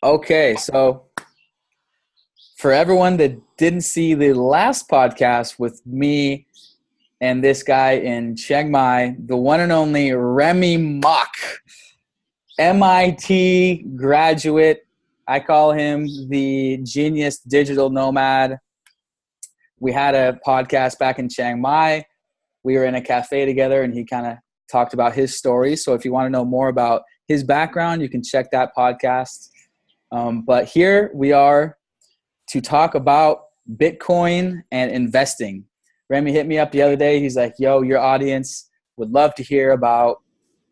Okay, 0.00 0.54
so 0.54 1.06
for 2.56 2.70
everyone 2.70 3.16
that 3.16 3.36
didn't 3.56 3.80
see 3.80 4.14
the 4.14 4.32
last 4.32 4.88
podcast 4.88 5.58
with 5.58 5.84
me 5.84 6.46
and 7.20 7.42
this 7.42 7.64
guy 7.64 7.94
in 7.94 8.36
Chiang 8.36 8.70
Mai, 8.70 9.16
the 9.18 9.36
one 9.36 9.58
and 9.58 9.72
only 9.72 10.12
Remy 10.12 10.76
Mak, 10.76 11.34
MIT 12.60 13.86
graduate. 13.96 14.86
I 15.26 15.40
call 15.40 15.72
him 15.72 16.06
the 16.28 16.78
genius 16.84 17.40
digital 17.40 17.90
nomad. 17.90 18.58
We 19.80 19.90
had 19.90 20.14
a 20.14 20.38
podcast 20.46 21.00
back 21.00 21.18
in 21.18 21.28
Chiang 21.28 21.60
Mai. 21.60 22.04
We 22.62 22.76
were 22.76 22.84
in 22.84 22.94
a 22.94 23.02
cafe 23.02 23.46
together 23.46 23.82
and 23.82 23.92
he 23.92 24.04
kind 24.04 24.28
of 24.28 24.36
talked 24.70 24.94
about 24.94 25.14
his 25.14 25.36
story. 25.36 25.74
So 25.74 25.94
if 25.94 26.04
you 26.04 26.12
want 26.12 26.26
to 26.26 26.30
know 26.30 26.44
more 26.44 26.68
about 26.68 27.02
his 27.26 27.42
background, 27.42 28.00
you 28.00 28.08
can 28.08 28.22
check 28.22 28.52
that 28.52 28.70
podcast. 28.78 29.48
Um, 30.12 30.42
but 30.42 30.66
here 30.66 31.10
we 31.14 31.32
are 31.32 31.76
to 32.48 32.60
talk 32.60 32.94
about 32.94 33.42
Bitcoin 33.76 34.62
and 34.72 34.90
investing. 34.90 35.64
Remy 36.08 36.32
hit 36.32 36.46
me 36.46 36.58
up 36.58 36.72
the 36.72 36.82
other 36.82 36.96
day. 36.96 37.20
He's 37.20 37.36
like, 37.36 37.54
yo, 37.58 37.82
your 37.82 37.98
audience 37.98 38.70
would 38.96 39.10
love 39.10 39.34
to 39.34 39.42
hear 39.42 39.72
about 39.72 40.22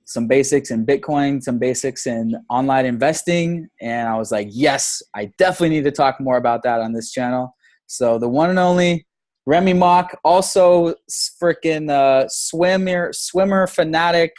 some 0.07 0.27
basics 0.27 0.70
in 0.70 0.87
Bitcoin, 0.87 1.43
some 1.43 1.59
basics 1.59 2.07
in 2.07 2.34
online 2.48 2.87
investing. 2.87 3.69
And 3.80 4.09
I 4.09 4.16
was 4.16 4.30
like, 4.30 4.48
yes, 4.51 5.02
I 5.15 5.33
definitely 5.37 5.71
need 5.71 5.84
to 5.84 5.91
talk 5.91 6.21
more 6.21 6.37
about 6.37 6.62
that 6.62 6.80
on 6.80 6.93
this 6.93 7.10
channel. 7.10 7.55
So 7.87 8.18
the 8.18 8.29
one 8.29 8.51
and 8.51 8.59
only 8.59 9.07
Remy 9.46 9.74
Mock, 9.74 10.18
also 10.24 10.95
freaking 11.41 11.91
uh, 11.91 12.27
swimmer, 12.29 13.10
swimmer 13.12 13.66
fanatic, 13.66 14.32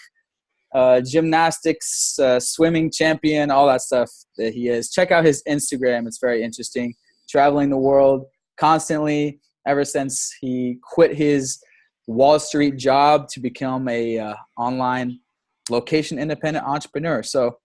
uh, 0.73 1.02
gymnastics, 1.02 2.17
uh, 2.20 2.39
swimming 2.39 2.91
champion, 2.91 3.52
all 3.52 3.67
that 3.67 3.81
stuff 3.81 4.09
that 4.38 4.53
he 4.53 4.67
is. 4.67 4.91
Check 4.91 5.12
out 5.12 5.26
his 5.26 5.43
Instagram; 5.48 6.07
it's 6.07 6.20
very 6.20 6.43
interesting. 6.43 6.93
Traveling 7.29 7.70
the 7.70 7.77
world 7.77 8.26
constantly 8.60 9.40
ever 9.65 9.84
since 9.84 10.34
he 10.40 10.79
quit 10.82 11.15
his 11.15 11.60
Wall 12.07 12.40
Street 12.40 12.77
job 12.77 13.27
to 13.29 13.40
become 13.40 13.88
a 13.90 14.18
uh, 14.18 14.35
online 14.57 15.20
location 15.70 16.18
independent 16.18 16.65
entrepreneur. 16.65 17.21
So, 17.21 17.57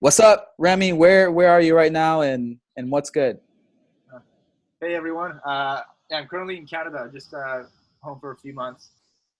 what's 0.00 0.20
up, 0.20 0.52
Remy? 0.58 0.92
Where 0.92 1.32
where 1.32 1.50
are 1.50 1.60
you 1.60 1.74
right 1.76 1.92
now, 1.92 2.20
and 2.20 2.58
and 2.76 2.90
what's 2.90 3.10
good? 3.10 3.38
Hey 4.80 4.94
everyone. 4.94 5.40
Uh, 5.46 5.82
yeah, 6.10 6.18
I'm 6.18 6.26
currently 6.26 6.56
in 6.56 6.66
Canada, 6.66 7.08
just 7.12 7.32
uh, 7.32 7.62
home 8.00 8.18
for 8.20 8.32
a 8.32 8.36
few 8.36 8.52
months. 8.52 8.90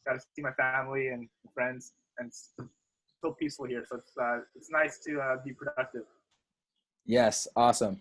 Got 0.06 0.14
to 0.14 0.20
see 0.34 0.42
my 0.42 0.52
family 0.52 1.08
and 1.08 1.28
friends, 1.52 1.92
and 2.22 2.30
it's 2.30 2.52
so 3.20 3.32
peaceful 3.32 3.66
here. 3.66 3.84
So 3.88 3.96
it's 3.96 4.12
uh, 4.20 4.38
it's 4.54 4.70
nice 4.70 4.98
to 5.06 5.20
uh, 5.20 5.36
be 5.44 5.52
productive. 5.52 6.02
Yes, 7.04 7.48
awesome. 7.56 8.00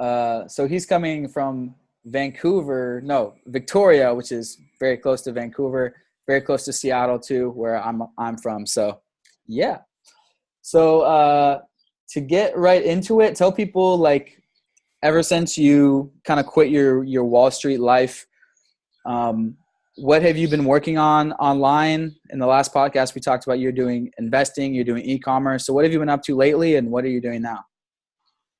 Uh, 0.00 0.46
so 0.48 0.66
he's 0.66 0.86
coming 0.86 1.28
from 1.28 1.74
Vancouver, 2.06 3.02
no, 3.04 3.34
Victoria, 3.46 4.14
which 4.14 4.32
is 4.32 4.58
very 4.78 4.96
close 4.96 5.20
to 5.22 5.32
Vancouver, 5.32 5.94
very 6.26 6.40
close 6.40 6.64
to 6.64 6.72
Seattle 6.72 7.18
too, 7.18 7.50
where 7.50 7.82
I'm 7.82 8.02
I'm 8.16 8.38
from. 8.38 8.66
So, 8.66 9.00
yeah. 9.46 9.78
So 10.62 11.00
uh, 11.00 11.60
to 12.10 12.20
get 12.20 12.56
right 12.56 12.82
into 12.82 13.20
it, 13.20 13.34
tell 13.34 13.52
people 13.52 13.98
like 13.98 14.40
ever 15.02 15.22
since 15.22 15.58
you 15.58 16.12
kind 16.24 16.40
of 16.40 16.46
quit 16.46 16.70
your 16.70 17.04
your 17.04 17.24
Wall 17.24 17.50
Street 17.50 17.80
life, 17.80 18.26
um, 19.04 19.56
what 20.00 20.22
have 20.22 20.36
you 20.36 20.48
been 20.48 20.64
working 20.64 20.96
on 20.98 21.32
online? 21.34 22.16
In 22.30 22.38
the 22.38 22.46
last 22.46 22.72
podcast, 22.72 23.14
we 23.14 23.20
talked 23.20 23.46
about 23.46 23.58
you're 23.58 23.70
doing 23.70 24.10
investing, 24.18 24.74
you're 24.74 24.84
doing 24.84 25.04
e-commerce. 25.04 25.66
So 25.66 25.74
what 25.74 25.84
have 25.84 25.92
you 25.92 25.98
been 25.98 26.08
up 26.08 26.22
to 26.22 26.34
lately, 26.34 26.76
and 26.76 26.90
what 26.90 27.04
are 27.04 27.08
you 27.08 27.20
doing 27.20 27.42
now? 27.42 27.64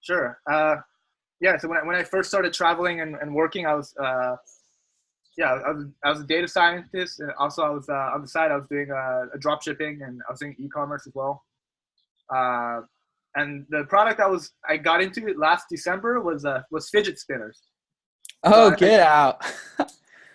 Sure. 0.03 0.39
Uh, 0.51 0.77
yeah. 1.41 1.57
So 1.57 1.69
when 1.69 1.79
I, 1.79 1.87
when 1.87 1.97
I 1.97 2.05
first 2.05 2.29
started 2.29 2.53
traveling 2.53 3.01
and, 3.01 3.17
and 3.17 3.35
working, 3.35 3.67
I 3.67 3.75
was 3.75 3.95
uh, 3.97 4.37
yeah, 5.39 5.53
I 5.67 5.71
was, 5.73 5.87
I 6.05 6.11
was 6.11 6.21
a 6.21 6.25
data 6.25 6.47
scientist, 6.47 7.21
and 7.21 7.33
also 7.39 7.63
I 7.63 7.71
was 7.71 7.89
uh, 7.89 8.11
on 8.15 8.21
the 8.21 8.29
side 8.29 8.51
I 8.51 8.57
was 8.57 8.67
doing 8.69 8.91
uh, 8.91 9.27
drop 9.39 9.63
shipping 9.63 10.01
and 10.03 10.21
I 10.29 10.33
was 10.33 10.41
doing 10.41 10.55
e-commerce 10.59 11.07
as 11.07 11.15
well. 11.15 11.43
Uh, 12.35 12.83
and 13.37 13.65
the 13.71 13.85
product 13.85 14.21
I 14.21 14.27
was 14.27 14.53
I 14.69 14.77
got 14.77 15.01
into 15.01 15.35
last 15.39 15.67
December 15.71 16.21
was 16.21 16.45
uh, 16.45 16.63
was 16.71 16.91
fidget 16.91 17.19
spinners. 17.19 17.63
Oh, 18.43 18.71
so 18.71 18.77
get 18.77 19.01
I, 19.01 19.07
out! 19.07 19.45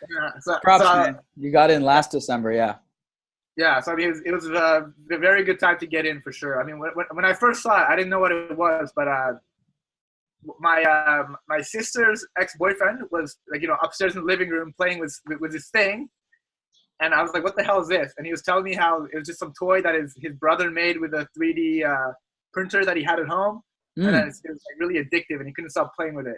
yeah, 0.10 0.32
so, 0.40 0.60
Props, 0.64 0.84
so, 0.84 0.94
man. 0.96 1.20
You 1.38 1.52
got 1.52 1.72
in 1.72 1.84
last 1.84 2.12
December, 2.12 2.52
yeah. 2.52 2.76
Yeah, 3.58 3.80
so 3.80 3.94
I 3.94 3.96
mean, 3.96 4.08
it 4.08 4.12
was, 4.12 4.22
it 4.26 4.32
was 4.32 4.46
a, 4.48 4.92
a, 5.12 5.18
very 5.18 5.44
good 5.44 5.60
time 5.60 5.78
to 5.80 5.88
get 5.88 6.06
in 6.06 6.22
for 6.22 6.34
sure. 6.34 6.62
I 6.62 6.66
mean, 6.66 6.78
when, 6.78 6.92
when 7.12 7.24
I 7.24 7.34
first 7.34 7.64
saw 7.64 7.82
it, 7.82 7.88
I 7.88 7.96
didn't 7.96 8.10
know 8.10 8.20
what 8.20 8.34
it 8.34 8.56
was, 8.58 8.92
but 8.94 9.08
uh, 9.08 9.34
my 10.60 10.84
uh, 10.84 11.24
my 11.48 11.62
sister's 11.62 12.26
ex 12.38 12.56
boyfriend 12.58 13.02
was 13.12 13.38
like 13.52 13.62
you 13.62 13.68
know 13.68 13.78
upstairs 13.82 14.16
in 14.16 14.22
the 14.22 14.28
living 14.28 14.50
room 14.50 14.74
playing 14.78 15.00
with 15.00 15.18
with 15.40 15.52
this 15.52 15.70
thing, 15.70 16.10
and 17.02 17.14
I 17.14 17.22
was 17.22 17.32
like, 17.34 17.44
"What 17.44 17.56
the 17.56 17.64
hell 17.64 17.82
is 17.82 17.88
this?" 17.88 18.14
And 18.18 18.26
he 18.26 18.32
was 18.32 18.42
telling 18.42 18.64
me 18.64 18.76
how 18.76 19.06
it 19.06 19.16
was 19.16 19.28
just 19.28 19.40
some 19.40 19.54
toy 19.58 19.82
that 19.82 19.96
his 19.96 20.14
his 20.22 20.34
brother 20.34 20.70
made 20.70 21.00
with 21.00 21.14
a 21.14 21.28
3D 21.38 21.86
uh, 21.86 22.12
printer 22.54 22.86
that 22.86 22.98
he 22.98 23.04
had 23.04 23.20
at 23.20 23.28
home, 23.28 23.62
mm. 23.98 24.06
and 24.06 24.14
then 24.14 24.28
it 24.28 24.28
was 24.28 24.62
like 24.70 24.80
really 24.80 24.96
addictive, 25.04 25.40
and 25.40 25.48
he 25.48 25.54
couldn't 25.54 25.72
stop 25.72 25.94
playing 25.96 26.16
with 26.16 26.28
it. 26.28 26.38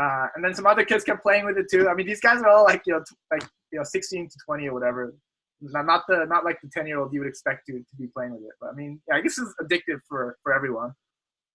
Uh, 0.00 0.26
and 0.34 0.44
then 0.44 0.54
some 0.54 0.66
other 0.66 0.84
kids 0.84 1.04
kept 1.04 1.22
playing 1.22 1.44
with 1.44 1.58
it 1.58 1.66
too. 1.70 1.88
I 1.88 1.94
mean, 1.94 2.06
these 2.06 2.20
guys 2.20 2.40
are 2.40 2.48
all 2.48 2.64
like 2.64 2.82
you 2.86 2.94
know 2.94 3.00
t- 3.00 3.16
like 3.30 3.42
you 3.70 3.78
know 3.78 3.84
16 3.84 4.28
to 4.28 4.36
20 4.46 4.68
or 4.68 4.74
whatever. 4.74 5.14
Not 5.60 6.04
the 6.08 6.24
not 6.28 6.44
like 6.44 6.58
the 6.62 6.70
10 6.72 6.86
year 6.86 6.98
old 6.98 7.12
you 7.12 7.20
would 7.20 7.28
expect 7.28 7.66
to 7.66 7.74
to 7.74 7.96
be 7.98 8.06
playing 8.08 8.32
with 8.32 8.42
it. 8.42 8.52
But 8.60 8.70
I 8.70 8.72
mean, 8.72 9.00
yeah, 9.08 9.16
I 9.16 9.20
guess 9.20 9.38
it's 9.38 9.54
addictive 9.62 10.00
for 10.08 10.36
for 10.42 10.54
everyone. 10.54 10.92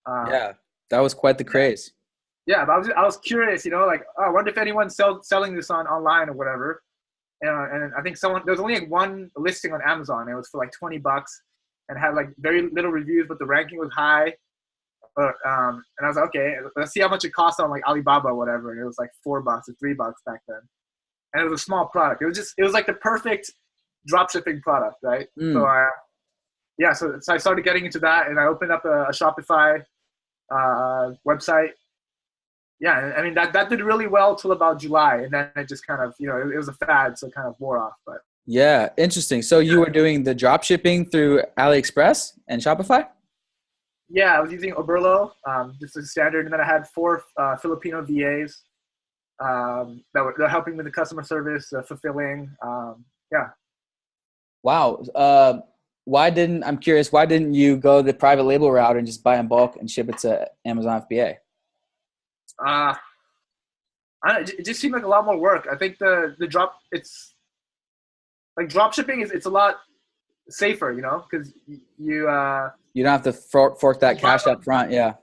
Uh, 0.07 0.25
yeah, 0.29 0.53
that 0.89 0.99
was 0.99 1.13
quite 1.13 1.37
the 1.37 1.43
craze. 1.43 1.91
Yeah, 2.45 2.63
but 2.63 2.71
I 2.73 2.77
was 2.77 2.89
I 2.89 3.03
was 3.03 3.17
curious, 3.17 3.65
you 3.65 3.71
know, 3.71 3.85
like 3.85 4.03
oh, 4.17 4.23
I 4.23 4.29
wonder 4.29 4.51
if 4.51 4.57
anyone's 4.57 4.95
sell, 4.95 5.21
selling 5.23 5.55
this 5.55 5.69
on 5.69 5.85
online 5.87 6.29
or 6.29 6.33
whatever. 6.33 6.81
Uh, 7.45 7.67
and 7.71 7.93
I 7.95 8.01
think 8.01 8.17
someone 8.17 8.41
there 8.45 8.53
was 8.53 8.61
only 8.61 8.79
like 8.79 8.89
one 8.89 9.29
listing 9.35 9.73
on 9.73 9.81
Amazon. 9.85 10.29
It 10.29 10.35
was 10.35 10.47
for 10.49 10.59
like 10.59 10.71
20 10.71 10.97
bucks 10.99 11.41
and 11.89 11.99
had 11.99 12.15
like 12.15 12.29
very 12.39 12.69
little 12.71 12.91
reviews, 12.91 13.25
but 13.27 13.39
the 13.39 13.45
ranking 13.45 13.79
was 13.79 13.89
high. 13.93 14.33
But 15.17 15.33
um, 15.45 15.83
and 15.97 16.05
I 16.05 16.07
was 16.07 16.15
like, 16.15 16.27
okay, 16.27 16.55
let's 16.75 16.91
see 16.91 17.01
how 17.01 17.09
much 17.09 17.25
it 17.25 17.33
costs 17.33 17.59
on 17.59 17.71
like 17.71 17.85
Alibaba 17.87 18.29
or 18.29 18.35
whatever. 18.35 18.71
And 18.71 18.79
it 18.79 18.85
was 18.85 18.99
like 18.99 19.09
four 19.23 19.41
bucks 19.41 19.67
or 19.67 19.73
three 19.79 19.95
bucks 19.95 20.21
back 20.27 20.41
then. 20.47 20.59
And 21.33 21.43
it 21.43 21.49
was 21.49 21.59
a 21.59 21.63
small 21.63 21.87
product. 21.87 22.21
It 22.21 22.27
was 22.27 22.37
just 22.37 22.53
it 22.57 22.63
was 22.63 22.73
like 22.73 22.85
the 22.85 22.93
perfect 22.93 23.51
drop 24.05 24.29
shipping 24.29 24.61
product, 24.61 24.97
right? 25.03 25.27
Mm. 25.39 25.53
So 25.53 25.65
I 25.65 25.87
yeah, 26.77 26.93
so, 26.93 27.17
so 27.19 27.33
I 27.33 27.37
started 27.37 27.65
getting 27.65 27.85
into 27.85 27.99
that, 27.99 28.27
and 28.27 28.39
I 28.39 28.45
opened 28.45 28.71
up 28.71 28.85
a, 28.85 29.05
a 29.05 29.11
Shopify 29.11 29.83
uh, 30.51 31.11
website. 31.27 31.71
Yeah, 32.79 33.13
I 33.17 33.23
mean 33.23 33.33
that 33.33 33.53
that 33.53 33.69
did 33.69 33.81
really 33.81 34.05
well 34.05 34.35
till 34.35 34.51
about 34.51 34.79
July, 34.79 35.17
and 35.23 35.31
then 35.33 35.49
it 35.55 35.67
just 35.67 35.85
kind 35.87 36.01
of 36.01 36.13
you 36.19 36.27
know 36.27 36.37
it, 36.37 36.53
it 36.53 36.57
was 36.57 36.67
a 36.67 36.73
fad, 36.73 37.17
so 37.17 37.25
it 37.25 37.33
kind 37.33 37.47
of 37.47 37.55
wore 37.59 37.79
off. 37.79 37.93
But 38.05 38.17
yeah, 38.45 38.89
interesting. 38.97 39.41
So 39.41 39.59
you 39.59 39.79
were 39.79 39.89
doing 39.89 40.23
the 40.23 40.35
drop 40.35 40.63
shipping 40.63 41.05
through 41.09 41.41
AliExpress 41.57 42.33
and 42.47 42.61
Shopify? 42.61 43.07
Yeah, 44.09 44.37
I 44.37 44.39
was 44.39 44.51
using 44.51 44.73
Oberlo, 44.73 45.31
um, 45.47 45.75
just 45.79 45.97
as 45.97 46.11
standard, 46.11 46.45
and 46.45 46.53
then 46.53 46.61
I 46.61 46.65
had 46.65 46.87
four 46.87 47.23
uh, 47.37 47.57
Filipino 47.57 48.01
VAs 48.01 48.63
um, 49.39 50.03
that 50.13 50.23
were 50.23 50.33
that 50.37 50.49
helping 50.49 50.77
with 50.77 50.85
the 50.85 50.91
customer 50.91 51.23
service, 51.23 51.71
uh, 51.73 51.81
fulfilling. 51.81 52.49
Um, 52.61 53.03
yeah. 53.31 53.49
Wow. 54.63 55.03
Uh, 55.13 55.59
why 56.05 56.29
didn't 56.29 56.63
I'm 56.63 56.77
curious? 56.77 57.11
Why 57.11 57.25
didn't 57.25 57.53
you 57.53 57.75
go 57.77 58.01
the 58.01 58.13
private 58.13 58.43
label 58.43 58.71
route 58.71 58.95
and 58.95 59.05
just 59.05 59.23
buy 59.23 59.37
in 59.37 59.47
bulk 59.47 59.75
and 59.77 59.91
ship 59.91 60.07
it 60.07 60.17
to 60.19 60.49
Amazon 60.65 61.03
FBA? 61.11 61.35
Uh, 62.65 62.95
I, 64.23 64.39
it 64.39 64.65
just 64.65 64.79
seemed 64.79 64.93
like 64.93 65.03
a 65.03 65.07
lot 65.07 65.25
more 65.25 65.37
work. 65.37 65.67
I 65.69 65.75
think 65.75 65.97
the 65.99 66.35
the 66.39 66.47
drop 66.47 66.79
it's 66.91 67.35
like 68.55 68.69
drop 68.69 68.93
shipping 68.93 69.21
is 69.21 69.31
it's 69.31 69.45
a 69.45 69.49
lot 69.49 69.77
safer, 70.49 70.91
you 70.91 71.01
know, 71.01 71.25
because 71.29 71.53
you 71.97 72.27
uh, 72.29 72.71
you 72.97 73.03
don't 73.03 73.11
have 73.11 73.21
to 73.21 73.33
fork, 73.33 73.79
fork 73.79 73.99
that 73.99 74.17
cash 74.17 74.47
up 74.47 74.63
front. 74.63 74.91
Yeah. 74.91 75.13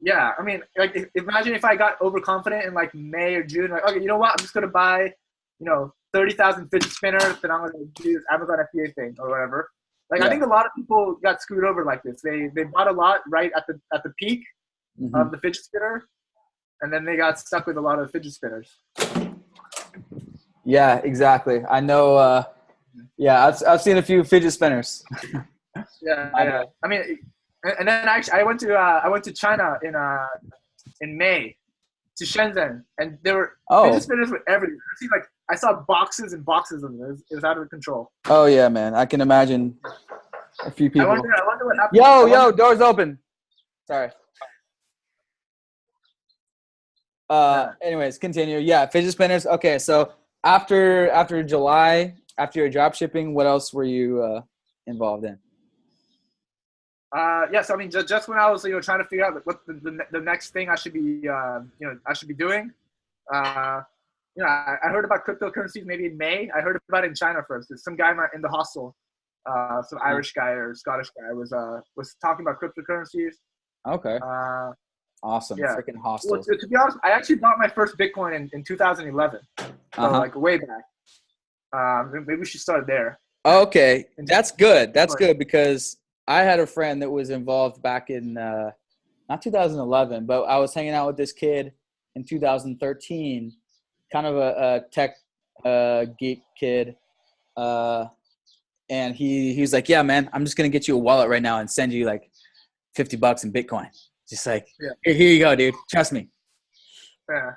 Yeah, 0.00 0.32
I 0.38 0.42
mean, 0.42 0.62
like 0.78 0.96
imagine 1.14 1.54
if 1.54 1.66
I 1.66 1.76
got 1.76 2.00
overconfident 2.00 2.64
in 2.64 2.72
like 2.72 2.94
May 2.94 3.34
or 3.34 3.42
June, 3.42 3.70
like 3.70 3.86
okay, 3.86 4.00
you 4.00 4.06
know 4.06 4.16
what, 4.16 4.30
I'm 4.30 4.38
just 4.38 4.54
gonna 4.54 4.66
buy, 4.66 5.12
you 5.58 5.66
know, 5.66 5.92
thirty 6.14 6.32
thousand 6.32 6.70
fidget 6.70 6.90
spinners, 6.90 7.36
then 7.42 7.50
I'm 7.50 7.60
gonna 7.60 7.84
do 7.96 8.14
this 8.14 8.24
Amazon 8.32 8.56
FBA 8.74 8.94
thing 8.94 9.14
or 9.18 9.28
whatever. 9.28 9.68
Like 10.10 10.20
yeah. 10.20 10.26
I 10.26 10.30
think 10.30 10.42
a 10.42 10.46
lot 10.46 10.64
of 10.64 10.72
people 10.74 11.18
got 11.22 11.42
screwed 11.42 11.66
over 11.66 11.84
like 11.84 12.02
this. 12.02 12.22
They 12.22 12.48
they 12.54 12.64
bought 12.64 12.88
a 12.88 12.92
lot 12.92 13.20
right 13.28 13.52
at 13.54 13.66
the 13.66 13.78
at 13.92 14.02
the 14.02 14.14
peak 14.18 14.40
mm-hmm. 14.98 15.14
of 15.14 15.30
the 15.30 15.36
fidget 15.36 15.62
spinner, 15.62 16.08
and 16.80 16.90
then 16.90 17.04
they 17.04 17.18
got 17.18 17.38
stuck 17.38 17.66
with 17.66 17.76
a 17.76 17.82
lot 17.82 17.98
of 17.98 18.10
fidget 18.10 18.32
spinners. 18.32 18.74
Yeah, 20.64 20.96
exactly. 21.04 21.62
I 21.68 21.80
know. 21.80 22.16
Uh, 22.16 22.44
yeah, 23.18 23.46
I've, 23.46 23.62
I've 23.68 23.82
seen 23.82 23.98
a 23.98 24.02
few 24.02 24.24
fidget 24.24 24.54
spinners. 24.54 25.04
yeah, 26.02 26.30
yeah. 26.36 26.62
I 26.82 26.88
mean, 26.88 27.18
and 27.64 27.88
then 27.88 28.08
actually, 28.08 28.40
I 28.40 28.42
went 28.42 28.60
to 28.60 28.74
uh, 28.74 29.00
I 29.04 29.08
went 29.08 29.24
to 29.24 29.32
China 29.32 29.78
in 29.82 29.94
uh 29.94 30.26
in 31.00 31.16
May 31.16 31.56
to 32.16 32.24
Shenzhen, 32.24 32.84
and 32.98 33.18
there 33.22 33.36
were 33.36 33.52
oh. 33.70 33.84
fidget 33.84 34.02
spinners 34.02 34.30
were 34.30 34.42
everywhere. 34.48 34.76
I 34.76 34.94
see 34.98 35.08
like 35.10 35.24
I 35.50 35.56
saw 35.56 35.82
boxes 35.88 36.32
and 36.32 36.44
boxes 36.44 36.82
of 36.82 36.92
them. 36.92 37.00
It 37.00 37.10
was, 37.10 37.24
it 37.30 37.34
was, 37.34 37.44
out 37.44 37.58
of 37.58 37.68
control. 37.70 38.12
Oh 38.26 38.46
yeah, 38.46 38.68
man! 38.68 38.94
I 38.94 39.06
can 39.06 39.20
imagine 39.20 39.76
a 40.64 40.70
few 40.70 40.90
people. 40.90 41.08
I 41.08 41.12
wonder, 41.14 41.34
I 41.34 41.46
wonder 41.46 41.66
what 41.66 41.76
happened. 41.76 42.00
Yo, 42.00 42.26
yo, 42.26 42.52
doors 42.52 42.80
open. 42.80 43.18
Sorry. 43.86 44.10
Uh, 47.28 47.72
anyways, 47.82 48.18
continue. 48.18 48.58
Yeah, 48.58 48.86
fidget 48.86 49.12
spinners. 49.12 49.46
Okay, 49.46 49.78
so 49.78 50.12
after 50.44 51.10
after 51.10 51.42
July, 51.42 52.14
after 52.38 52.60
your 52.60 52.68
drop 52.68 52.94
shipping, 52.94 53.34
what 53.34 53.46
else 53.46 53.72
were 53.72 53.84
you 53.84 54.22
uh, 54.22 54.42
involved 54.86 55.24
in? 55.24 55.38
Uh, 57.12 57.46
yes, 57.52 57.70
I 57.70 57.76
mean 57.76 57.90
just, 57.90 58.06
just 58.06 58.28
when 58.28 58.38
I 58.38 58.48
was 58.50 58.64
you 58.64 58.72
know 58.72 58.80
trying 58.80 59.00
to 59.00 59.04
figure 59.04 59.24
out 59.24 59.44
what 59.44 59.66
the, 59.66 59.74
the, 59.74 59.98
the 60.12 60.20
next 60.20 60.50
thing 60.50 60.68
I 60.68 60.76
should 60.76 60.92
be 60.92 61.28
uh, 61.28 61.60
you 61.80 61.86
know 61.88 61.98
I 62.06 62.12
should 62.12 62.28
be 62.28 62.34
doing, 62.34 62.72
uh, 63.32 63.82
you 64.36 64.44
know 64.44 64.48
I, 64.48 64.76
I, 64.84 64.88
heard 64.90 65.04
about 65.04 65.26
cryptocurrencies 65.26 65.84
maybe 65.84 66.06
in 66.06 66.16
May. 66.16 66.50
I 66.54 66.60
heard 66.60 66.78
about 66.88 67.04
it 67.04 67.08
in 67.08 67.14
China 67.16 67.40
first. 67.46 67.68
There's 67.68 67.82
some 67.82 67.96
guy 67.96 68.14
in 68.32 68.42
the 68.42 68.48
hostel, 68.48 68.94
uh, 69.44 69.82
some 69.82 69.98
Irish 70.04 70.32
guy 70.32 70.50
or 70.50 70.72
Scottish 70.74 71.10
guy 71.10 71.32
was 71.32 71.52
uh 71.52 71.80
was 71.96 72.14
talking 72.22 72.46
about 72.46 72.60
cryptocurrencies. 72.60 73.34
Okay. 73.88 74.18
Uh, 74.22 74.72
awesome. 75.24 75.58
Yeah. 75.58 75.74
Freaking 75.74 76.00
hostel. 76.00 76.32
Well, 76.32 76.42
to, 76.44 76.56
to, 76.56 76.68
be 76.68 76.76
honest, 76.76 76.98
I 77.02 77.10
actually 77.10 77.36
bought 77.36 77.58
my 77.58 77.68
first 77.68 77.96
Bitcoin 77.98 78.36
in, 78.36 78.50
in 78.52 78.62
2011, 78.62 79.40
so 79.58 79.64
uh-huh. 79.96 80.18
like 80.18 80.36
way 80.36 80.58
back. 80.58 80.84
Um, 81.72 82.24
maybe 82.26 82.40
we 82.40 82.44
should 82.44 82.60
start 82.60 82.86
there. 82.86 83.18
Okay, 83.44 84.04
that's 84.18 84.50
good. 84.50 84.92
That's 84.92 85.14
good 85.14 85.38
because 85.38 85.96
I 86.30 86.44
had 86.44 86.60
a 86.60 86.66
friend 86.66 87.02
that 87.02 87.10
was 87.10 87.30
involved 87.30 87.82
back 87.82 88.08
in 88.08 88.38
uh, 88.38 88.70
not 89.28 89.42
2011, 89.42 90.26
but 90.26 90.44
I 90.44 90.58
was 90.58 90.72
hanging 90.72 90.92
out 90.92 91.08
with 91.08 91.16
this 91.16 91.32
kid 91.32 91.72
in 92.14 92.22
2013, 92.22 93.52
kind 94.12 94.26
of 94.28 94.36
a, 94.36 94.40
a 94.40 94.80
tech 94.92 95.16
uh, 95.64 96.04
geek 96.20 96.44
kid, 96.56 96.94
uh, 97.56 98.06
and 98.88 99.16
he 99.16 99.52
he 99.54 99.60
was 99.60 99.72
like, 99.72 99.88
"Yeah, 99.88 100.02
man, 100.02 100.30
I'm 100.32 100.44
just 100.44 100.56
gonna 100.56 100.68
get 100.68 100.86
you 100.86 100.94
a 100.94 100.98
wallet 100.98 101.28
right 101.28 101.42
now 101.42 101.58
and 101.58 101.68
send 101.68 101.92
you 101.92 102.06
like 102.06 102.30
50 102.94 103.16
bucks 103.16 103.42
in 103.42 103.52
Bitcoin. 103.52 103.88
Just 104.28 104.46
like, 104.46 104.68
yeah. 104.78 104.90
here, 105.02 105.14
here 105.14 105.32
you 105.32 105.40
go, 105.40 105.56
dude. 105.56 105.74
Trust 105.90 106.12
me." 106.12 106.28
Yeah. 107.28 107.50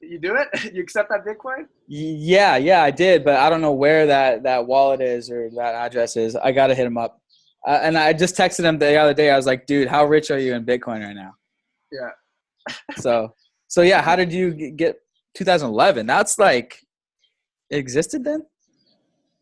You 0.00 0.18
do 0.18 0.36
it? 0.36 0.48
You 0.74 0.82
accept 0.82 1.10
that 1.10 1.26
Bitcoin? 1.26 1.66
Yeah, 1.88 2.56
yeah, 2.56 2.82
I 2.82 2.90
did, 2.90 3.22
but 3.22 3.36
I 3.36 3.50
don't 3.50 3.60
know 3.60 3.72
where 3.72 4.06
that 4.06 4.44
that 4.44 4.66
wallet 4.66 5.02
is 5.02 5.30
or 5.30 5.50
that 5.56 5.74
address 5.74 6.16
is. 6.16 6.36
I 6.36 6.52
gotta 6.52 6.74
hit 6.74 6.86
him 6.86 6.96
up. 6.96 7.20
Uh, 7.66 7.80
and 7.82 7.96
I 7.96 8.12
just 8.12 8.36
texted 8.36 8.64
him 8.64 8.78
the 8.78 8.96
other 8.96 9.14
day. 9.14 9.30
I 9.30 9.36
was 9.36 9.46
like, 9.46 9.66
dude, 9.66 9.88
how 9.88 10.04
rich 10.04 10.30
are 10.30 10.38
you 10.38 10.54
in 10.54 10.64
Bitcoin 10.64 11.04
right 11.04 11.14
now? 11.14 11.34
Yeah. 11.90 12.10
so, 12.96 13.34
so 13.68 13.82
yeah, 13.82 14.02
how 14.02 14.16
did 14.16 14.32
you 14.32 14.52
get 14.52 14.96
2011? 15.34 16.06
That's 16.06 16.38
like, 16.38 16.78
it 17.70 17.78
existed 17.78 18.24
then? 18.24 18.44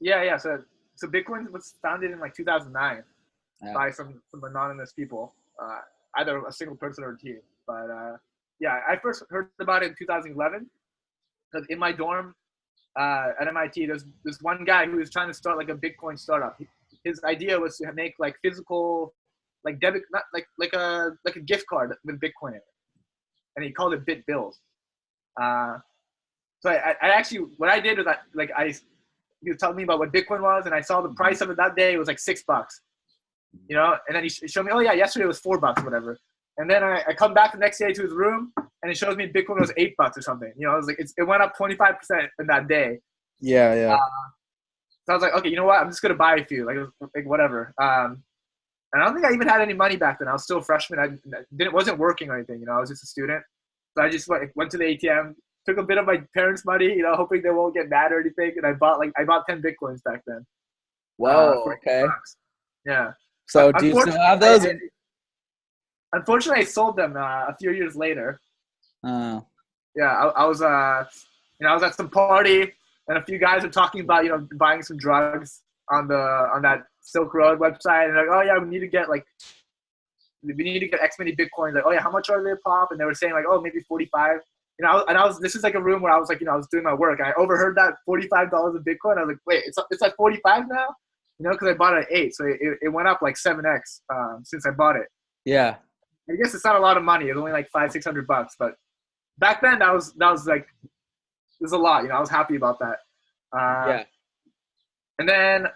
Yeah, 0.00 0.22
yeah. 0.22 0.36
So, 0.36 0.62
so 0.94 1.08
Bitcoin 1.08 1.50
was 1.50 1.74
founded 1.82 2.12
in 2.12 2.20
like 2.20 2.34
2009 2.34 3.02
yeah. 3.62 3.74
by 3.74 3.90
some, 3.90 4.20
some 4.30 4.44
anonymous 4.44 4.92
people, 4.92 5.34
uh, 5.60 5.80
either 6.19 6.44
a 6.46 6.52
single 6.52 6.76
person 6.76 7.02
or 7.02 7.12
a 7.12 7.19
team. 7.19 7.40
But 7.66 7.90
uh, 7.90 8.16
yeah, 8.60 8.80
I 8.88 8.96
first 8.96 9.24
heard 9.30 9.48
about 9.60 9.82
it 9.82 9.90
in 9.90 9.94
2011 9.98 10.69
because 11.50 11.66
in 11.69 11.78
my 11.78 11.90
dorm 11.90 12.34
uh, 12.98 13.28
at 13.40 13.48
MIT, 13.48 13.86
there's 13.86 14.04
this 14.24 14.40
one 14.40 14.64
guy 14.64 14.86
who 14.86 14.98
was 14.98 15.10
trying 15.10 15.28
to 15.28 15.34
start 15.34 15.56
like 15.58 15.69
a 15.69 15.74
Bitcoin 15.74 16.19
startup. 16.19 16.56
He, 16.58 16.66
his 17.04 17.20
idea 17.25 17.58
was 17.58 17.78
to 17.78 17.93
make 17.93 18.14
like 18.19 18.37
physical, 18.43 19.14
like 19.64 19.81
debit, 19.81 20.02
not 20.12 20.22
like 20.32 20.46
like 20.58 20.72
a 20.72 21.12
like 21.25 21.37
a 21.37 21.40
gift 21.40 21.66
card 21.69 21.94
with 22.04 22.20
Bitcoin 22.20 22.50
in 22.50 22.54
it, 22.56 22.62
and 23.56 23.64
he 23.64 23.72
called 23.72 23.94
it 23.94 24.04
Bit 24.06 24.25
Bills. 24.26 24.60
Uh, 25.40 25.78
so 26.60 26.70
I, 26.70 26.94
I 27.02 27.08
actually 27.08 27.40
what 27.56 27.69
I 27.70 27.81
did 27.81 27.99
was 27.99 28.06
that 28.06 28.22
like 28.34 28.50
I 28.56 28.75
he 29.43 29.50
was 29.50 29.58
telling 29.58 29.76
me 29.76 29.82
about 29.82 29.99
what 29.99 30.12
Bitcoin 30.12 30.40
was, 30.40 30.66
and 30.66 30.75
I 30.75 30.81
saw 30.81 31.00
the 31.00 31.10
price 31.10 31.40
of 31.40 31.50
it 31.50 31.56
that 31.56 31.75
day. 31.76 31.94
It 31.94 31.99
was 31.99 32.08
like 32.08 32.19
six 32.19 32.43
bucks, 32.46 32.81
you 33.69 33.76
know. 33.76 33.96
And 34.06 34.16
then 34.16 34.22
he 34.22 34.28
showed 34.28 34.64
me, 34.64 34.72
oh 34.72 34.81
yeah, 34.81 34.93
yesterday 34.93 35.25
it 35.25 35.28
was 35.28 35.40
four 35.40 35.58
bucks, 35.58 35.82
whatever. 35.82 36.19
And 36.58 36.70
then 36.70 36.84
I, 36.84 37.02
I 37.08 37.14
come 37.14 37.34
back 37.34 37.52
the 37.52 37.58
next 37.58 37.78
day 37.78 37.93
to 37.93 38.02
his 38.02 38.12
room, 38.12 38.52
and 38.56 38.90
it 38.90 38.96
shows 38.96 39.16
me 39.16 39.26
Bitcoin 39.26 39.58
was 39.58 39.72
eight 39.76 39.96
bucks 39.96 40.16
or 40.16 40.22
something. 40.22 40.52
You 40.56 40.66
know, 40.66 40.75
it 40.75 40.76
was 40.76 40.87
like 40.87 40.98
it 41.00 41.25
went 41.25 41.43
up 41.43 41.56
twenty 41.56 41.75
five 41.75 41.98
percent 41.98 42.31
in 42.38 42.46
that 42.46 42.69
day. 42.69 43.00
Yeah, 43.40 43.75
yeah. 43.75 43.94
Uh, 43.94 44.28
so 45.04 45.12
I 45.12 45.14
was 45.14 45.22
like, 45.22 45.34
okay, 45.34 45.49
you 45.49 45.56
know 45.56 45.64
what? 45.64 45.81
I'm 45.81 45.88
just 45.88 46.02
gonna 46.02 46.14
buy 46.14 46.37
a 46.37 46.44
few, 46.44 46.64
like, 46.64 46.76
like 47.14 47.26
whatever. 47.26 47.75
Um, 47.81 48.22
and 48.93 49.02
I 49.02 49.06
don't 49.06 49.14
think 49.14 49.26
I 49.26 49.32
even 49.32 49.49
had 49.49 49.60
any 49.60 49.72
money 49.72 49.96
back 49.96 50.19
then. 50.19 50.28
I 50.28 50.32
was 50.32 50.44
still 50.44 50.58
a 50.58 50.62
freshman. 50.62 50.99
I 50.99 51.08
didn't 51.56 51.72
wasn't 51.72 51.99
working 51.99 52.28
or 52.28 52.37
anything. 52.37 52.60
You 52.60 52.66
know, 52.66 52.72
I 52.72 52.81
was 52.81 52.90
just 52.90 53.02
a 53.02 53.06
student. 53.06 53.43
So 53.96 54.04
I 54.04 54.10
just 54.10 54.28
went, 54.28 54.50
went 54.54 54.70
to 54.72 54.78
the 54.78 54.84
ATM, 54.84 55.34
took 55.66 55.78
a 55.78 55.82
bit 55.82 55.99
of 55.99 56.06
my 56.06 56.22
parents' 56.34 56.64
money, 56.64 56.87
you 56.87 57.02
know, 57.02 57.14
hoping 57.14 57.43
they 57.43 57.50
won't 57.50 57.75
get 57.75 57.88
mad 57.88 58.12
or 58.12 58.20
anything, 58.20 58.52
and 58.56 58.66
I 58.66 58.72
bought 58.72 58.99
like 58.99 59.12
I 59.16 59.25
bought 59.25 59.46
ten 59.46 59.62
bitcoins 59.62 60.02
back 60.04 60.22
then. 60.26 60.44
Wow. 61.19 61.64
Uh, 61.66 61.72
okay. 61.72 62.05
Yeah. 62.84 63.12
So 63.46 63.72
do 63.72 63.87
you 63.87 64.00
still 64.00 64.20
have 64.20 64.40
those? 64.40 64.66
I, 64.66 64.75
unfortunately, 66.12 66.62
I 66.62 66.66
sold 66.66 66.96
them 66.96 67.16
uh, 67.16 67.46
a 67.48 67.56
few 67.58 67.72
years 67.72 67.96
later. 67.96 68.40
Oh. 69.05 69.44
Yeah, 69.96 70.10
I, 70.10 70.43
I 70.43 70.44
was 70.44 70.62
uh, 70.62 71.05
you 71.60 71.66
know, 71.66 71.70
I 71.70 71.75
was 71.75 71.82
at 71.82 71.94
some 71.94 72.08
party 72.08 72.72
and 73.12 73.22
a 73.22 73.26
few 73.26 73.38
guys 73.38 73.62
are 73.62 73.68
talking 73.68 74.00
about 74.00 74.24
you 74.24 74.30
know 74.30 74.46
buying 74.56 74.82
some 74.82 74.96
drugs 74.96 75.62
on 75.90 76.08
the 76.08 76.16
on 76.16 76.62
that 76.62 76.84
Silk 77.02 77.34
Road 77.34 77.58
website, 77.58 78.08
and 78.08 78.16
like, 78.16 78.26
oh 78.30 78.40
yeah, 78.40 78.58
we 78.58 78.68
need 78.68 78.80
to 78.80 78.86
get 78.86 79.10
like 79.10 79.24
we 80.42 80.54
need 80.54 80.80
to 80.80 80.88
get 80.88 81.00
X 81.00 81.16
many 81.18 81.36
bitcoins. 81.36 81.74
Like, 81.74 81.84
oh 81.86 81.92
yeah, 81.92 82.00
how 82.00 82.10
much 82.10 82.30
are 82.30 82.42
they 82.42 82.58
pop? 82.64 82.88
And 82.90 82.98
they 82.98 83.04
were 83.04 83.14
saying 83.14 83.34
like, 83.34 83.44
oh 83.46 83.60
maybe 83.60 83.80
forty 83.80 84.06
five. 84.06 84.38
You 84.78 84.86
know, 84.86 85.04
and 85.06 85.18
I 85.18 85.26
was 85.26 85.38
this 85.40 85.54
is 85.54 85.62
like 85.62 85.74
a 85.74 85.82
room 85.82 86.00
where 86.00 86.10
I 86.10 86.18
was 86.18 86.30
like, 86.30 86.40
you 86.40 86.46
know, 86.46 86.52
I 86.52 86.56
was 86.56 86.68
doing 86.68 86.84
my 86.84 86.94
work. 86.94 87.18
And 87.18 87.28
I 87.28 87.32
overheard 87.36 87.76
that 87.76 87.94
forty 88.06 88.26
five 88.28 88.50
dollars 88.50 88.74
of 88.76 88.82
Bitcoin. 88.82 89.18
I 89.18 89.24
was 89.24 89.28
like, 89.28 89.38
wait, 89.46 89.64
it's 89.66 89.76
it's 89.90 90.00
like 90.00 90.16
forty 90.16 90.40
five 90.42 90.64
now. 90.68 90.86
You 91.38 91.44
know, 91.44 91.50
because 91.52 91.68
I 91.68 91.74
bought 91.74 91.98
it 91.98 92.06
at 92.10 92.16
eight, 92.16 92.34
so 92.34 92.46
it, 92.46 92.78
it 92.80 92.88
went 92.88 93.08
up 93.08 93.20
like 93.20 93.36
seven 93.36 93.66
x 93.66 94.00
um, 94.12 94.42
since 94.44 94.64
I 94.64 94.70
bought 94.70 94.96
it. 94.96 95.06
Yeah. 95.44 95.76
I 96.30 96.36
guess 96.36 96.54
it's 96.54 96.64
not 96.64 96.76
a 96.76 96.80
lot 96.80 96.96
of 96.96 97.02
money. 97.02 97.26
It's 97.26 97.36
only 97.36 97.52
like 97.52 97.68
five 97.70 97.92
six 97.92 98.06
hundred 98.06 98.26
bucks, 98.26 98.54
but 98.58 98.74
back 99.38 99.60
then 99.60 99.80
that 99.80 99.92
was 99.92 100.14
that 100.14 100.30
was 100.30 100.46
like 100.46 100.66
there's 101.62 101.72
a 101.72 101.78
lot. 101.78 102.02
You 102.02 102.08
know, 102.08 102.16
I 102.16 102.20
was 102.20 102.28
happy 102.28 102.56
about 102.56 102.78
that. 102.80 102.98
Uh, 103.56 103.86
yeah. 103.86 104.04
And 105.18 105.28
then 105.28 105.66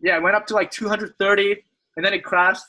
yeah, 0.00 0.16
it 0.16 0.22
went 0.22 0.34
up 0.34 0.46
to 0.46 0.54
like 0.54 0.70
230, 0.70 1.62
and 1.96 2.04
then 2.04 2.14
it 2.14 2.24
crashed. 2.24 2.64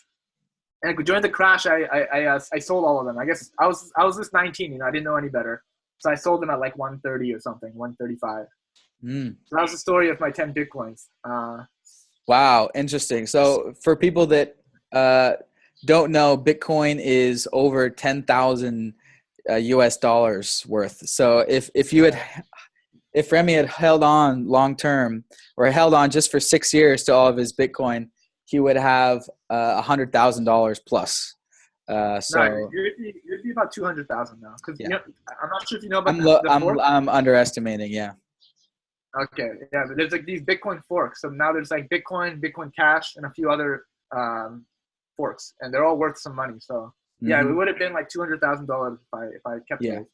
And 0.83 1.03
during 1.05 1.21
the 1.21 1.29
crash, 1.29 1.65
I 1.65 1.83
I 1.83 1.99
I, 2.13 2.25
uh, 2.25 2.39
I 2.53 2.59
sold 2.59 2.85
all 2.85 2.99
of 2.99 3.05
them. 3.05 3.17
I 3.17 3.25
guess 3.25 3.49
I 3.59 3.65
was 3.65 3.91
I 3.97 4.03
was 4.03 4.17
just 4.17 4.33
19, 4.33 4.73
you 4.73 4.79
know, 4.79 4.85
I 4.85 4.91
didn't 4.91 5.05
know 5.05 5.15
any 5.15 5.29
better, 5.29 5.63
so 5.99 6.11
I 6.11 6.15
sold 6.15 6.41
them 6.41 6.49
at 6.49 6.59
like 6.59 6.77
130 6.77 7.33
or 7.33 7.39
something, 7.39 7.73
135. 7.73 8.45
Mm. 9.03 9.35
So 9.45 9.55
that 9.55 9.61
was 9.61 9.71
the 9.71 9.77
story 9.77 10.09
of 10.09 10.19
my 10.19 10.31
10 10.31 10.53
bitcoins. 10.53 11.05
Uh, 11.23 11.63
wow, 12.27 12.69
interesting. 12.75 13.25
So 13.27 13.73
for 13.83 13.95
people 13.95 14.25
that 14.27 14.57
uh, 14.91 15.33
don't 15.85 16.11
know, 16.11 16.37
Bitcoin 16.37 16.99
is 16.99 17.47
over 17.53 17.89
10,000 17.89 18.93
uh, 19.49 19.55
US 19.55 19.97
dollars 19.97 20.65
worth. 20.67 21.07
So 21.07 21.39
if 21.39 21.69
if 21.75 21.93
you 21.93 22.05
had 22.05 22.19
if 23.15 23.31
Remy 23.31 23.53
had 23.53 23.67
held 23.67 24.03
on 24.03 24.45
long 24.47 24.75
term 24.75 25.23
or 25.57 25.65
held 25.71 25.93
on 25.93 26.11
just 26.11 26.29
for 26.29 26.39
six 26.39 26.73
years 26.73 27.03
to 27.05 27.13
all 27.13 27.27
of 27.27 27.37
his 27.37 27.53
Bitcoin, 27.53 28.09
he 28.45 28.59
would 28.59 28.75
have 28.75 29.19
uh, 29.49 29.55
a 29.55 29.55
uh, 29.55 29.81
hundred 29.81 30.11
thousand 30.11 30.43
dollars 30.43 30.79
plus. 30.85 31.35
Uh, 31.87 32.19
so 32.19 32.43
you'd, 32.71 32.97
be, 32.97 33.13
you'd 33.23 33.43
be 33.43 33.51
about 33.51 33.71
two 33.71 33.83
hundred 33.83 34.07
thousand 34.07 34.41
now. 34.41 34.53
Because 34.57 34.79
yeah. 34.79 34.87
you 34.87 34.89
know, 34.89 34.99
I'm 35.41 35.49
not 35.49 35.67
sure 35.67 35.77
if 35.77 35.83
you 35.83 35.89
know 35.89 35.99
about. 35.99 36.15
I'm, 36.15 36.21
the, 36.21 36.41
the 36.43 36.49
I'm, 36.51 36.79
I'm 36.79 37.09
underestimating. 37.09 37.91
Yeah. 37.91 38.11
Okay. 39.19 39.47
Yeah, 39.71 39.83
but 39.87 39.95
there's 39.95 40.11
like 40.11 40.25
these 40.25 40.41
Bitcoin 40.41 40.83
forks. 40.83 41.21
So 41.21 41.29
now 41.29 41.53
there's 41.53 41.71
like 41.71 41.87
Bitcoin, 41.87 42.41
Bitcoin 42.41 42.71
Cash, 42.75 43.15
and 43.15 43.25
a 43.25 43.31
few 43.31 43.49
other 43.49 43.85
um, 44.15 44.65
forks, 45.15 45.53
and 45.61 45.73
they're 45.73 45.85
all 45.85 45.97
worth 45.97 46.19
some 46.19 46.35
money. 46.35 46.55
So 46.59 46.93
yeah, 47.21 47.39
mm-hmm. 47.39 47.51
it 47.51 47.53
would 47.53 47.67
have 47.69 47.79
been 47.79 47.93
like 47.93 48.09
two 48.09 48.19
hundred 48.19 48.41
thousand 48.41 48.65
dollars 48.65 48.99
if 49.01 49.17
I 49.17 49.23
if 49.27 49.41
I 49.45 49.57
kept 49.69 49.81
yeah. 49.81 49.99
it. 49.99 50.07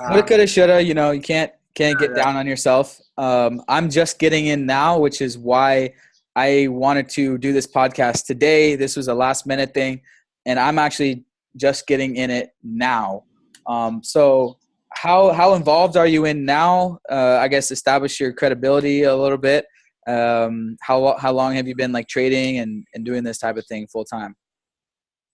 Um, 0.00 0.12
Woulda, 0.12 0.26
coulda, 0.26 0.46
shoulda. 0.46 0.82
You 0.82 0.94
know, 0.94 1.10
you 1.10 1.20
can't 1.20 1.52
can't 1.76 1.98
get 1.98 2.14
down 2.14 2.36
on 2.36 2.46
yourself. 2.46 2.98
Um, 3.18 3.62
I'm 3.68 3.90
just 3.90 4.18
getting 4.18 4.46
in 4.46 4.66
now, 4.66 4.98
which 4.98 5.20
is 5.20 5.38
why 5.38 5.92
I 6.34 6.68
wanted 6.68 7.08
to 7.10 7.38
do 7.38 7.52
this 7.52 7.66
podcast 7.66 8.26
today. 8.26 8.76
This 8.76 8.96
was 8.96 9.08
a 9.08 9.14
last 9.14 9.46
minute 9.46 9.74
thing, 9.74 10.00
and 10.46 10.58
I'm 10.58 10.78
actually 10.78 11.24
just 11.56 11.86
getting 11.86 12.16
in 12.16 12.30
it 12.30 12.50
now. 12.64 13.24
Um, 13.66 14.02
so, 14.02 14.58
how 14.92 15.32
how 15.32 15.54
involved 15.54 15.96
are 15.96 16.06
you 16.06 16.24
in 16.24 16.44
now? 16.44 16.98
Uh, 17.10 17.38
I 17.40 17.48
guess 17.48 17.70
establish 17.70 18.18
your 18.18 18.32
credibility 18.32 19.02
a 19.02 19.14
little 19.14 19.38
bit. 19.38 19.66
Um, 20.06 20.76
how 20.80 21.16
how 21.18 21.32
long 21.32 21.54
have 21.54 21.68
you 21.68 21.76
been 21.76 21.92
like 21.92 22.08
trading 22.08 22.58
and, 22.58 22.84
and 22.94 23.04
doing 23.04 23.22
this 23.22 23.38
type 23.38 23.56
of 23.56 23.66
thing 23.66 23.86
full 23.88 24.04
time? 24.04 24.34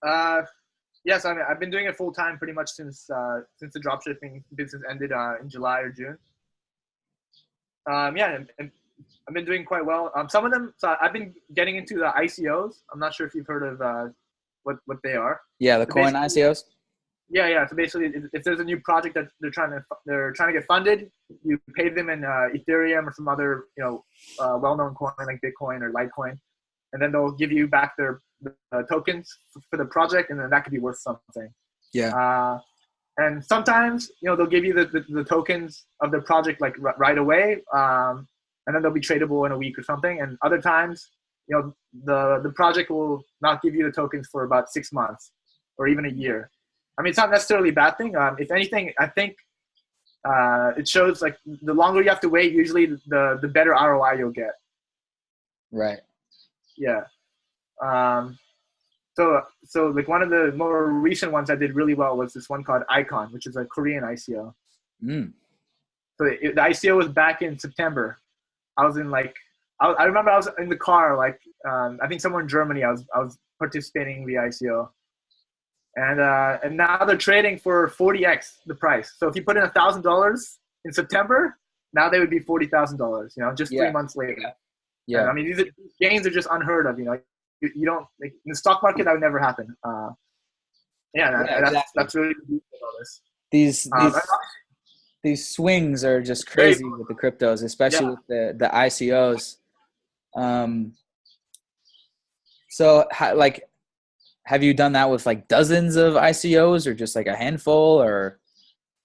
Uh, 0.05 0.41
yes, 1.05 1.23
I 1.23 1.33
mean, 1.33 1.43
I've 1.49 1.59
been 1.59 1.71
doing 1.71 1.85
it 1.85 1.95
full 1.95 2.11
time 2.11 2.37
pretty 2.37 2.53
much 2.53 2.69
since 2.71 3.09
uh, 3.09 3.41
since 3.55 3.73
the 3.73 3.79
dropshipping 3.79 4.43
business 4.55 4.81
ended 4.89 5.13
uh, 5.13 5.35
in 5.41 5.49
July 5.49 5.79
or 5.79 5.89
June 5.89 6.17
um, 7.91 8.17
yeah, 8.17 8.35
and, 8.35 8.49
and, 8.59 8.71
I've 9.27 9.33
been 9.33 9.45
doing 9.45 9.63
quite 9.63 9.85
well. 9.85 10.11
Um, 10.15 10.27
some 10.27 10.45
of 10.45 10.51
them, 10.51 10.73
so 10.77 10.95
I've 11.01 11.13
been 11.13 11.33
getting 11.55 11.77
into 11.77 11.95
the 11.95 12.11
ICOs. 12.17 12.81
I'm 12.91 12.99
not 12.99 13.13
sure 13.13 13.25
if 13.25 13.33
you've 13.33 13.47
heard 13.47 13.63
of 13.63 13.81
uh, 13.81 14.11
what 14.63 14.77
what 14.85 14.97
they 15.01 15.13
are. 15.13 15.39
Yeah, 15.59 15.77
the 15.77 15.85
so 15.85 15.93
coin 15.93 16.13
ICOs. 16.13 16.63
Yeah, 17.29 17.47
yeah. 17.47 17.65
So 17.65 17.75
basically, 17.75 18.11
if 18.33 18.43
there's 18.43 18.59
a 18.59 18.63
new 18.63 18.79
project 18.81 19.15
that 19.15 19.29
they're 19.39 19.51
trying 19.51 19.71
to 19.71 19.83
they're 20.05 20.31
trying 20.33 20.53
to 20.53 20.59
get 20.59 20.67
funded, 20.67 21.09
you 21.43 21.57
pay 21.75 21.89
them 21.89 22.09
in 22.09 22.25
uh, 22.25 22.49
Ethereum 22.53 23.05
or 23.05 23.13
some 23.15 23.27
other 23.27 23.65
you 23.77 23.83
know 23.83 24.05
uh, 24.39 24.57
well-known 24.61 24.93
coin 24.93 25.11
like 25.25 25.39
Bitcoin 25.43 25.81
or 25.81 25.91
Litecoin, 25.91 26.37
and 26.91 27.01
then 27.01 27.11
they'll 27.11 27.31
give 27.31 27.51
you 27.51 27.67
back 27.67 27.93
their 27.97 28.21
uh, 28.71 28.83
tokens 28.83 29.37
for 29.69 29.77
the 29.77 29.85
project, 29.85 30.31
and 30.31 30.39
then 30.39 30.49
that 30.49 30.63
could 30.63 30.73
be 30.73 30.79
worth 30.79 30.99
something. 30.99 31.49
Yeah. 31.93 32.59
And 33.17 33.43
sometimes 33.43 34.11
you 34.21 34.29
know 34.29 34.35
they'll 34.35 34.47
give 34.47 34.65
you 34.65 34.73
the, 34.73 34.85
the, 34.85 35.05
the 35.09 35.23
tokens 35.23 35.85
of 36.01 36.11
the 36.11 36.21
project 36.21 36.61
like 36.61 36.75
r- 36.83 36.95
right 36.97 37.17
away 37.17 37.61
um, 37.73 38.27
and 38.65 38.75
then 38.75 38.81
they'll 38.81 38.91
be 38.91 39.01
tradable 39.01 39.45
in 39.45 39.51
a 39.51 39.57
week 39.57 39.77
or 39.77 39.83
something. 39.83 40.21
And 40.21 40.37
other 40.43 40.59
times 40.61 41.09
you 41.47 41.55
know 41.55 41.75
the 42.05 42.39
the 42.41 42.51
project 42.51 42.89
will 42.89 43.23
not 43.41 43.61
give 43.61 43.75
you 43.75 43.83
the 43.83 43.91
tokens 43.91 44.27
for 44.31 44.43
about 44.45 44.69
six 44.69 44.91
months 44.91 45.31
or 45.77 45.87
even 45.87 46.05
a 46.05 46.09
year. 46.09 46.49
I 46.97 47.01
mean 47.03 47.09
it's 47.09 47.17
not 47.17 47.31
necessarily 47.31 47.69
a 47.69 47.73
bad 47.73 47.97
thing. 47.97 48.15
Um, 48.15 48.35
if 48.39 48.51
anything 48.51 48.93
i 48.99 49.07
think 49.07 49.35
uh, 50.25 50.71
it 50.77 50.87
shows 50.87 51.21
like 51.21 51.37
the 51.45 51.73
longer 51.73 52.01
you 52.01 52.09
have 52.09 52.21
to 52.21 52.29
wait 52.29 52.53
usually 52.53 52.85
the 53.07 53.37
the 53.41 53.47
better 53.47 53.71
roi 53.71 54.13
you'll 54.13 54.31
get. 54.31 54.53
Right. 55.71 55.99
Yeah. 56.77 57.01
Um, 57.81 58.37
so 59.15 59.41
so 59.63 59.87
like 59.87 60.07
one 60.07 60.21
of 60.21 60.29
the 60.29 60.51
more 60.55 60.87
recent 60.87 61.31
ones 61.31 61.49
I 61.49 61.55
did 61.55 61.75
really 61.75 61.93
well 61.93 62.17
was 62.17 62.33
this 62.33 62.49
one 62.49 62.63
called 62.63 62.83
Icon, 62.89 63.31
which 63.31 63.45
is 63.45 63.55
a 63.55 63.65
Korean 63.65 64.03
ICO. 64.03 64.53
Mm. 65.03 65.33
So 66.17 66.25
it, 66.25 66.55
the 66.55 66.61
ICO 66.61 66.95
was 66.95 67.07
back 67.07 67.41
in 67.41 67.57
September. 67.57 68.19
I 68.77 68.85
was 68.85 68.97
in 68.97 69.11
like 69.11 69.35
I, 69.79 69.87
I 69.91 70.03
remember 70.05 70.31
I 70.31 70.37
was 70.37 70.49
in 70.59 70.69
the 70.69 70.77
car 70.77 71.17
like 71.17 71.39
um, 71.69 71.99
I 72.01 72.07
think 72.07 72.21
somewhere 72.21 72.41
in 72.41 72.47
Germany. 72.47 72.83
I 72.83 72.91
was 72.91 73.05
I 73.15 73.19
was 73.19 73.37
participating 73.59 74.21
in 74.21 74.25
the 74.25 74.35
ICO, 74.35 74.89
and 75.95 76.19
uh, 76.19 76.57
and 76.63 76.75
now 76.75 77.05
they're 77.05 77.17
trading 77.17 77.57
for 77.59 77.89
40x 77.89 78.57
the 78.65 78.75
price. 78.75 79.13
So 79.17 79.27
if 79.27 79.35
you 79.35 79.43
put 79.43 79.57
in 79.57 79.63
a 79.63 79.69
thousand 79.69 80.01
dollars 80.01 80.59
in 80.85 80.91
September, 80.91 81.57
now 81.93 82.09
they 82.09 82.19
would 82.19 82.31
be 82.31 82.39
forty 82.39 82.65
thousand 82.67 82.97
dollars. 82.97 83.35
You 83.37 83.43
know, 83.43 83.53
just 83.53 83.71
Yeah. 83.71 83.83
three 83.83 83.91
months 83.91 84.15
later. 84.15 84.41
Yeah. 85.05 85.21
And, 85.21 85.29
I 85.29 85.33
mean, 85.33 85.45
these, 85.45 85.59
are, 85.59 85.65
these 85.65 85.93
gains 85.99 86.25
are 86.25 86.31
just 86.31 86.47
unheard 86.49 86.85
of. 86.87 86.97
You 86.97 87.05
know, 87.05 87.19
you, 87.63 87.69
you 87.75 87.85
don't 87.85 88.05
like 88.21 88.33
in 88.45 88.49
the 88.51 88.55
stock 88.55 88.83
market 88.83 89.05
that 89.05 89.11
would 89.13 89.21
never 89.21 89.39
happen. 89.39 89.75
Uh, 89.83 90.09
yeah, 91.13 91.31
Yeah, 91.31 91.61
that's 91.61 91.61
exactly. 91.61 91.91
that's 91.95 92.15
really 92.15 92.33
the 92.47 92.55
about 92.55 92.93
this. 92.99 93.21
These 93.51 93.89
Um, 93.93 94.11
these 94.11 94.21
these 95.23 95.47
swings 95.55 96.03
are 96.03 96.21
just 96.21 96.47
crazy 96.47 96.83
with 96.83 97.07
the 97.07 97.13
cryptos, 97.13 97.63
especially 97.63 98.05
Yeah. 98.07 98.11
with 98.11 98.27
the 98.27 98.55
the 98.59 98.69
ICOs. 98.75 99.57
Um. 100.35 100.93
So, 102.69 103.05
how, 103.11 103.35
like, 103.35 103.69
have 104.45 104.63
you 104.63 104.73
done 104.73 104.93
that 104.93 105.09
with 105.11 105.25
like 105.27 105.47
dozens 105.47 105.95
of 105.95 106.15
ICOs, 106.15 106.87
or 106.87 106.93
just 106.95 107.15
like 107.15 107.27
a 107.27 107.35
handful, 107.35 108.01
or 108.01 108.39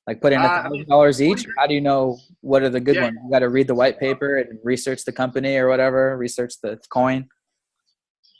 like 0.06 0.22
put 0.22 0.32
in 0.32 0.40
Uh, 0.40 0.44
a 0.44 0.48
I 0.48 0.62
thousand 0.62 0.88
dollars 0.88 1.20
each? 1.20 1.46
How 1.58 1.66
do 1.66 1.74
you 1.74 1.82
know 1.82 2.18
what 2.40 2.62
are 2.62 2.70
the 2.70 2.80
good 2.80 2.96
Yeah. 2.96 3.02
ones? 3.04 3.18
You 3.22 3.30
got 3.30 3.40
to 3.40 3.50
read 3.50 3.66
the 3.66 3.74
white 3.74 4.00
paper 4.00 4.38
and 4.38 4.58
research 4.64 5.04
the 5.04 5.12
company 5.12 5.56
or 5.58 5.68
whatever, 5.68 6.16
research 6.16 6.54
the 6.62 6.80
coin. 6.88 7.28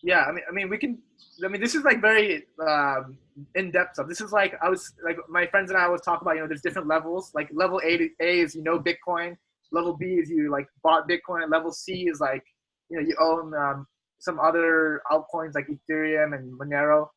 Yeah, 0.03 0.23
I 0.23 0.33
mean, 0.33 0.45
I 0.49 0.53
mean, 0.53 0.69
we 0.69 0.79
can. 0.79 0.99
I 1.45 1.49
mean, 1.49 1.61
this 1.61 1.75
is 1.75 1.85
like 1.85 2.01
very 2.01 2.45
um, 2.67 3.17
in 3.55 3.71
depth 3.71 3.95
stuff. 3.95 4.09
This 4.09 4.21
is 4.21 4.33
like 4.33 4.55
I 4.63 4.69
was 4.69 4.93
like 5.05 5.17
my 5.29 5.47
friends 5.47 5.71
and 5.71 5.79
I 5.79 5.85
always 5.85 6.03
talk 6.03 6.23
about. 6.23 6.35
You 6.35 6.43
know, 6.43 6.49
there's 6.49 6.63
different 6.63 6.89
levels. 6.89 7.33
Like 7.35 7.49
level 7.53 7.81
A, 7.85 7.97
to, 7.97 8.09
A 8.21 8.41
is 8.41 8.55
you 8.55 8.63
know 8.63 8.79
Bitcoin. 8.79 9.37
Level 9.71 9.97
B 9.97 10.07
is 10.15 10.31
you 10.31 10.51
like 10.51 10.67
bought 10.83 11.09
Bitcoin. 11.09 11.51
Level 11.51 11.73
C 11.73 12.09
is 12.09 12.21
like 12.21 12.43
you 12.91 12.99
know 13.01 13.07
you 13.07 13.17
own 13.21 13.55
um, 13.55 13.87
some 14.19 14.39
other 14.41 15.03
altcoins 15.11 15.55
like 15.55 15.69
Ethereum 15.69 16.35
and 16.35 16.59
Monero. 16.59 17.09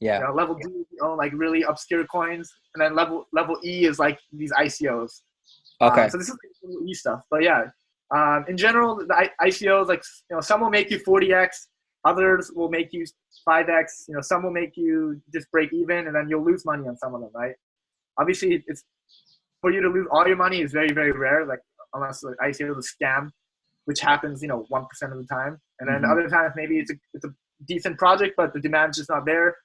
Yeah. 0.00 0.18
You 0.18 0.26
know, 0.26 0.34
level 0.34 0.54
D 0.54 0.62
you 0.68 0.98
own 1.02 1.18
like 1.18 1.32
really 1.34 1.62
obscure 1.62 2.06
coins, 2.06 2.50
and 2.74 2.82
then 2.82 2.94
level 2.94 3.26
level 3.32 3.56
E 3.64 3.86
is 3.86 3.98
like 3.98 4.18
these 4.32 4.52
ICOs. 4.52 5.22
Okay. 5.82 6.02
Um, 6.02 6.10
so 6.10 6.18
this 6.18 6.28
is 6.28 6.36
like 6.64 6.88
E 6.88 6.94
stuff, 6.94 7.20
but 7.30 7.42
yeah, 7.42 7.64
um, 8.14 8.44
in 8.48 8.56
general, 8.56 8.96
the 8.96 9.14
I- 9.14 9.48
ICOs 9.48 9.86
like 9.86 10.02
you 10.30 10.36
know 10.36 10.40
some 10.40 10.60
will 10.60 10.70
make 10.70 10.90
you 10.90 10.98
40x, 10.98 11.66
others 12.04 12.50
will 12.54 12.68
make 12.70 12.92
you 12.92 13.04
5x. 13.48 14.08
You 14.08 14.14
know, 14.14 14.20
some 14.20 14.42
will 14.42 14.50
make 14.50 14.76
you 14.76 15.20
just 15.32 15.50
break 15.50 15.72
even, 15.72 16.06
and 16.06 16.14
then 16.14 16.28
you'll 16.28 16.44
lose 16.44 16.64
money 16.64 16.86
on 16.88 16.96
some 16.96 17.14
of 17.14 17.20
them, 17.20 17.30
right? 17.34 17.54
Obviously, 18.18 18.62
it's 18.66 18.84
for 19.60 19.70
you 19.70 19.80
to 19.82 19.88
lose 19.88 20.06
all 20.10 20.26
your 20.26 20.36
money 20.36 20.60
is 20.62 20.72
very 20.72 20.92
very 20.92 21.12
rare. 21.12 21.46
Like 21.46 21.60
unless 21.94 22.20
the 22.20 22.34
ICO 22.42 22.78
is 22.78 22.90
a 23.00 23.04
scam, 23.04 23.30
which 23.84 24.00
happens 24.00 24.42
you 24.42 24.48
know 24.48 24.64
one 24.68 24.86
percent 24.86 25.12
of 25.12 25.18
the 25.18 25.26
time, 25.26 25.60
and 25.80 25.88
then 25.88 26.02
Mhm. 26.02 26.10
other 26.12 26.28
times 26.28 26.52
maybe 26.56 26.78
it's 26.78 26.90
a 26.90 26.94
it's 27.14 27.24
a 27.24 27.30
decent 27.66 27.98
project, 27.98 28.34
but 28.36 28.52
the 28.54 28.60
demand's 28.60 28.96
just 28.96 29.10
not 29.10 29.24
there, 29.26 29.56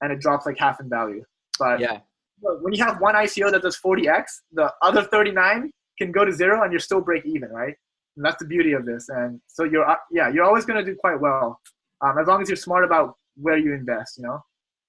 and 0.00 0.12
it 0.12 0.20
drops 0.20 0.46
like 0.46 0.58
half 0.58 0.80
in 0.80 0.88
value. 0.88 1.24
But 1.58 1.80
yeah. 1.80 2.00
When 2.42 2.72
you 2.72 2.82
have 2.82 3.02
one 3.02 3.14
ICO 3.16 3.50
that 3.50 3.60
does 3.60 3.76
40x, 3.78 4.24
the 4.52 4.72
other 4.80 5.02
39 5.02 5.70
can 5.98 6.10
go 6.10 6.24
to 6.24 6.32
zero 6.32 6.62
and 6.62 6.72
you're 6.72 6.80
still 6.80 7.02
break 7.02 7.26
even, 7.26 7.50
right? 7.50 7.74
And 8.16 8.24
that's 8.24 8.38
the 8.38 8.46
beauty 8.46 8.72
of 8.72 8.86
this. 8.86 9.10
And 9.10 9.42
so 9.46 9.64
you're, 9.64 9.86
uh, 9.86 9.96
yeah, 10.10 10.30
you're 10.30 10.44
always 10.44 10.64
going 10.64 10.82
to 10.82 10.90
do 10.90 10.96
quite 10.98 11.20
well 11.20 11.60
um, 12.02 12.18
as 12.18 12.26
long 12.26 12.42
as 12.42 12.48
you're 12.48 12.56
smart 12.56 12.84
about 12.84 13.16
where 13.36 13.58
you 13.58 13.72
invest, 13.74 14.18
you 14.18 14.24
know? 14.24 14.40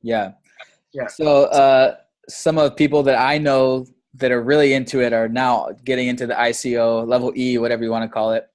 Yeah. 0.02 0.32
Yeah. 0.94 1.08
So 1.08 1.46
uh, 1.46 1.96
some 2.30 2.58
of 2.58 2.66
the 2.66 2.76
people 2.76 3.04
that 3.04 3.20
I 3.20 3.38
know 3.38 3.86
that 4.16 4.32
are 4.32 4.42
really 4.42 4.74
into 4.74 5.02
it 5.02 5.14
are 5.14 5.30
now 5.30 5.70
getting 5.86 6.08
into 6.08 6.28
the 6.28 6.34
ICO 6.34 7.08
level 7.08 7.32
E, 7.36 7.58
whatever 7.58 7.84
you 7.84 7.92
want 7.92 8.04
to 8.04 8.10
call 8.10 8.34
it. 8.34 8.46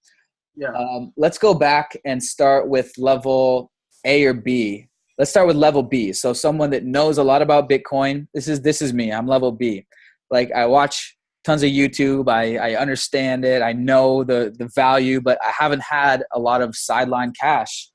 Yeah. 0.54 0.72
Um, 0.72 1.12
let's 1.16 1.38
go 1.38 1.54
back 1.54 1.96
and 2.04 2.22
start 2.22 2.68
with 2.68 2.92
level 2.98 3.70
A 4.04 4.24
or 4.24 4.34
B. 4.34 4.88
Let's 5.18 5.30
start 5.30 5.46
with 5.46 5.56
level 5.56 5.82
B. 5.82 6.12
So 6.12 6.32
someone 6.32 6.70
that 6.70 6.84
knows 6.84 7.18
a 7.18 7.24
lot 7.24 7.40
about 7.40 7.70
Bitcoin. 7.70 8.26
This 8.34 8.48
is 8.48 8.60
this 8.60 8.82
is 8.82 8.92
me. 8.92 9.12
I'm 9.12 9.26
level 9.26 9.52
B. 9.52 9.86
Like 10.30 10.52
I 10.52 10.66
watch 10.66 11.16
tons 11.44 11.62
of 11.62 11.70
YouTube. 11.70 12.28
I, 12.28 12.56
I 12.56 12.76
understand 12.76 13.44
it. 13.44 13.62
I 13.62 13.72
know 13.72 14.24
the 14.24 14.54
the 14.58 14.68
value, 14.74 15.20
but 15.22 15.38
I 15.42 15.52
haven't 15.58 15.82
had 15.82 16.24
a 16.32 16.38
lot 16.38 16.60
of 16.60 16.76
sideline 16.76 17.32
cash 17.38 17.90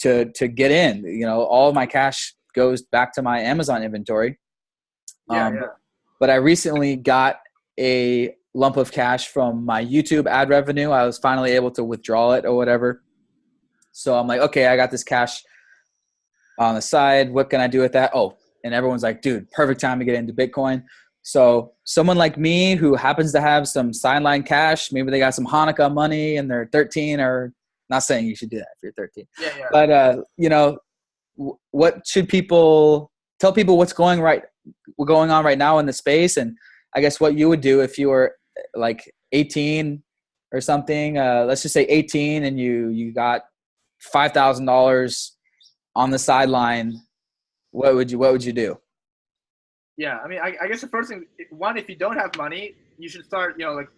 to 0.00 0.26
to 0.32 0.48
get 0.48 0.70
in. 0.70 1.04
You 1.04 1.26
know, 1.26 1.42
all 1.42 1.72
my 1.72 1.86
cash 1.86 2.34
goes 2.54 2.82
back 2.82 3.12
to 3.14 3.22
my 3.22 3.40
Amazon 3.40 3.82
inventory. 3.82 4.38
yeah, 5.30 5.46
Um, 5.46 5.54
yeah. 5.56 5.60
But 6.18 6.30
I 6.30 6.36
recently 6.36 6.96
got 6.96 7.40
a 7.78 8.34
lump 8.54 8.78
of 8.78 8.90
cash 8.90 9.28
from 9.28 9.64
my 9.64 9.84
YouTube 9.84 10.26
ad 10.26 10.48
revenue. 10.48 10.90
I 10.90 11.04
was 11.04 11.18
finally 11.18 11.52
able 11.52 11.70
to 11.72 11.84
withdraw 11.84 12.32
it 12.32 12.46
or 12.46 12.56
whatever. 12.56 13.02
So 13.92 14.18
I'm 14.18 14.26
like, 14.26 14.40
okay, 14.40 14.66
I 14.66 14.76
got 14.76 14.90
this 14.90 15.04
cash 15.04 15.42
on 16.58 16.74
the 16.74 16.80
side. 16.80 17.30
What 17.30 17.50
can 17.50 17.60
I 17.60 17.66
do 17.66 17.80
with 17.80 17.92
that? 17.92 18.12
Oh, 18.14 18.36
and 18.64 18.72
everyone's 18.72 19.02
like, 19.02 19.20
dude, 19.20 19.50
perfect 19.50 19.80
time 19.80 19.98
to 19.98 20.04
get 20.04 20.14
into 20.14 20.32
Bitcoin. 20.32 20.84
So 21.22 21.72
someone 21.84 22.16
like 22.16 22.38
me 22.38 22.76
who 22.76 22.94
happens 22.94 23.32
to 23.32 23.40
have 23.40 23.68
some 23.68 23.92
sideline 23.92 24.42
cash, 24.42 24.92
maybe 24.92 25.10
they 25.10 25.18
got 25.18 25.34
some 25.34 25.46
Hanukkah 25.46 25.92
money 25.92 26.36
and 26.36 26.50
they're 26.50 26.68
13 26.72 27.20
or 27.20 27.52
not 27.90 28.00
saying 28.00 28.26
you 28.26 28.34
should 28.36 28.50
do 28.50 28.58
that 28.58 28.68
if 28.76 28.82
you're 28.82 28.92
13 28.92 29.26
Yeah, 29.40 29.48
yeah. 29.58 29.64
but 29.70 29.90
uh, 29.90 30.16
you 30.36 30.48
know, 30.48 30.78
w- 31.36 31.56
what 31.70 32.06
should 32.06 32.28
people 32.28 33.10
tell 33.40 33.52
people 33.52 33.78
what's 33.78 33.92
going 33.92 34.20
right, 34.20 34.42
going 35.04 35.30
on 35.30 35.44
right 35.44 35.58
now 35.58 35.78
in 35.78 35.86
the 35.86 35.92
space, 35.92 36.36
and 36.36 36.56
I 36.94 37.00
guess 37.00 37.20
what 37.20 37.36
you 37.36 37.48
would 37.48 37.60
do 37.60 37.80
if 37.82 37.98
you 37.98 38.08
were 38.08 38.34
like 38.74 39.02
18 39.32 40.02
or 40.52 40.60
something. 40.60 41.18
Uh, 41.18 41.44
let's 41.46 41.62
just 41.62 41.74
say 41.74 41.82
18, 41.84 42.44
and 42.44 42.58
you 42.58 42.88
you 42.88 43.12
got 43.12 43.42
five 44.00 44.32
thousand 44.32 44.66
dollars 44.66 45.36
on 45.94 46.10
the 46.10 46.18
sideline. 46.18 46.94
What 47.70 47.94
would 47.94 48.10
you 48.10 48.18
What 48.18 48.32
would 48.32 48.44
you 48.44 48.52
do? 48.52 48.78
Yeah, 49.98 50.18
I 50.18 50.28
mean, 50.28 50.40
I, 50.40 50.54
I 50.60 50.68
guess 50.68 50.82
the 50.82 50.88
first 50.88 51.08
thing, 51.08 51.24
one, 51.50 51.78
if 51.78 51.88
you 51.88 51.96
don't 51.96 52.18
have 52.18 52.36
money, 52.36 52.74
you 52.98 53.08
should 53.08 53.24
start, 53.24 53.56
you 53.58 53.64
know, 53.64 53.72
like 53.72 53.88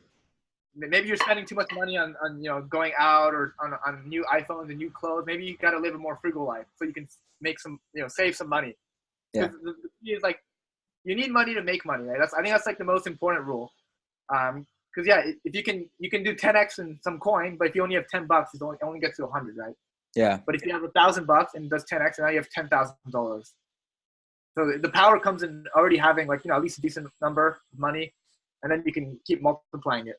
maybe 0.79 1.09
you're 1.09 1.17
spending 1.17 1.45
too 1.45 1.55
much 1.55 1.71
money 1.75 1.97
on, 1.97 2.15
on 2.25 2.43
you 2.43 2.49
know, 2.49 2.63
going 2.63 2.93
out 2.99 3.35
or 3.35 3.55
on, 3.63 3.75
on 3.87 4.09
new 4.09 4.25
iPhones 4.33 4.69
and 4.71 4.79
new 4.79 4.91
clothes. 4.91 5.25
Maybe 5.27 5.45
you 5.45 5.57
got 5.59 5.73
to 5.73 5.79
live 5.79 5.95
a 5.95 5.99
more 5.99 6.19
frugal 6.23 6.45
life 6.47 6.67
so 6.77 6.85
you 6.85 6.93
can 6.93 7.09
make 7.41 7.59
some, 7.61 7.79
you 7.95 8.03
know, 8.03 8.09
save 8.09 8.37
some 8.37 8.49
money. 8.49 8.77
Yeah. 9.35 9.49
The, 9.63 9.75
the 10.03 10.19
like, 10.23 10.39
you 11.05 11.15
need 11.15 11.31
money 11.31 11.55
to 11.55 11.63
make 11.63 11.85
money, 11.85 12.05
right? 12.05 12.19
That's, 12.19 12.35
I 12.35 12.43
think 12.43 12.55
that's 12.55 12.67
like 12.67 12.79
the 12.79 12.85
most 12.85 13.07
important 13.07 13.45
rule. 13.47 13.71
Um, 14.35 14.67
cause 14.95 15.07
yeah, 15.07 15.23
if- 15.45 15.55
you 15.55 15.63
can, 15.63 15.89
you 15.99 16.11
can 16.11 16.23
do 16.23 16.35
10x 16.35 16.79
in 16.79 16.99
some 17.03 17.19
coin, 17.19 17.57
but 17.59 17.69
if 17.69 17.75
you 17.75 17.83
only 17.83 17.95
have 17.97 18.09
10 18.09 18.27
bucks, 18.27 18.55
it 18.55 18.63
only, 18.63 18.77
it 18.81 18.85
only 18.85 19.01
gets 19.01 19.17
to 19.17 19.25
100, 19.25 19.57
right? 19.57 19.75
Yeah, 20.15 20.41
But 20.47 20.55
if 20.55 20.65
you 20.65 20.73
have 20.73 20.83
a 20.83 20.89
thousand 20.89 21.27
bucks 21.27 21.55
and 21.55 21.69
does 21.69 21.85
10x, 21.85 22.19
and 22.19 22.25
now 22.25 22.29
you 22.31 22.39
have 22.39 22.49
ten 22.51 22.69
thousand 22.69 22.97
dollars. 23.11 23.53
So 24.57 24.73
the 24.81 24.89
power 24.89 25.21
comes 25.21 25.43
in 25.43 25.65
already 25.77 25.97
having 25.97 26.27
like 26.27 26.45
you 26.45 26.49
know 26.51 26.57
at 26.57 26.63
least 26.63 26.79
a 26.79 26.81
decent 26.81 27.09
number 27.21 27.47
of 27.47 27.57
money, 27.79 28.13
and 28.63 28.73
then 28.73 28.83
you 28.87 28.93
can 28.93 29.21
keep 29.27 29.43
multiplying 29.43 30.09
it. 30.09 30.19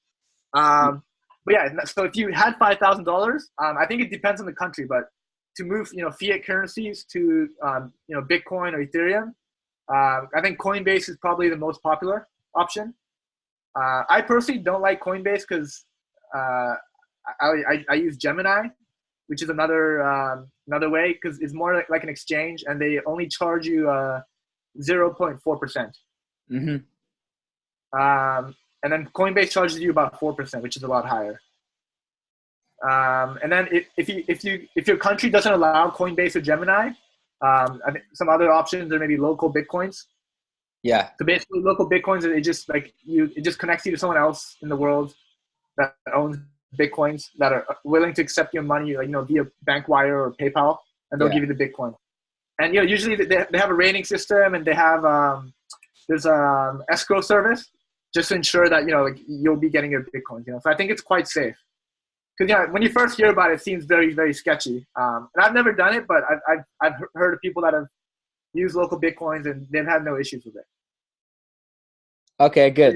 Um, 0.53 1.03
but 1.45 1.53
yeah, 1.55 1.69
so 1.85 2.03
if 2.03 2.15
you 2.15 2.31
had 2.33 2.55
five 2.57 2.77
thousand 2.77 3.05
dollars, 3.05 3.49
um, 3.63 3.75
I 3.79 3.85
think 3.85 4.01
it 4.01 4.11
depends 4.11 4.39
on 4.41 4.47
the 4.47 4.53
country, 4.53 4.85
but 4.85 5.05
to 5.57 5.63
move 5.63 5.89
you 5.93 6.03
know 6.03 6.11
fiat 6.11 6.45
currencies 6.45 7.05
to 7.11 7.47
um, 7.63 7.93
you 8.07 8.15
know 8.15 8.21
Bitcoin 8.21 8.73
or 8.73 8.85
Ethereum, 8.85 9.33
uh, 9.93 10.25
I 10.35 10.41
think 10.41 10.59
Coinbase 10.59 11.09
is 11.09 11.17
probably 11.21 11.49
the 11.49 11.57
most 11.57 11.81
popular 11.81 12.27
option. 12.55 12.93
Uh, 13.75 14.03
I 14.09 14.21
personally 14.21 14.61
don't 14.61 14.81
like 14.81 15.01
Coinbase 15.01 15.43
because 15.47 15.85
uh, 16.35 16.75
I, 17.41 17.47
I, 17.69 17.85
I 17.89 17.93
use 17.95 18.17
Gemini, 18.17 18.67
which 19.27 19.41
is 19.41 19.49
another 19.49 20.03
um, 20.03 20.47
another 20.67 20.89
way 20.89 21.13
because 21.13 21.39
it's 21.39 21.53
more 21.53 21.73
like, 21.73 21.89
like 21.89 22.03
an 22.03 22.09
exchange 22.09 22.63
and 22.67 22.81
they 22.81 22.99
only 23.05 23.27
charge 23.27 23.65
you 23.65 23.89
uh, 23.89 24.21
0.4 24.81 25.59
percent. 25.59 25.97
hmm 26.49 26.77
Um, 27.97 28.55
and 28.83 28.91
then 28.91 29.09
Coinbase 29.13 29.51
charges 29.51 29.79
you 29.79 29.91
about 29.91 30.19
four 30.19 30.33
percent, 30.33 30.63
which 30.63 30.77
is 30.77 30.83
a 30.83 30.87
lot 30.87 31.05
higher. 31.05 31.39
Um, 32.89 33.37
and 33.43 33.51
then 33.51 33.67
if, 33.71 33.87
if 33.97 34.07
you 34.09 34.23
if 34.27 34.43
you 34.43 34.67
if 34.75 34.87
your 34.87 34.97
country 34.97 35.29
doesn't 35.29 35.51
allow 35.51 35.89
Coinbase 35.89 36.35
or 36.35 36.41
Gemini, 36.41 36.87
um, 37.41 37.81
I 37.85 37.91
think 37.91 38.05
some 38.13 38.29
other 38.29 38.51
options 38.51 38.91
are 38.93 38.99
maybe 38.99 39.17
local 39.17 39.51
bitcoins. 39.53 40.05
Yeah. 40.83 41.09
So 41.19 41.25
basically, 41.25 41.61
local 41.61 41.89
bitcoins 41.89 42.23
it 42.23 42.41
just 42.41 42.69
like 42.69 42.93
you 43.03 43.29
it 43.35 43.43
just 43.43 43.59
connects 43.59 43.85
you 43.85 43.91
to 43.91 43.97
someone 43.97 44.17
else 44.17 44.55
in 44.61 44.69
the 44.69 44.75
world 44.77 45.13
that 45.77 45.95
owns 46.13 46.37
bitcoins 46.79 47.29
that 47.37 47.51
are 47.51 47.65
willing 47.83 48.13
to 48.13 48.21
accept 48.21 48.53
your 48.53 48.63
money, 48.63 48.95
like 48.95 49.07
you 49.07 49.11
know, 49.11 49.23
via 49.23 49.43
bank 49.63 49.87
wire 49.89 50.21
or 50.23 50.31
PayPal, 50.31 50.77
and 51.11 51.19
they'll 51.19 51.27
Yeah. 51.27 51.39
give 51.39 51.49
you 51.49 51.53
the 51.53 51.65
bitcoin. 51.65 51.93
And 52.61 52.73
you 52.73 52.81
know, 52.81 52.87
usually 52.87 53.15
they, 53.17 53.45
they 53.51 53.57
have 53.57 53.69
a 53.71 53.73
rating 53.73 54.05
system 54.05 54.53
and 54.53 54.63
they 54.65 54.73
have 54.73 55.03
um, 55.03 55.53
there's 56.07 56.25
um 56.25 56.83
escrow 56.89 57.19
service 57.19 57.69
just 58.13 58.29
to 58.29 58.35
ensure 58.35 58.69
that 58.69 58.81
you 58.85 58.91
know 58.91 59.03
like 59.03 59.19
you'll 59.27 59.55
be 59.55 59.69
getting 59.69 59.91
your 59.91 60.03
bitcoins. 60.03 60.45
You 60.47 60.53
know, 60.53 60.59
so 60.63 60.71
I 60.71 60.75
think 60.75 60.91
it's 60.91 61.01
quite 61.01 61.27
safe. 61.27 61.55
Because 62.37 62.49
yeah, 62.49 62.65
when 62.71 62.81
you 62.81 62.89
first 62.89 63.17
hear 63.17 63.29
about 63.29 63.51
it, 63.51 63.55
it 63.55 63.61
seems 63.61 63.85
very 63.85 64.13
very 64.13 64.33
sketchy. 64.33 64.87
Um, 64.99 65.29
and 65.35 65.43
I've 65.43 65.53
never 65.53 65.73
done 65.73 65.93
it, 65.95 66.05
but 66.07 66.23
I've 66.29 66.39
I've, 66.47 66.63
I've 66.81 67.01
heard 67.15 67.33
of 67.33 67.41
people 67.41 67.61
that 67.63 67.73
have 67.73 67.85
used 68.53 68.75
local 68.75 68.99
bitcoins 68.99 69.45
and 69.45 69.67
they've 69.69 69.85
had 69.85 70.03
no 70.03 70.17
issues 70.17 70.43
with 70.45 70.55
it. 70.55 70.65
Okay, 72.39 72.69
good. 72.69 72.95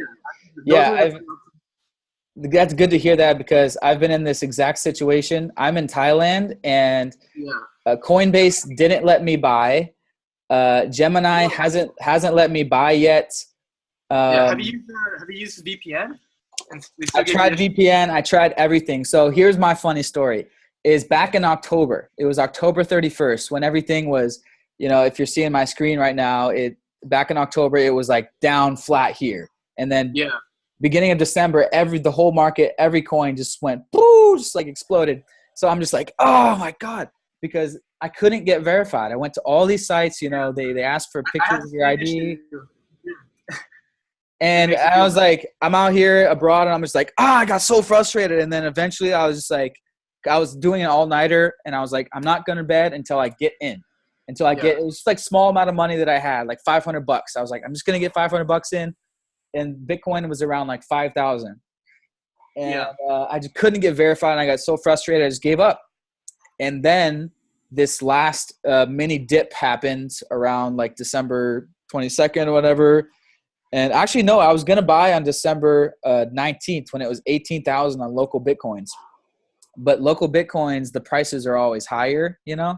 Yeah, 0.66 0.92
I've- 0.92 1.20
That's 2.36 2.74
good 2.74 2.90
to 2.90 2.98
hear 2.98 3.16
that 3.18 3.38
because 3.38 3.78
I've 3.84 4.00
been 4.00 4.10
in 4.10 4.24
this 4.24 4.42
exact 4.42 4.80
situation. 4.80 5.52
I'm 5.58 5.78
in 5.78 5.86
Thailand 5.86 6.58
and 6.64 7.16
yeah. 7.36 7.52
uh, 7.86 7.96
Coinbase 7.98 8.76
didn't 8.76 9.06
let 9.06 9.24
me 9.24 9.36
buy. 9.36 9.92
Uh, 10.50 10.86
Gemini 10.86 11.48
hasn't 11.48 11.92
hasn't 12.00 12.34
let 12.34 12.50
me 12.52 12.64
buy 12.64 12.92
yet. 12.92 13.32
Um, 14.10 14.18
yeah. 14.18 14.50
Have 14.50 14.60
you 14.60 14.72
used 14.74 14.90
uh, 14.90 15.20
have 15.20 15.30
you 15.30 15.40
used 15.40 15.66
VPN? 15.66 16.20
And 16.72 16.88
they 16.98 17.06
still 17.06 17.22
I 17.22 17.24
tried 17.24 17.54
VPN. 17.54 18.10
I 18.10 18.22
tried 18.22 18.54
everything. 18.54 19.04
So 19.06 19.30
here's 19.30 19.58
my 19.58 19.74
funny 19.74 20.04
story: 20.04 20.48
is 20.84 21.04
back 21.04 21.36
in 21.36 21.44
October. 21.44 22.10
It 22.18 22.26
was 22.26 22.40
October 22.40 22.84
31st 22.84 23.52
when 23.52 23.64
everything 23.64 24.10
was, 24.10 24.42
you 24.78 24.90
know, 24.90 25.04
if 25.04 25.18
you're 25.18 25.26
seeing 25.26 25.52
my 25.52 25.66
screen 25.66 26.00
right 26.00 26.16
now, 26.16 26.50
it 26.50 26.78
back 27.06 27.32
in 27.32 27.38
October 27.38 27.78
it 27.78 27.94
was 27.94 28.08
like 28.10 28.30
down 28.42 28.78
flat 28.78 29.16
here, 29.16 29.50
and 29.78 29.92
then 29.92 30.12
Yeah. 30.16 30.30
beginning 30.80 31.12
of 31.12 31.18
December, 31.18 31.68
every 31.74 32.00
the 32.00 32.12
whole 32.12 32.32
market, 32.32 32.74
every 32.78 33.02
coin 33.02 33.36
just 33.36 33.62
went 33.62 33.84
boo, 33.92 34.36
just 34.38 34.56
like 34.56 34.68
exploded. 34.68 35.24
So 35.56 35.68
I'm 35.68 35.80
just 35.80 35.94
like, 35.94 36.14
oh 36.20 36.56
my 36.58 36.74
god, 36.80 37.10
because 37.42 37.78
I 38.02 38.10
couldn't 38.10 38.44
get 38.46 38.62
verified. 38.64 39.12
I 39.12 39.16
went 39.16 39.34
to 39.36 39.42
all 39.42 39.66
these 39.66 39.86
sites, 39.86 40.22
you 40.22 40.30
know, 40.30 40.52
they 40.52 40.74
they 40.74 40.84
asked 40.84 41.12
for 41.12 41.24
pictures 41.24 41.66
of 41.66 41.72
your 41.72 41.86
ID, 41.86 42.34
issue. 42.34 42.68
And 44.44 44.76
I 44.76 45.02
was 45.02 45.16
like, 45.16 45.48
I'm 45.62 45.74
out 45.74 45.94
here 45.94 46.28
abroad, 46.28 46.68
and 46.68 46.74
I'm 46.74 46.82
just 46.82 46.96
like, 46.96 47.14
ah, 47.18 47.40
I 47.40 47.46
got 47.46 47.62
so 47.62 47.82
frustrated, 47.82 48.40
and 48.40 48.52
then 48.52 48.66
eventually 48.66 49.14
I 49.14 49.26
was 49.26 49.38
just 49.38 49.52
like, 49.52 49.76
I 50.30 50.38
was 50.38 50.56
doing 50.56 50.82
an 50.82 50.90
all 50.90 51.08
nighter, 51.08 51.54
and 51.66 51.74
I 51.76 51.80
was 51.82 51.92
like, 51.92 52.10
I'm 52.14 52.24
not 52.24 52.46
going 52.46 52.58
to 52.58 52.64
bed 52.64 52.94
until 52.94 53.20
I 53.20 53.30
get 53.30 53.54
in. 53.62 53.82
Until 54.28 54.48
I 54.48 54.54
Yeah. 54.54 54.62
get, 54.62 54.78
it 54.78 54.86
was 54.86 54.96
just 54.96 55.08
like 55.08 55.20
small 55.20 55.50
amount 55.50 55.70
of 55.70 55.76
money 55.76 55.98
that 55.98 56.08
I 56.08 56.18
had, 56.18 56.48
like 56.48 56.60
500 56.66 57.06
bucks. 57.06 57.36
I 57.36 57.42
was 57.42 57.52
like, 57.52 57.62
I'm 57.66 57.74
just 57.74 57.86
gonna 57.86 58.00
get 58.00 58.14
500 58.14 58.46
bucks 58.46 58.72
in, 58.74 58.96
and 59.54 59.76
Bitcoin 59.88 60.28
was 60.30 60.42
around 60.42 60.68
like 60.68 60.84
5,000, 60.84 61.60
and 62.56 62.70
Yeah. 62.70 62.92
uh, 63.10 63.26
I 63.30 63.40
just 63.40 63.54
couldn't 63.56 63.82
get 63.82 63.96
verified, 63.96 64.32
and 64.32 64.40
I 64.40 64.46
got 64.46 64.60
so 64.60 64.78
frustrated, 64.78 65.26
I 65.26 65.30
just 65.30 65.42
gave 65.42 65.60
up. 65.60 65.82
And 66.60 66.84
then 66.84 67.32
this 67.72 68.02
last 68.02 68.54
uh, 68.68 68.86
mini 68.90 69.18
dip 69.18 69.52
happened 69.52 70.12
around 70.32 70.78
like 70.78 70.96
December 70.96 71.68
22nd 71.94 72.48
or 72.48 72.54
whatever. 72.54 73.10
And 73.74 73.92
actually, 73.92 74.22
no, 74.22 74.40
I 74.40 74.54
was 74.54 74.64
gonna 74.64 74.84
buy 74.84 75.14
on 75.14 75.24
December 75.24 75.96
uh, 76.06 76.26
19th 76.32 76.94
when 76.94 77.02
it 77.02 77.10
was 77.10 77.22
18,000 77.26 78.00
on 78.02 78.14
local 78.14 78.40
bitcoins. 78.40 78.90
But 79.76 80.00
local 80.00 80.32
bitcoins, 80.32 80.92
the 80.92 81.02
prices 81.02 81.48
are 81.48 81.58
always 81.58 81.88
higher, 81.88 82.40
you 82.46 82.56
know. 82.56 82.78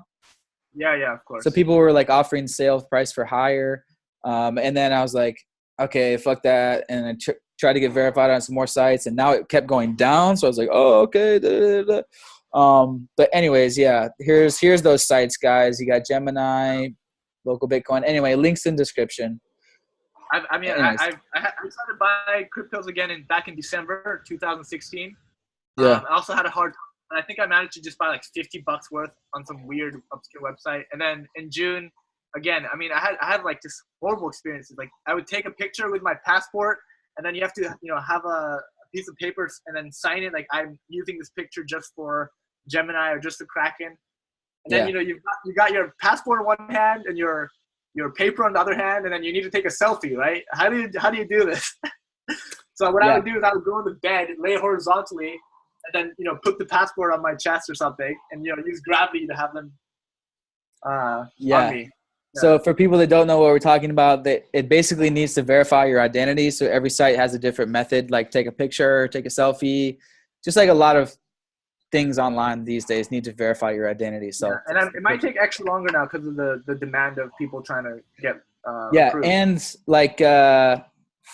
Yeah, 0.73 0.95
yeah, 0.95 1.13
of 1.13 1.23
course. 1.25 1.43
So 1.43 1.51
people 1.51 1.75
were 1.75 1.91
like 1.91 2.09
offering 2.09 2.47
sale 2.47 2.81
price 2.81 3.11
for 3.11 3.25
higher, 3.25 3.83
um, 4.23 4.57
and 4.57 4.75
then 4.75 4.93
I 4.93 5.01
was 5.01 5.13
like, 5.13 5.37
okay, 5.81 6.15
fuck 6.15 6.41
that, 6.43 6.85
and 6.87 7.05
I 7.05 7.15
tr- 7.21 7.39
tried 7.59 7.73
to 7.73 7.81
get 7.81 7.91
verified 7.91 8.31
on 8.31 8.39
some 8.39 8.55
more 8.55 8.67
sites, 8.67 9.05
and 9.05 9.17
now 9.17 9.31
it 9.31 9.49
kept 9.49 9.67
going 9.67 9.97
down. 9.97 10.37
So 10.37 10.47
I 10.47 10.49
was 10.49 10.57
like, 10.57 10.69
oh, 10.71 11.01
okay. 11.01 11.39
da, 11.39 11.59
da, 11.59 11.83
da. 11.83 12.01
Um, 12.57 13.09
but 13.17 13.29
anyways, 13.33 13.77
yeah, 13.77 14.07
here's 14.19 14.57
here's 14.57 14.81
those 14.81 15.05
sites, 15.05 15.35
guys. 15.35 15.77
You 15.77 15.87
got 15.87 16.05
Gemini, 16.05 16.87
local 17.43 17.67
Bitcoin. 17.67 18.03
Anyway, 18.05 18.35
links 18.35 18.65
in 18.65 18.77
description. 18.77 19.41
I, 20.31 20.41
I 20.51 20.57
mean. 20.57 20.71
I, 20.71 20.95
I, 20.95 21.13
I 21.35 21.69
started 21.69 21.99
buying 21.99 22.47
cryptos 22.55 22.87
again 22.87 23.11
in 23.11 23.23
back 23.25 23.47
in 23.47 23.55
December 23.55 24.23
2016. 24.27 25.15
Yeah. 25.77 25.85
Um, 25.85 26.03
I 26.09 26.13
also 26.13 26.33
had 26.33 26.45
a 26.45 26.49
hard 26.49 26.73
time. 26.73 27.19
I 27.19 27.21
think 27.21 27.39
I 27.39 27.45
managed 27.45 27.73
to 27.73 27.81
just 27.81 27.97
buy 27.97 28.07
like 28.07 28.23
50 28.33 28.63
bucks 28.65 28.91
worth 28.91 29.11
on 29.33 29.45
some 29.45 29.65
weird 29.67 30.01
obscure 30.11 30.41
website. 30.41 30.83
And 30.91 30.99
then 30.99 31.27
in 31.35 31.51
June, 31.51 31.91
again, 32.35 32.65
I 32.71 32.75
mean, 32.75 32.91
I 32.91 32.99
had 32.99 33.15
I 33.21 33.27
had 33.27 33.43
like 33.43 33.61
just 33.61 33.81
horrible 34.01 34.27
experiences. 34.29 34.75
Like 34.77 34.89
I 35.07 35.13
would 35.13 35.27
take 35.27 35.45
a 35.45 35.51
picture 35.51 35.91
with 35.91 36.01
my 36.01 36.15
passport, 36.25 36.79
and 37.17 37.25
then 37.25 37.35
you 37.35 37.41
have 37.41 37.53
to 37.53 37.61
you 37.81 37.93
know 37.93 37.99
have 38.01 38.25
a, 38.25 38.27
a 38.27 38.61
piece 38.93 39.07
of 39.07 39.15
paper 39.17 39.49
and 39.67 39.77
then 39.77 39.91
sign 39.91 40.23
it 40.23 40.33
like 40.33 40.47
I'm 40.51 40.79
using 40.89 41.17
this 41.17 41.29
picture 41.29 41.63
just 41.63 41.91
for 41.95 42.31
Gemini 42.67 43.11
or 43.11 43.19
just 43.19 43.39
the 43.39 43.45
Kraken. 43.45 43.97
And 44.65 44.73
then 44.73 44.79
Yeah. 44.81 44.87
you 44.87 44.93
know 44.93 44.99
you've 44.99 45.23
got, 45.23 45.35
you 45.45 45.53
got 45.53 45.71
your 45.71 45.93
passport 46.01 46.41
in 46.41 46.45
one 46.47 46.57
hand 46.69 47.03
and 47.05 47.17
your 47.17 47.49
your 47.95 48.11
paper 48.11 48.43
on 48.45 48.53
the 48.53 48.59
other 48.59 48.75
hand, 48.75 49.05
and 49.05 49.13
then 49.13 49.23
you 49.23 49.31
need 49.33 49.43
to 49.43 49.49
take 49.49 49.65
a 49.65 49.69
selfie, 49.69 50.15
right? 50.15 50.43
How 50.51 50.69
do 50.69 50.79
you 50.81 50.89
how 50.97 51.09
do 51.09 51.17
you 51.17 51.27
do 51.27 51.45
this? 51.45 51.75
so 52.75 52.91
what 52.91 53.03
Yeah. 53.03 53.11
I 53.11 53.15
would 53.15 53.25
do 53.25 53.37
is 53.37 53.43
I 53.43 53.53
would 53.53 53.63
go 53.63 53.79
in 53.79 53.85
the 53.85 53.95
bed, 54.01 54.27
lay 54.37 54.57
horizontally, 54.57 55.31
and 55.31 55.93
then 55.93 56.13
you 56.17 56.25
know 56.25 56.37
put 56.43 56.59
the 56.59 56.65
passport 56.65 57.13
on 57.13 57.21
my 57.21 57.33
chest 57.35 57.69
or 57.69 57.75
something, 57.75 58.15
and 58.31 58.45
you 58.45 58.55
know 58.55 58.61
use 58.65 58.81
gravity 58.81 59.25
to 59.27 59.33
have 59.33 59.53
them 59.53 59.71
uh, 60.85 61.25
Yeah. 61.37 61.67
on 61.67 61.73
me. 61.73 61.89
So 62.35 62.59
for 62.59 62.73
people 62.73 62.97
that 62.97 63.07
don't 63.07 63.27
know 63.27 63.39
what 63.39 63.47
we're 63.47 63.59
talking 63.59 63.91
about, 63.91 64.25
that 64.25 64.43
it 64.51 64.67
basically 64.67 65.09
needs 65.09 65.35
to 65.35 65.41
verify 65.41 65.85
your 65.85 66.01
identity. 66.01 66.51
So 66.51 66.65
every 66.65 66.89
site 66.89 67.15
has 67.15 67.33
a 67.33 67.39
different 67.39 67.71
method, 67.71 68.11
like 68.11 68.29
take 68.29 68.45
a 68.45 68.51
picture, 68.51 69.07
take 69.07 69.25
a 69.25 69.29
selfie, 69.29 69.99
just 70.43 70.57
like 70.57 70.67
a 70.67 70.73
lot 70.73 70.97
of 70.97 71.15
things 71.95 72.19
online 72.19 72.65
these 72.65 72.85
days 72.85 73.09
need 73.09 73.23
to 73.23 73.33
verify 73.33 73.71
your 73.71 73.89
identity. 73.89 74.31
So 74.31 74.49
Yeah, 74.49 74.57
and 74.67 74.95
it 74.95 75.01
might 75.01 75.21
take 75.21 75.37
extra 75.45 75.65
longer 75.65 75.89
now 75.97 76.05
because 76.05 76.27
of 76.27 76.35
the 76.35 76.61
the 76.69 76.75
demand 76.75 77.17
of 77.17 77.27
people 77.41 77.61
trying 77.61 77.85
to 77.85 77.95
get 78.21 78.35
uh, 78.69 78.89
yeah, 78.91 79.07
approved. 79.09 79.27
and 79.27 79.75
like 79.87 80.19
uh, 80.19 80.77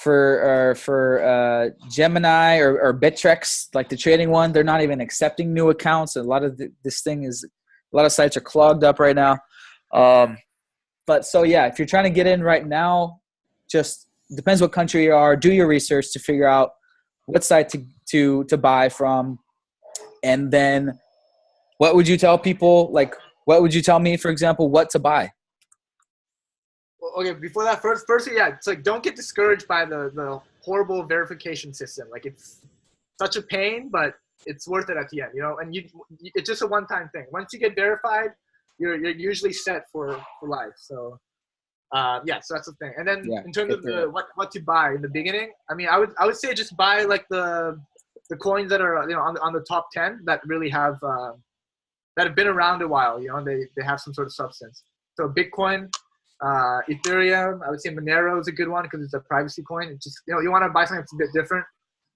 for 0.03 0.21
uh, 0.51 0.73
for 0.75 1.01
uh, 1.33 1.69
Gemini 1.89 2.57
or, 2.57 2.79
or 2.79 2.93
Bittrex, 2.93 3.67
like 3.73 3.89
the 3.89 3.97
trading 3.97 4.29
one, 4.29 4.51
they're 4.51 4.71
not 4.73 4.81
even 4.81 5.01
accepting 5.01 5.53
new 5.53 5.69
accounts. 5.69 6.15
A 6.15 6.23
lot 6.23 6.43
of 6.43 6.57
th- 6.57 6.71
this 6.83 7.01
thing 7.01 7.23
is 7.23 7.43
a 7.43 7.95
lot 7.97 8.05
of 8.05 8.11
sites 8.11 8.37
are 8.37 8.41
clogged 8.41 8.83
up 8.83 8.99
right 8.99 9.15
now. 9.15 9.39
Um, 9.93 10.37
but 11.07 11.25
so 11.25 11.43
yeah, 11.43 11.65
if 11.65 11.79
you're 11.79 11.87
trying 11.87 12.05
to 12.05 12.15
get 12.19 12.27
in 12.27 12.41
right 12.43 12.65
now, 12.65 13.21
just 13.69 14.07
depends 14.35 14.61
what 14.61 14.71
country 14.71 15.03
you 15.05 15.13
are. 15.13 15.35
Do 15.35 15.51
your 15.51 15.67
research 15.67 16.11
to 16.13 16.19
figure 16.19 16.47
out 16.47 16.71
what 17.25 17.43
site 17.43 17.69
to 17.69 17.85
to 18.11 18.43
to 18.45 18.57
buy 18.57 18.89
from, 18.89 19.39
and 20.23 20.51
then 20.51 20.99
what 21.77 21.95
would 21.95 22.07
you 22.07 22.17
tell 22.17 22.37
people? 22.37 22.91
Like, 22.91 23.15
what 23.45 23.61
would 23.61 23.73
you 23.73 23.81
tell 23.81 23.99
me, 23.99 24.17
for 24.17 24.29
example, 24.29 24.69
what 24.69 24.89
to 24.91 24.99
buy? 24.99 25.31
Well, 27.01 27.13
okay, 27.17 27.33
before 27.33 27.63
that, 27.63 27.81
first, 27.81 28.05
firstly, 28.05 28.35
yeah, 28.35 28.49
it's 28.49 28.67
like 28.67 28.83
don't 28.83 29.03
get 29.03 29.15
discouraged 29.15 29.67
by 29.67 29.85
the 29.85 30.11
the 30.13 30.39
horrible 30.63 31.03
verification 31.03 31.73
system. 31.73 32.07
Like 32.11 32.25
it's 32.27 32.61
such 33.19 33.35
a 33.35 33.41
pain, 33.41 33.89
but 33.89 34.13
it's 34.45 34.67
worth 34.67 34.89
it 34.89 34.97
at 34.97 35.09
the 35.09 35.21
end, 35.23 35.31
you 35.33 35.41
know. 35.41 35.57
And 35.59 35.73
you, 35.73 35.89
it's 36.35 36.47
just 36.47 36.61
a 36.61 36.67
one 36.67 36.85
time 36.85 37.09
thing. 37.13 37.25
Once 37.31 37.51
you 37.51 37.59
get 37.59 37.73
verified, 37.75 38.29
you're 38.77 38.95
you're 38.95 39.17
usually 39.31 39.53
set 39.53 39.89
for 39.91 40.23
for 40.39 40.49
life. 40.49 40.73
So. 40.77 41.19
Uh, 41.93 42.21
yeah, 42.23 42.39
so 42.39 42.53
that's 42.53 42.67
the 42.67 42.73
thing. 42.75 42.93
And 42.97 43.05
then 43.05 43.25
Yeah, 43.29 43.43
in 43.43 43.51
terms 43.51 43.73
of 43.73 43.83
the 43.83 44.09
what 44.09 44.27
what 44.35 44.49
to 44.51 44.61
buy 44.61 44.93
in 44.93 45.01
the 45.01 45.09
beginning, 45.09 45.51
I 45.69 45.73
mean, 45.73 45.89
I 45.89 45.97
would 45.99 46.11
I 46.17 46.25
would 46.25 46.37
say 46.37 46.53
just 46.53 46.77
buy 46.77 47.03
like 47.03 47.25
the 47.29 47.81
the 48.31 48.37
coins 48.37 48.69
that 48.71 48.81
are 48.81 48.95
you 49.09 49.15
know 49.15 49.21
on 49.27 49.33
the, 49.35 49.41
on 49.47 49.53
the 49.57 49.63
top 49.73 49.85
ten 49.97 50.09
that 50.29 50.39
really 50.51 50.69
have 50.69 50.97
uh, 51.03 51.33
that 52.15 52.25
have 52.27 52.35
been 52.35 52.47
around 52.55 52.81
a 52.81 52.87
while. 52.95 53.15
You 53.21 53.27
know, 53.29 53.43
they 53.49 53.59
they 53.77 53.83
have 53.91 53.99
some 54.05 54.13
sort 54.17 54.27
of 54.29 54.33
substance. 54.33 54.83
So 55.17 55.27
Bitcoin, 55.39 55.79
uh, 56.47 56.79
Ethereum, 56.89 57.59
I 57.65 57.69
would 57.69 57.81
say 57.81 57.89
Monero 57.97 58.39
is 58.41 58.47
a 58.47 58.55
good 58.59 58.69
one 58.75 58.83
because 58.83 59.01
it's 59.05 59.13
a 59.13 59.19
privacy 59.31 59.63
coin. 59.71 59.89
It's 59.93 60.03
just 60.07 60.17
you 60.27 60.33
know 60.33 60.39
you 60.45 60.49
want 60.55 60.63
to 60.63 60.69
buy 60.69 60.85
something 60.85 61.01
that's 61.03 61.13
a 61.13 61.21
bit 61.23 61.31
different. 61.39 61.65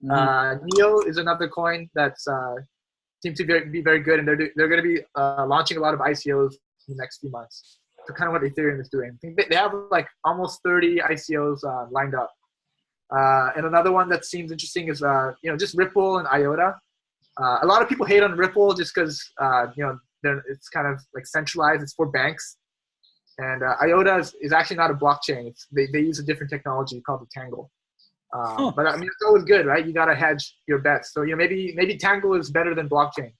Mhm. 0.04 0.12
Uh, 0.18 0.52
Neo 0.64 1.00
is 1.10 1.18
another 1.18 1.48
coin 1.48 1.90
that's 1.94 2.24
uh, 2.28 2.56
seems 3.22 3.38
to 3.40 3.46
be, 3.46 3.60
be 3.78 3.82
very 3.82 4.02
good, 4.08 4.18
and 4.20 4.28
they're 4.28 4.50
they're 4.56 4.72
going 4.74 4.84
to 4.84 4.90
be 4.94 5.00
uh, 5.16 5.46
launching 5.54 5.78
a 5.78 5.82
lot 5.86 5.94
of 5.94 6.00
ICOs 6.00 6.54
in 6.88 6.96
the 6.96 7.02
next 7.04 7.20
few 7.20 7.30
months. 7.38 7.80
So 8.06 8.14
kind 8.14 8.28
of 8.30 8.34
what 8.34 8.44
Ethereum 8.50 8.80
is 8.80 8.90
doing. 8.90 9.18
They- 9.24 9.48
they 9.50 9.56
have 9.56 9.74
like 9.90 10.08
almost 10.24 10.62
30 10.64 11.00
ICOs 11.14 11.60
uh, 11.72 11.88
lined 11.90 12.14
up. 12.24 12.32
Uh, 13.12 13.50
and 13.56 13.66
another 13.66 13.92
one 13.92 14.10
that 14.10 14.26
seems 14.26 14.52
interesting 14.52 14.90
is 14.90 15.04
uh, 15.04 15.32
you 15.42 15.52
know 15.52 15.58
just 15.58 15.78
Ripple 15.78 16.18
and 16.18 16.28
IOTA. 16.28 16.76
Uh, 17.42 17.58
a 17.62 17.66
lot 17.66 17.82
of 17.82 17.90
people 17.90 18.06
hate 18.06 18.24
on 18.24 18.32
Ripple 18.38 18.74
just 18.74 18.94
because 18.96 19.24
uh, 19.42 19.68
you 19.76 19.84
know 19.84 20.42
it's 20.50 20.70
kind 20.70 20.88
of 20.88 21.00
like 21.14 21.28
centralized. 21.28 21.84
It's 21.84 21.94
for 21.94 22.08
banks, 22.08 22.58
and 23.38 23.62
uh, 23.62 23.76
IOTA 23.84 24.18
is, 24.18 24.36
is 24.42 24.52
actually 24.52 24.78
not 24.78 24.90
a 24.90 24.96
blockchain. 24.96 25.48
It's, 25.48 25.68
they 25.72 25.88
they 25.94 26.00
use 26.00 26.20
a 26.20 26.24
different 26.24 26.50
technology 26.50 27.02
called 27.02 27.22
the 27.22 27.28
Tangle. 27.34 27.70
Huh. 28.34 28.74
But 28.76 28.88
I 28.88 28.98
mean, 28.98 29.06
it's 29.06 29.26
always 29.26 29.44
good, 29.46 29.66
right? 29.66 29.86
You 29.86 29.94
gotta 29.94 30.16
hedge 30.16 30.58
your 30.68 30.80
bets. 30.80 31.14
So 31.14 31.22
you 31.22 31.32
know 31.32 31.38
maybe 31.38 31.74
maybe 31.76 31.98
Tangle 31.98 32.34
is 32.34 32.50
better 32.50 32.74
than 32.74 32.90
blockchain. 32.90 33.32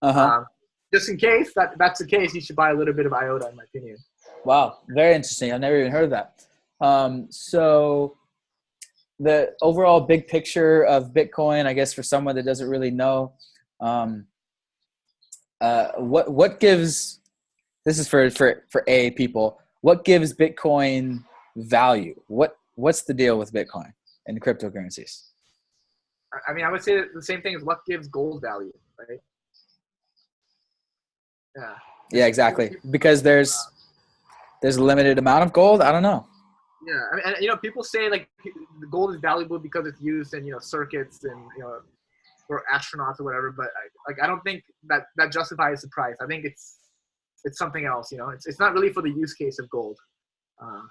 Uh-huh. 0.00 0.20
Um, 0.20 0.46
just 0.92 1.08
in 1.08 1.16
case 1.16 1.52
that 1.54 1.76
that's 1.76 1.98
the 1.98 2.06
case, 2.06 2.34
you 2.34 2.40
should 2.40 2.56
buy 2.56 2.70
a 2.70 2.74
little 2.74 2.94
bit 2.94 3.06
of 3.06 3.12
IOTA, 3.12 3.48
in 3.48 3.56
my 3.56 3.64
opinion. 3.64 3.98
Wow, 4.44 4.78
very 4.88 5.14
interesting. 5.14 5.52
I've 5.52 5.60
never 5.60 5.78
even 5.78 5.92
heard 5.92 6.04
of 6.04 6.10
that. 6.10 6.44
Um, 6.80 7.26
so 7.30 8.16
the 9.20 9.54
overall 9.62 10.00
big 10.00 10.28
picture 10.28 10.84
of 10.84 11.12
Bitcoin, 11.12 11.66
I 11.66 11.72
guess, 11.72 11.92
for 11.92 12.02
someone 12.02 12.36
that 12.36 12.44
doesn't 12.44 12.68
really 12.68 12.90
know, 12.90 13.32
um, 13.80 14.26
uh, 15.60 15.88
what 15.96 16.30
what 16.30 16.60
gives 16.60 17.20
this 17.84 17.98
is 17.98 18.08
for 18.08 18.30
for 18.30 18.64
for 18.70 18.84
a 18.86 19.10
people. 19.12 19.58
What 19.80 20.04
gives 20.04 20.34
Bitcoin 20.34 21.24
value? 21.56 22.20
What 22.28 22.56
what's 22.74 23.02
the 23.02 23.14
deal 23.14 23.38
with 23.38 23.52
Bitcoin 23.52 23.92
and 24.26 24.40
cryptocurrencies? 24.40 25.24
I 26.46 26.52
mean, 26.52 26.64
I 26.64 26.70
would 26.70 26.82
say 26.82 27.00
the 27.14 27.22
same 27.22 27.42
thing 27.42 27.56
as 27.56 27.62
what 27.64 27.78
gives 27.86 28.06
gold 28.08 28.42
value, 28.42 28.72
right? 28.98 29.18
Yeah. 31.56 31.74
Yeah, 32.12 32.26
exactly. 32.26 32.76
Because 32.90 33.22
there's 33.22 33.58
there's 34.62 34.76
a 34.76 34.82
limited 34.82 35.18
amount 35.18 35.44
of 35.44 35.52
gold. 35.52 35.80
I 35.80 35.92
don't 35.92 36.02
know. 36.02 36.26
Yeah, 36.86 36.94
I 37.12 37.16
mean, 37.16 37.22
and, 37.26 37.36
you 37.40 37.48
know, 37.48 37.56
people 37.56 37.82
say 37.82 38.08
like 38.08 38.28
the 38.44 38.86
gold 38.86 39.14
is 39.14 39.20
valuable 39.20 39.58
because 39.58 39.86
it's 39.86 40.00
used 40.00 40.34
in 40.34 40.46
you 40.46 40.52
know 40.52 40.60
circuits 40.60 41.24
and 41.24 41.40
you 41.56 41.62
know 41.62 41.80
for 42.46 42.62
astronauts 42.72 43.20
or 43.20 43.24
whatever. 43.24 43.52
But 43.56 43.66
I, 43.66 44.10
like, 44.10 44.22
I 44.22 44.26
don't 44.26 44.42
think 44.42 44.62
that 44.88 45.06
that 45.16 45.32
justifies 45.32 45.82
the 45.82 45.88
price. 45.88 46.16
I 46.20 46.26
think 46.26 46.44
it's 46.44 46.76
it's 47.44 47.58
something 47.58 47.84
else. 47.84 48.12
You 48.12 48.18
know, 48.18 48.30
it's 48.30 48.46
it's 48.46 48.60
not 48.60 48.74
really 48.74 48.92
for 48.92 49.02
the 49.02 49.10
use 49.10 49.34
case 49.34 49.58
of 49.58 49.68
gold. 49.70 49.98
Uh, 50.62 50.82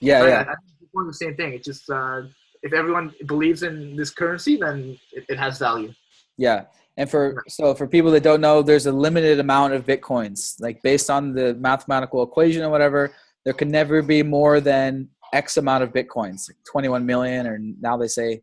yeah, 0.00 0.26
yeah. 0.26 0.38
I, 0.38 0.40
I 0.40 0.44
think 0.44 0.58
it's 0.82 0.92
the 1.18 1.24
same 1.26 1.36
thing. 1.36 1.54
It 1.54 1.64
just 1.64 1.88
uh, 1.88 2.22
if 2.62 2.72
everyone 2.72 3.12
believes 3.26 3.62
in 3.62 3.96
this 3.96 4.10
currency, 4.10 4.56
then 4.56 4.98
it, 5.12 5.24
it 5.28 5.38
has 5.38 5.58
value. 5.58 5.92
Yeah, 6.36 6.64
and 6.96 7.10
for 7.10 7.42
so 7.48 7.74
for 7.74 7.86
people 7.86 8.10
that 8.12 8.22
don't 8.22 8.40
know, 8.40 8.62
there's 8.62 8.86
a 8.86 8.92
limited 8.92 9.40
amount 9.40 9.74
of 9.74 9.86
bitcoins. 9.86 10.60
Like 10.60 10.82
based 10.82 11.10
on 11.10 11.34
the 11.34 11.54
mathematical 11.54 12.22
equation 12.22 12.62
or 12.62 12.70
whatever, 12.70 13.14
there 13.44 13.54
can 13.54 13.70
never 13.70 14.02
be 14.02 14.22
more 14.22 14.60
than 14.60 15.08
X 15.34 15.56
amount 15.56 15.82
of 15.82 15.92
bitcoins, 15.92 16.48
like 16.48 16.56
21 16.70 17.04
million, 17.04 17.46
or 17.46 17.58
now 17.58 17.96
they 17.96 18.06
say, 18.08 18.40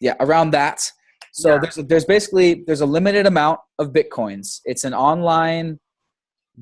yeah, 0.00 0.14
around 0.20 0.50
that. 0.50 0.90
So 1.32 1.54
yeah. 1.54 1.58
there's 1.60 1.78
a, 1.78 1.82
there's 1.84 2.04
basically 2.04 2.64
there's 2.66 2.80
a 2.80 2.86
limited 2.86 3.26
amount 3.26 3.60
of 3.78 3.92
bitcoins. 3.92 4.60
It's 4.64 4.84
an 4.84 4.94
online 4.94 5.78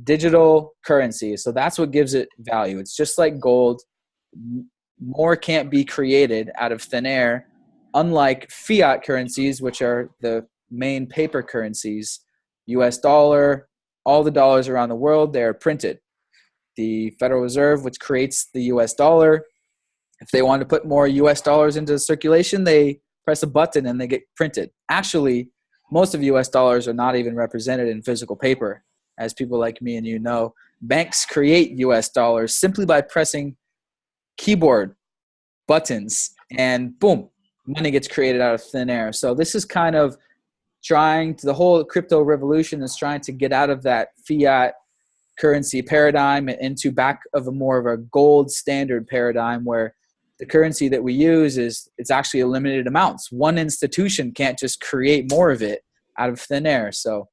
digital 0.05 0.75
currency, 0.85 1.37
so 1.37 1.51
that's 1.53 1.79
what 1.79 1.91
gives 1.91 2.15
it 2.15 2.29
value. 2.39 2.79
It's 2.79 2.95
just 2.95 3.19
like 3.19 3.41
gold. 3.41 3.83
More 5.01 5.37
can't 5.37 5.71
be 5.71 5.85
created 5.85 6.51
out 6.57 6.73
of 6.73 6.83
thin 6.83 7.07
air, 7.07 7.49
unlike 7.95 8.51
fiat 8.51 9.03
currencies, 9.05 9.63
which 9.63 9.81
are 9.83 10.11
the 10.21 10.47
main 10.71 11.07
paper 11.07 11.43
currencies. 11.43 12.21
U.S. 12.67 12.99
dollar, 12.99 13.69
all 14.05 14.23
the 14.23 14.31
dollars 14.31 14.69
around 14.69 14.89
the 14.89 14.97
world, 14.97 15.33
they 15.33 15.43
are 15.43 15.55
printed 15.55 16.01
the 16.77 17.11
Federal 17.19 17.41
Reserve, 17.41 17.85
which 17.85 18.01
creates 18.01 18.49
the 18.53 18.63
US 18.65 18.95
dollar. 18.95 19.45
If 20.21 20.31
they 20.31 20.43
want 20.43 20.61
to 20.61 20.67
put 20.67 20.87
more 20.87 21.07
US 21.07 21.41
dollars 21.41 21.77
into 21.77 21.99
circulation, 21.99 22.65
they 22.65 23.01
press 23.25 23.43
a 23.43 23.47
button 23.47 23.87
and 23.87 24.01
they 24.01 24.07
get 24.07 24.23
printed. 24.37 24.71
Actually, 24.89 25.51
most 25.91 26.15
of 26.15 26.23
US 26.23 26.49
dollars 26.49 26.89
are 26.89 26.95
not 26.95 27.17
even 27.17 27.35
represented 27.35 27.89
in 27.89 28.03
physical 28.03 28.37
paper. 28.37 28.85
As 29.19 29.33
people 29.35 29.59
like 29.59 29.81
me 29.81 29.97
and 29.97 30.07
you 30.07 30.19
know, 30.19 30.55
banks 30.83 31.25
create 31.25 31.79
US 31.79 32.09
dollars 32.11 32.55
simply 32.55 32.87
by 32.87 33.01
pressing 33.01 33.57
keyboard 34.37 34.95
buttons 35.67 36.31
and 36.57 36.99
boom, 36.99 37.29
money 37.67 37.91
gets 37.91 38.09
created 38.09 38.41
out 38.41 38.55
of 38.55 38.63
thin 38.63 38.91
air. 38.91 39.13
So 39.13 39.35
this 39.35 39.55
is 39.55 39.65
kind 39.65 39.97
of 39.97 40.17
trying 40.85 41.35
to 41.35 41.47
the 41.47 41.55
whole 41.55 41.83
crypto 41.85 42.23
revolution 42.23 42.83
is 42.83 42.97
trying 42.97 43.21
to 43.21 43.33
get 43.33 43.53
out 43.53 43.71
of 43.71 43.83
that 43.83 44.09
fiat 44.27 44.75
currency 45.39 45.83
paradigm 45.83 46.49
into 46.49 46.91
back 46.91 47.21
of 47.35 47.47
a 47.47 47.53
more 47.53 47.79
of 47.79 47.87
a 47.87 47.97
gold 47.97 48.51
standard 48.51 49.07
paradigm 49.07 49.65
where 49.65 49.95
the 50.39 50.47
currency 50.47 50.89
that 50.89 51.03
we 51.03 51.13
use 51.13 51.57
is 51.57 51.89
it's 51.99 52.11
actually 52.11 52.41
a 52.41 52.47
limited 52.47 52.87
amounts 52.87 53.33
one 53.33 53.57
institution 53.57 54.33
can't 54.33 54.59
just 54.59 54.81
create 54.81 55.31
more 55.31 55.51
of 55.51 55.63
it 55.63 55.83
out 56.19 56.31
of 56.31 56.41
thin 56.41 56.67
air. 56.67 56.93
So 56.93 57.29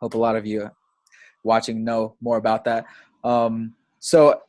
hope 0.00 0.14
a 0.14 0.18
lot 0.18 0.36
of 0.36 0.46
you 0.46 0.70
watching 1.44 1.84
know 1.84 2.16
more 2.20 2.36
about 2.36 2.64
that. 2.64 2.86
Um, 3.24 3.74
so 3.98 4.40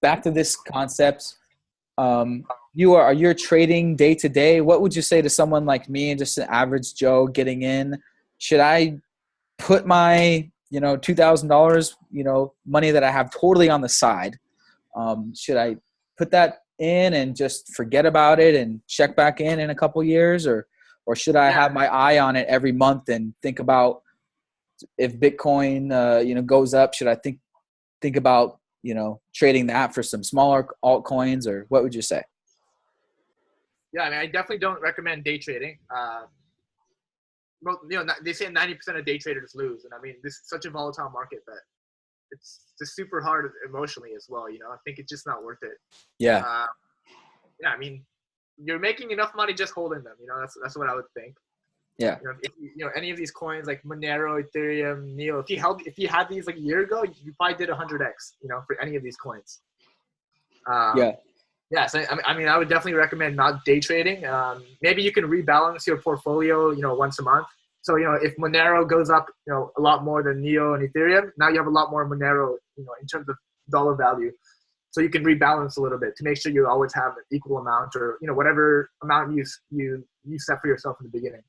back 0.00 0.22
to 0.22 0.30
this 0.30 0.56
concept 0.56 1.34
um, 1.96 2.44
you 2.74 2.94
are 2.94 3.12
you're 3.12 3.34
trading 3.34 3.96
day 3.96 4.14
to 4.14 4.28
day. 4.28 4.60
What 4.60 4.80
would 4.82 4.94
you 4.94 5.02
say 5.02 5.20
to 5.20 5.28
someone 5.28 5.66
like 5.66 5.88
me 5.88 6.10
and 6.10 6.18
just 6.18 6.38
an 6.38 6.46
average 6.48 6.94
joe 6.94 7.26
getting 7.26 7.62
in? 7.62 8.00
Should 8.38 8.60
i 8.60 8.98
put 9.58 9.86
my 9.86 10.48
you 10.70 10.80
know, 10.80 10.96
two 10.96 11.14
thousand 11.14 11.48
dollars, 11.48 11.96
you 12.10 12.24
know, 12.24 12.54
money 12.66 12.90
that 12.90 13.02
I 13.02 13.10
have 13.10 13.30
totally 13.30 13.68
on 13.68 13.80
the 13.80 13.88
side. 13.88 14.38
Um, 14.96 15.32
should 15.34 15.56
I 15.56 15.76
put 16.16 16.30
that 16.32 16.58
in 16.78 17.14
and 17.14 17.34
just 17.34 17.74
forget 17.74 18.06
about 18.06 18.40
it 18.40 18.54
and 18.54 18.80
check 18.86 19.16
back 19.16 19.40
in 19.40 19.60
in 19.60 19.70
a 19.70 19.74
couple 19.74 20.02
years, 20.02 20.46
or 20.46 20.66
or 21.06 21.16
should 21.16 21.36
I 21.36 21.50
have 21.50 21.72
my 21.72 21.86
eye 21.88 22.18
on 22.18 22.36
it 22.36 22.46
every 22.48 22.72
month 22.72 23.08
and 23.08 23.34
think 23.42 23.60
about 23.60 24.02
if 24.96 25.18
Bitcoin, 25.18 25.92
uh, 25.92 26.20
you 26.20 26.34
know, 26.34 26.42
goes 26.42 26.74
up? 26.74 26.94
Should 26.94 27.08
I 27.08 27.14
think 27.14 27.38
think 28.00 28.16
about 28.16 28.58
you 28.82 28.94
know 28.94 29.20
trading 29.34 29.66
that 29.68 29.94
for 29.94 30.02
some 30.02 30.22
smaller 30.22 30.68
altcoins, 30.84 31.46
or 31.46 31.66
what 31.68 31.82
would 31.82 31.94
you 31.94 32.02
say? 32.02 32.22
Yeah, 33.92 34.02
I 34.02 34.10
mean, 34.10 34.18
I 34.18 34.26
definitely 34.26 34.58
don't 34.58 34.80
recommend 34.82 35.24
day 35.24 35.38
trading. 35.38 35.78
Uh, 35.90 36.24
you 37.62 37.78
know, 37.90 38.06
they 38.24 38.32
say 38.32 38.46
90% 38.46 38.98
of 38.98 39.04
day 39.04 39.18
traders 39.18 39.52
lose. 39.54 39.84
And 39.84 39.92
I 39.92 40.00
mean, 40.00 40.16
this 40.22 40.34
is 40.34 40.42
such 40.44 40.64
a 40.64 40.70
volatile 40.70 41.10
market 41.10 41.40
that 41.46 41.60
it's 42.30 42.60
just 42.78 42.94
super 42.94 43.20
hard 43.20 43.50
emotionally 43.66 44.10
as 44.16 44.26
well. 44.28 44.50
You 44.50 44.60
know, 44.60 44.70
I 44.70 44.76
think 44.84 44.98
it's 44.98 45.10
just 45.10 45.26
not 45.26 45.42
worth 45.42 45.62
it. 45.62 45.78
Yeah. 46.18 46.38
Uh, 46.38 46.66
yeah. 47.60 47.70
I 47.70 47.78
mean, 47.78 48.04
you're 48.56 48.78
making 48.78 49.10
enough 49.10 49.32
money 49.34 49.54
just 49.54 49.72
holding 49.72 50.02
them. 50.02 50.14
You 50.20 50.26
know, 50.26 50.38
that's, 50.40 50.56
that's 50.62 50.76
what 50.76 50.88
I 50.88 50.94
would 50.94 51.10
think. 51.16 51.34
Yeah. 51.98 52.18
You 52.20 52.28
know, 52.28 52.34
if 52.42 52.52
you, 52.60 52.70
you 52.76 52.84
know, 52.84 52.92
any 52.94 53.10
of 53.10 53.16
these 53.16 53.32
coins 53.32 53.66
like 53.66 53.82
Monero, 53.82 54.42
Ethereum, 54.42 55.14
Neo, 55.14 55.40
if 55.40 55.50
you 55.50 55.58
held, 55.58 55.82
if 55.84 55.98
you 55.98 56.06
had 56.06 56.28
these 56.28 56.46
like 56.46 56.56
a 56.56 56.60
year 56.60 56.82
ago, 56.82 57.02
you 57.02 57.32
probably 57.36 57.56
did 57.56 57.74
100x, 57.74 58.34
you 58.40 58.48
know, 58.48 58.62
for 58.66 58.80
any 58.80 58.94
of 58.94 59.02
these 59.02 59.16
coins. 59.16 59.60
Um, 60.66 60.96
yeah. 60.96 61.12
Yeah, 61.70 61.86
so 61.86 62.02
I 62.26 62.36
mean, 62.36 62.48
I 62.48 62.56
would 62.56 62.68
definitely 62.68 62.94
recommend 62.94 63.36
not 63.36 63.64
day 63.64 63.78
trading. 63.78 64.24
Um, 64.24 64.64
maybe 64.80 65.02
you 65.02 65.12
can 65.12 65.24
rebalance 65.24 65.86
your 65.86 65.98
portfolio, 65.98 66.70
you 66.70 66.80
know, 66.80 66.94
once 66.94 67.18
a 67.18 67.22
month. 67.22 67.46
So 67.82 67.96
you 67.96 68.04
know, 68.04 68.14
if 68.14 68.36
Monero 68.36 68.88
goes 68.88 69.10
up, 69.10 69.26
you 69.46 69.52
know, 69.52 69.70
a 69.76 69.80
lot 69.80 70.02
more 70.02 70.22
than 70.22 70.40
Neo 70.40 70.74
and 70.74 70.88
Ethereum, 70.88 71.30
now 71.38 71.48
you 71.48 71.58
have 71.58 71.66
a 71.66 71.70
lot 71.70 71.90
more 71.90 72.08
Monero, 72.08 72.56
you 72.76 72.84
know, 72.84 72.92
in 73.00 73.06
terms 73.06 73.28
of 73.28 73.36
dollar 73.70 73.94
value. 73.94 74.32
So 74.90 75.02
you 75.02 75.10
can 75.10 75.22
rebalance 75.22 75.76
a 75.76 75.82
little 75.82 75.98
bit 75.98 76.16
to 76.16 76.24
make 76.24 76.40
sure 76.40 76.50
you 76.50 76.66
always 76.66 76.94
have 76.94 77.12
an 77.12 77.24
equal 77.30 77.58
amount, 77.58 77.94
or 77.96 78.18
you 78.22 78.28
know, 78.28 78.34
whatever 78.34 78.90
amount 79.02 79.36
you 79.36 79.44
you 79.70 80.04
you 80.24 80.38
set 80.38 80.60
for 80.62 80.68
yourself 80.68 80.96
in 81.00 81.06
the 81.06 81.18
beginning. 81.18 81.42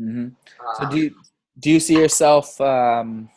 Mm-hmm. 0.00 0.28
so 0.76 0.84
um, 0.84 0.90
do 0.90 0.98
you 0.98 1.14
do 1.58 1.70
you 1.70 1.80
see 1.80 1.94
yourself 1.94 2.60
um, 2.60 3.30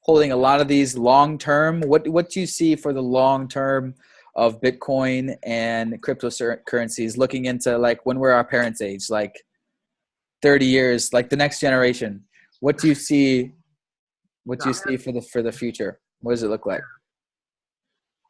holding 0.00 0.32
a 0.32 0.36
lot 0.36 0.60
of 0.60 0.68
these 0.68 0.96
long 0.96 1.36
term? 1.36 1.82
What 1.82 2.08
what 2.08 2.30
do 2.30 2.40
you 2.40 2.46
see 2.46 2.74
for 2.74 2.92
the 2.94 3.02
long 3.02 3.48
term? 3.48 3.94
Of 4.40 4.58
Bitcoin 4.62 5.36
and 5.42 6.02
cryptocurrencies, 6.02 7.18
looking 7.18 7.44
into 7.44 7.76
like 7.76 8.06
when 8.06 8.18
we're 8.18 8.32
our 8.32 8.42
parents' 8.42 8.80
age, 8.80 9.10
like 9.10 9.34
30 10.40 10.64
years, 10.64 11.12
like 11.12 11.28
the 11.28 11.36
next 11.36 11.60
generation. 11.60 12.24
What 12.60 12.78
do 12.78 12.88
you 12.88 12.94
see? 12.94 13.52
What 14.44 14.60
do 14.60 14.68
you 14.68 14.74
see 14.74 14.96
for 14.96 15.12
the 15.12 15.20
for 15.20 15.42
the 15.42 15.52
future? 15.52 16.00
What 16.22 16.32
does 16.32 16.42
it 16.42 16.48
look 16.48 16.64
like? 16.64 16.80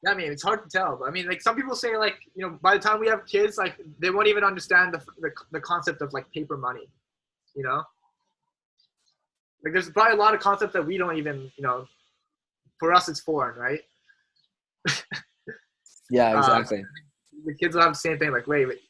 I 0.05 0.14
mean, 0.14 0.33
it's 0.33 0.42
hard 0.42 0.64
to 0.64 0.68
tell. 0.68 1.01
I 1.07 1.11
mean, 1.11 1.29
like 1.29 1.42
some 1.42 1.55
people 1.55 1.77
say, 1.77 1.96
like 1.96 2.16
you 2.35 2.44
know, 2.44 2.59
by 2.61 2.75
the 2.75 2.81
time 2.81 2.99
we 2.99 3.07
have 3.07 3.25
kids, 3.27 3.57
like 3.57 3.77
they 4.01 4.11
won't 4.11 4.27
even 4.27 4.42
understand 4.42 4.92
the 4.92 5.01
the, 5.20 5.31
the 5.53 5.61
concept 5.61 6.03
of 6.03 6.12
like 6.12 6.29
paper 6.33 6.57
money. 6.57 6.88
You 7.55 7.62
know, 7.62 7.85
like 9.64 9.75
there's 9.75 9.90
probably 9.90 10.14
a 10.14 10.20
lot 10.20 10.35
of 10.35 10.40
concepts 10.40 10.73
that 10.73 10.85
we 10.85 10.99
don't 10.99 11.16
even, 11.16 11.53
you 11.57 11.62
know, 11.62 11.87
for 12.81 12.92
us 12.92 13.09
it's 13.09 13.20
foreign, 13.20 13.57
right? 13.57 13.83
Yeah, 16.11 16.35
uh, 16.35 16.38
exactly. 16.38 16.85
The 17.44 17.55
kids 17.55 17.75
will 17.75 17.83
have 17.83 17.92
the 17.92 17.99
same 17.99 18.18
thing. 18.18 18.33
Like, 18.33 18.46
wait, 18.46 18.66
wait, 18.66 18.81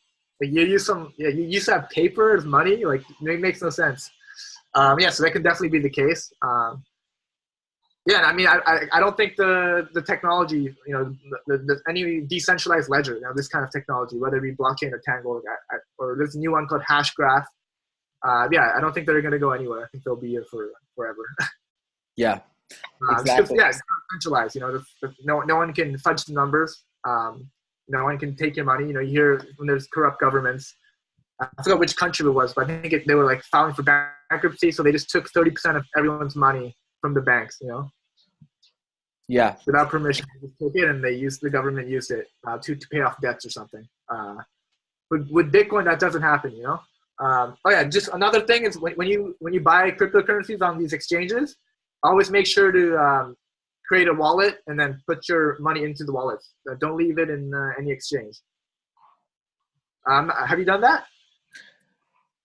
like 0.40 0.50
you 0.50 0.62
use 0.62 0.86
some, 0.86 1.12
yeah, 1.18 1.28
you 1.28 1.44
used 1.44 1.66
to 1.66 1.72
have 1.72 1.90
paper 1.90 2.36
as 2.36 2.44
money. 2.44 2.84
Like, 2.84 3.02
it 3.08 3.40
makes 3.40 3.62
no 3.62 3.70
sense. 3.70 4.10
Um, 4.74 4.98
yeah, 4.98 5.10
so 5.10 5.22
that 5.22 5.32
could 5.32 5.42
definitely 5.42 5.68
be 5.68 5.80
the 5.80 5.90
case. 5.90 6.32
Um, 6.42 6.84
yeah, 8.06 8.22
I 8.22 8.32
mean, 8.32 8.46
I, 8.46 8.58
I, 8.66 8.78
I, 8.94 9.00
don't 9.00 9.16
think 9.16 9.36
the 9.36 9.88
the 9.92 10.00
technology, 10.00 10.74
you 10.86 10.94
know, 10.94 11.14
the, 11.46 11.58
the, 11.58 11.80
any 11.88 12.22
decentralized 12.22 12.88
ledger, 12.88 13.14
you 13.14 13.20
know, 13.20 13.32
this 13.34 13.48
kind 13.48 13.62
of 13.64 13.70
technology, 13.70 14.16
whether 14.16 14.38
it 14.38 14.42
be 14.42 14.52
blockchain 14.52 14.92
or 14.92 15.02
Tangle, 15.04 15.32
or, 15.32 15.42
or 15.98 16.16
there's 16.16 16.34
a 16.34 16.38
new 16.38 16.52
one 16.52 16.66
called 16.66 16.82
Hashgraph. 16.88 17.44
Uh, 18.26 18.48
yeah, 18.50 18.72
I 18.74 18.80
don't 18.80 18.94
think 18.94 19.06
they're 19.06 19.20
going 19.20 19.32
to 19.32 19.38
go 19.38 19.50
anywhere. 19.50 19.84
I 19.84 19.88
think 19.88 20.04
they'll 20.04 20.16
be 20.16 20.30
here 20.30 20.44
for 20.50 20.70
forever. 20.96 21.22
yeah, 22.16 22.40
uh, 23.06 23.20
exactly. 23.20 23.58
yeah, 23.58 23.68
it's 23.68 23.80
centralized. 24.12 24.54
You 24.54 24.62
know, 24.62 24.72
the, 24.72 24.84
the, 25.02 25.14
no 25.24 25.40
no 25.40 25.56
one 25.56 25.72
can 25.74 25.98
fudge 25.98 26.24
the 26.24 26.32
numbers. 26.32 26.84
Um, 27.04 27.50
no 27.88 28.04
one 28.04 28.18
can 28.18 28.36
take 28.36 28.56
your 28.56 28.64
money. 28.64 28.86
You 28.86 28.92
know, 28.92 29.00
you 29.00 29.10
hear 29.10 29.42
when 29.56 29.66
there's 29.66 29.86
corrupt 29.88 30.20
governments. 30.20 30.74
I 31.40 31.48
forgot 31.62 31.80
which 31.80 31.96
country 31.96 32.26
it 32.26 32.30
was, 32.30 32.52
but 32.52 32.70
I 32.70 32.80
think 32.80 32.92
it, 32.92 33.06
they 33.06 33.14
were 33.14 33.24
like 33.24 33.42
filing 33.44 33.74
for 33.74 33.82
bankruptcy, 33.82 34.70
so 34.70 34.82
they 34.82 34.92
just 34.92 35.08
took 35.08 35.30
30% 35.32 35.76
of 35.76 35.84
everyone's 35.96 36.36
money 36.36 36.76
from 37.00 37.14
the 37.14 37.22
banks. 37.22 37.56
You 37.60 37.68
know. 37.68 37.90
Yeah. 39.30 39.54
without 39.64 39.90
permission. 39.90 40.26
They 40.34 40.48
just 40.48 40.58
took 40.58 40.72
it 40.74 40.88
and 40.88 41.02
they 41.02 41.12
used 41.12 41.40
the 41.40 41.50
government 41.50 41.88
used 41.88 42.10
it 42.10 42.26
uh, 42.46 42.58
to 42.58 42.74
to 42.74 42.88
pay 42.88 43.00
off 43.00 43.20
debts 43.22 43.46
or 43.46 43.50
something. 43.50 43.86
Uh, 44.08 44.36
with 45.10 45.28
with 45.30 45.52
Bitcoin, 45.52 45.84
that 45.84 46.00
doesn't 46.00 46.22
happen. 46.22 46.52
You 46.52 46.64
know. 46.64 46.80
Um, 47.20 47.56
oh 47.64 47.70
yeah, 47.70 47.84
just 47.84 48.08
another 48.08 48.40
thing 48.40 48.64
is 48.64 48.78
when, 48.78 48.94
when 48.94 49.06
you 49.06 49.36
when 49.38 49.52
you 49.52 49.60
buy 49.60 49.90
cryptocurrencies 49.92 50.62
on 50.62 50.78
these 50.78 50.92
exchanges, 50.92 51.56
always 52.02 52.30
make 52.30 52.46
sure 52.46 52.72
to 52.72 52.98
um, 52.98 53.36
create 53.90 54.06
a 54.06 54.14
wallet 54.14 54.58
and 54.68 54.78
then 54.78 55.02
put 55.08 55.28
your 55.28 55.58
money 55.58 55.82
into 55.82 56.04
the 56.04 56.12
wallet. 56.12 56.38
Uh, 56.70 56.76
don't 56.80 56.96
leave 56.96 57.18
it 57.18 57.28
in 57.28 57.52
uh, 57.52 57.70
any 57.76 57.90
exchange. 57.90 58.36
Um, 60.08 60.30
have 60.46 60.60
you 60.60 60.64
done 60.64 60.80
that? 60.82 61.06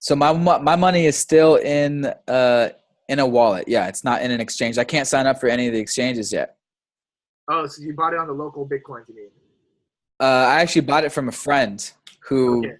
So 0.00 0.16
my 0.16 0.32
my 0.32 0.74
money 0.74 1.06
is 1.06 1.16
still 1.16 1.54
in 1.56 2.06
uh 2.26 2.70
in 3.08 3.20
a 3.20 3.26
wallet. 3.26 3.68
Yeah, 3.68 3.86
it's 3.86 4.02
not 4.02 4.22
in 4.22 4.32
an 4.32 4.40
exchange. 4.40 4.76
I 4.76 4.82
can't 4.82 5.06
sign 5.06 5.26
up 5.28 5.38
for 5.38 5.48
any 5.48 5.68
of 5.68 5.72
the 5.72 5.78
exchanges 5.78 6.32
yet. 6.32 6.56
Oh, 7.48 7.64
so 7.68 7.80
you 7.80 7.94
bought 7.94 8.12
it 8.12 8.18
on 8.18 8.26
the 8.26 8.32
local 8.32 8.68
Bitcoin, 8.68 9.08
you 9.08 9.14
mean? 9.14 9.30
Uh, 10.18 10.24
I 10.24 10.60
actually 10.62 10.82
bought 10.82 11.04
it 11.04 11.12
from 11.12 11.28
a 11.28 11.32
friend 11.32 11.78
who 12.28 12.58
Okay. 12.58 12.74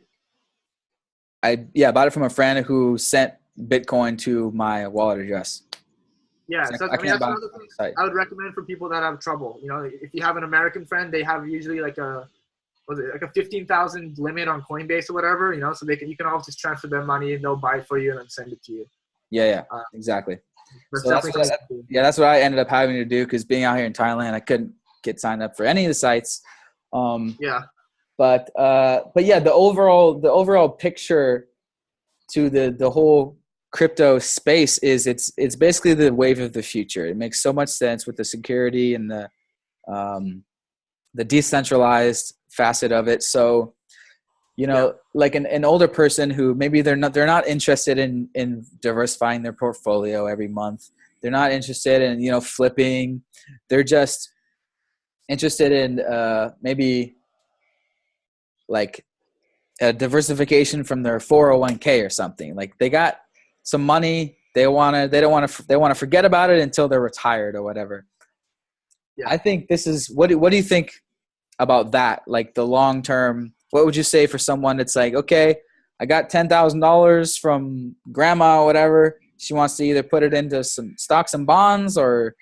I 1.45 1.67
yeah 1.73 1.93
bought 1.93 2.09
it 2.09 2.13
from 2.13 2.25
a 2.25 2.31
friend 2.31 2.67
who 2.67 2.99
sent 2.99 3.33
Bitcoin 3.57 4.19
to 4.27 4.51
my 4.51 4.89
wallet 4.89 5.21
address. 5.21 5.63
Yeah, 6.49 6.65
So 6.65 6.77
so, 6.77 6.87
I 6.87 6.95
I, 6.95 6.97
mean, 6.99 7.07
that's 7.07 7.19
buy 7.19 7.29
one 7.29 7.37
of 7.37 7.43
the 7.43 7.59
things 7.59 7.75
I 7.99 8.05
would 8.05 8.15
recommend 8.15 8.55
for 8.55 8.63
people 8.65 8.89
that 8.91 9.03
have 9.03 9.19
trouble. 9.19 9.59
You 9.63 9.69
know, 9.69 9.91
if 10.01 10.11
you 10.13 10.23
have 10.23 10.37
an 10.37 10.45
American 10.45 10.87
friend, 10.87 11.13
they 11.13 11.23
have 11.23 11.49
usually 11.49 11.81
like 11.81 11.99
a 11.99 12.29
was 12.89 13.01
it 13.01 13.07
like 13.13 13.23
a 13.23 13.33
fifteen 13.33 13.67
thousand 13.67 14.17
limit 14.19 14.47
on 14.47 14.63
Coinbase 14.63 15.11
or 15.11 15.15
whatever. 15.15 15.53
You 15.53 15.61
know, 15.61 15.73
so 15.73 15.85
they 15.85 15.97
can 15.97 16.09
you 16.09 16.17
can 16.17 16.27
always 16.27 16.47
just 16.47 16.59
transfer 16.61 16.87
their 16.87 17.05
money 17.05 17.35
and 17.35 17.43
they'll 17.43 17.57
buy 17.57 17.79
it 17.79 17.87
for 17.87 17.99
you 17.99 18.11
and 18.11 18.21
then 18.21 18.29
send 18.29 18.53
it 18.53 18.63
to 18.65 18.73
you. 18.73 18.87
Yeah, 19.31 19.45
yeah, 19.45 19.63
Uh, 19.71 19.83
exactly. 19.93 20.39
So 20.95 21.11
that's 21.11 21.25
what 21.25 21.51
do. 21.69 21.85
Yeah, 21.89 22.03
that's 22.03 22.19
what 22.19 22.29
I 22.29 22.41
ended 22.41 22.61
up 22.61 22.69
having 22.69 22.97
to 22.97 23.05
do 23.05 23.25
because 23.25 23.45
being 23.45 23.65
out 23.65 23.77
here 23.77 23.87
in 23.87 23.93
Thailand, 23.93 24.35
I 24.35 24.41
couldn't 24.41 24.73
get 25.03 25.21
signed 25.21 25.43
up 25.43 25.57
for 25.57 25.65
any 25.65 25.85
of 25.85 25.89
the 25.89 25.95
sites. 25.95 26.43
Um, 26.93 27.37
Yeah, 27.41 27.63
but 28.19 28.51
uh, 28.57 29.03
but 29.15 29.25
yeah, 29.25 29.41
the 29.41 29.53
overall 29.53 30.19
the 30.21 30.31
overall 30.31 30.69
picture 30.69 31.49
to 32.33 32.51
the 32.51 32.75
the 32.77 32.91
whole 32.91 33.37
crypto 33.73 34.19
space 34.19 34.79
is 34.79 35.07
it's 35.07 35.33
it's 35.37 35.57
basically 35.57 35.95
the 35.95 36.13
wave 36.13 36.41
of 36.41 36.53
the 36.53 36.63
future. 36.63 37.07
It 37.07 37.17
makes 37.17 37.43
so 37.43 37.53
much 37.53 37.69
sense 37.69 38.07
with 38.07 38.17
the 38.17 38.25
security 38.25 38.95
and 38.95 39.11
the 39.11 39.29
um, 39.89 40.45
the 41.15 41.25
decentralized 41.25 42.35
facet 42.51 42.93
of 42.93 43.09
it. 43.09 43.23
So 43.23 43.75
you 44.57 44.67
know, 44.67 44.95
like 45.13 45.35
an, 45.35 45.45
an 45.47 45.67
older 45.67 45.87
person 45.87 46.31
who 46.31 46.55
maybe 46.55 46.81
they're 46.81 46.97
not 46.97 47.13
they're 47.13 47.27
not 47.27 47.47
interested 47.47 47.99
in 47.99 48.29
in 48.35 48.65
diversifying 48.81 49.43
their 49.43 49.53
portfolio 49.53 50.27
every 50.27 50.49
month. 50.49 50.91
They're 51.21 51.31
not 51.31 51.53
interested 51.53 52.03
in 52.03 52.21
you 52.21 52.31
know 52.31 52.41
flipping. 52.41 53.23
They're 53.69 53.85
just 53.85 54.31
interested 55.29 55.73
in 55.73 56.01
uh, 56.01 56.53
maybe 56.63 57.17
like 58.69 59.05
a 59.81 59.93
diversification 59.93 60.85
from 60.85 61.03
their 61.03 61.19
401k 61.19 62.05
or 62.05 62.09
something 62.09 62.55
like 62.55 62.79
they 62.79 62.89
got 62.89 63.19
some 63.67 63.85
money 63.85 64.39
they 64.55 64.67
want 64.69 64.95
to 64.97 65.09
they 65.09 65.21
don't 65.21 65.33
want 65.33 65.49
to 65.51 65.67
they 65.67 65.77
want 65.77 65.91
to 65.91 65.99
forget 65.99 66.25
about 66.25 66.51
it 66.51 66.61
until 66.61 66.89
they're 66.89 67.01
retired 67.13 67.55
or 67.57 67.63
whatever 67.63 68.07
Yeah. 69.17 69.29
i 69.29 69.37
think 69.37 69.69
this 69.69 69.87
is 69.87 70.09
what 70.09 70.29
do, 70.31 70.39
what 70.39 70.51
do 70.51 70.57
you 70.57 70.63
think 70.63 70.93
about 71.59 71.91
that 71.93 72.23
like 72.27 72.55
the 72.55 72.65
long 72.67 73.03
term 73.03 73.53
what 73.73 73.85
would 73.85 73.97
you 73.97 74.05
say 74.05 74.27
for 74.27 74.39
someone 74.39 74.77
that's 74.77 74.95
like 74.97 75.15
okay 75.15 75.57
i 76.01 76.07
got 76.07 76.31
$10000 76.31 77.41
from 77.41 77.97
grandma 78.13 78.61
or 78.63 78.67
whatever 78.67 79.19
she 79.39 79.53
wants 79.53 79.77
to 79.77 79.85
either 79.85 80.03
put 80.03 80.23
it 80.23 80.33
into 80.33 80.63
some 80.63 80.95
stocks 80.97 81.35
and 81.35 81.45
bonds 81.47 81.99
or 81.99 82.35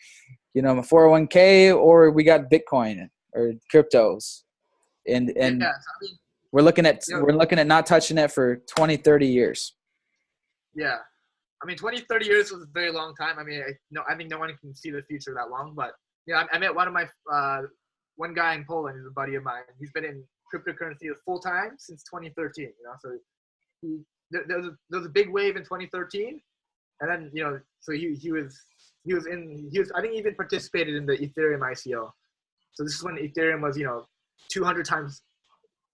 you 0.52 0.60
know 0.62 0.76
a 0.78 0.82
401k 0.82 1.74
or 1.74 2.10
we 2.10 2.22
got 2.22 2.50
bitcoin 2.50 3.08
or 3.32 3.52
cryptos 3.72 4.42
and 5.08 5.30
and 5.37 5.62
yeah. 5.62 5.68
I 5.68 5.94
mean, 6.02 6.16
we're 6.52 6.62
looking 6.68 6.87
at 6.87 7.02
Yeah. 7.08 7.22
we're 7.22 7.32
looking 7.42 7.58
at 7.58 7.66
not 7.66 7.87
touching 7.87 8.18
it 8.18 8.30
for 8.30 8.56
20 8.76 8.98
30 8.98 9.26
years 9.26 9.74
yeah. 10.76 10.98
I 11.64 11.66
mean, 11.66 11.79
20, 11.79 12.00
30 12.00 12.27
years 12.27 12.53
was 12.53 12.62
a 12.62 12.66
very 12.74 12.92
long 12.92 13.14
time. 13.14 13.38
I 13.38 13.42
mean, 13.42 13.62
I, 13.66 13.72
no, 13.90 14.03
I 14.07 14.14
think 14.14 14.31
no 14.31 14.38
one 14.38 14.55
can 14.61 14.74
see 14.74 14.90
the 14.90 15.03
future 15.09 15.33
that 15.35 15.48
long. 15.50 15.72
But 15.74 15.92
yeah, 16.27 16.44
I, 16.53 16.57
I 16.57 16.59
met 16.59 16.74
one 16.74 16.87
of 16.87 16.92
my 16.92 17.09
uh, 17.33 17.62
one 18.16 18.35
guy 18.35 18.55
in 18.55 18.66
Poland. 18.68 18.98
He's 18.98 19.07
a 19.07 19.11
buddy 19.11 19.35
of 19.35 19.44
mine. 19.44 19.62
He's 19.81 19.90
been 19.92 20.05
in 20.05 20.22
cryptocurrency 20.55 21.09
full 21.24 21.40
time 21.40 21.77
since 21.79 22.05
2013. 22.05 22.64
You 22.64 22.72
know, 22.85 22.92
so 23.00 23.16
he 23.81 24.00
there, 24.31 24.44
there, 24.46 24.59
was 24.59 24.66
a, 24.66 24.77
there 24.90 25.00
was 25.00 25.07
a 25.07 25.12
big 25.12 25.31
wave 25.31 25.57
in 25.57 25.62
2013, 25.62 26.38
and 27.00 27.11
then 27.11 27.31
you 27.33 27.42
know, 27.42 27.59
so 27.81 27.92
he 27.92 28.14
he 28.14 28.31
was 28.31 28.61
he 29.07 29.14
was 29.14 29.27
in 29.27 29.70
he 29.72 29.79
was 29.79 29.90
I 29.92 30.03
think 30.03 30.14
even 30.16 30.35
participated 30.35 30.94
in 30.94 31.07
the 31.07 31.16
Ethereum 31.16 31.61
ICO. 31.61 32.11
So 32.74 32.85
this 32.85 32.92
is 32.92 33.03
when 33.03 33.16
Ethereum 33.16 33.62
was 33.62 33.79
you 33.79 33.87
know 33.87 34.05
200 34.53 34.85
times. 34.85 35.22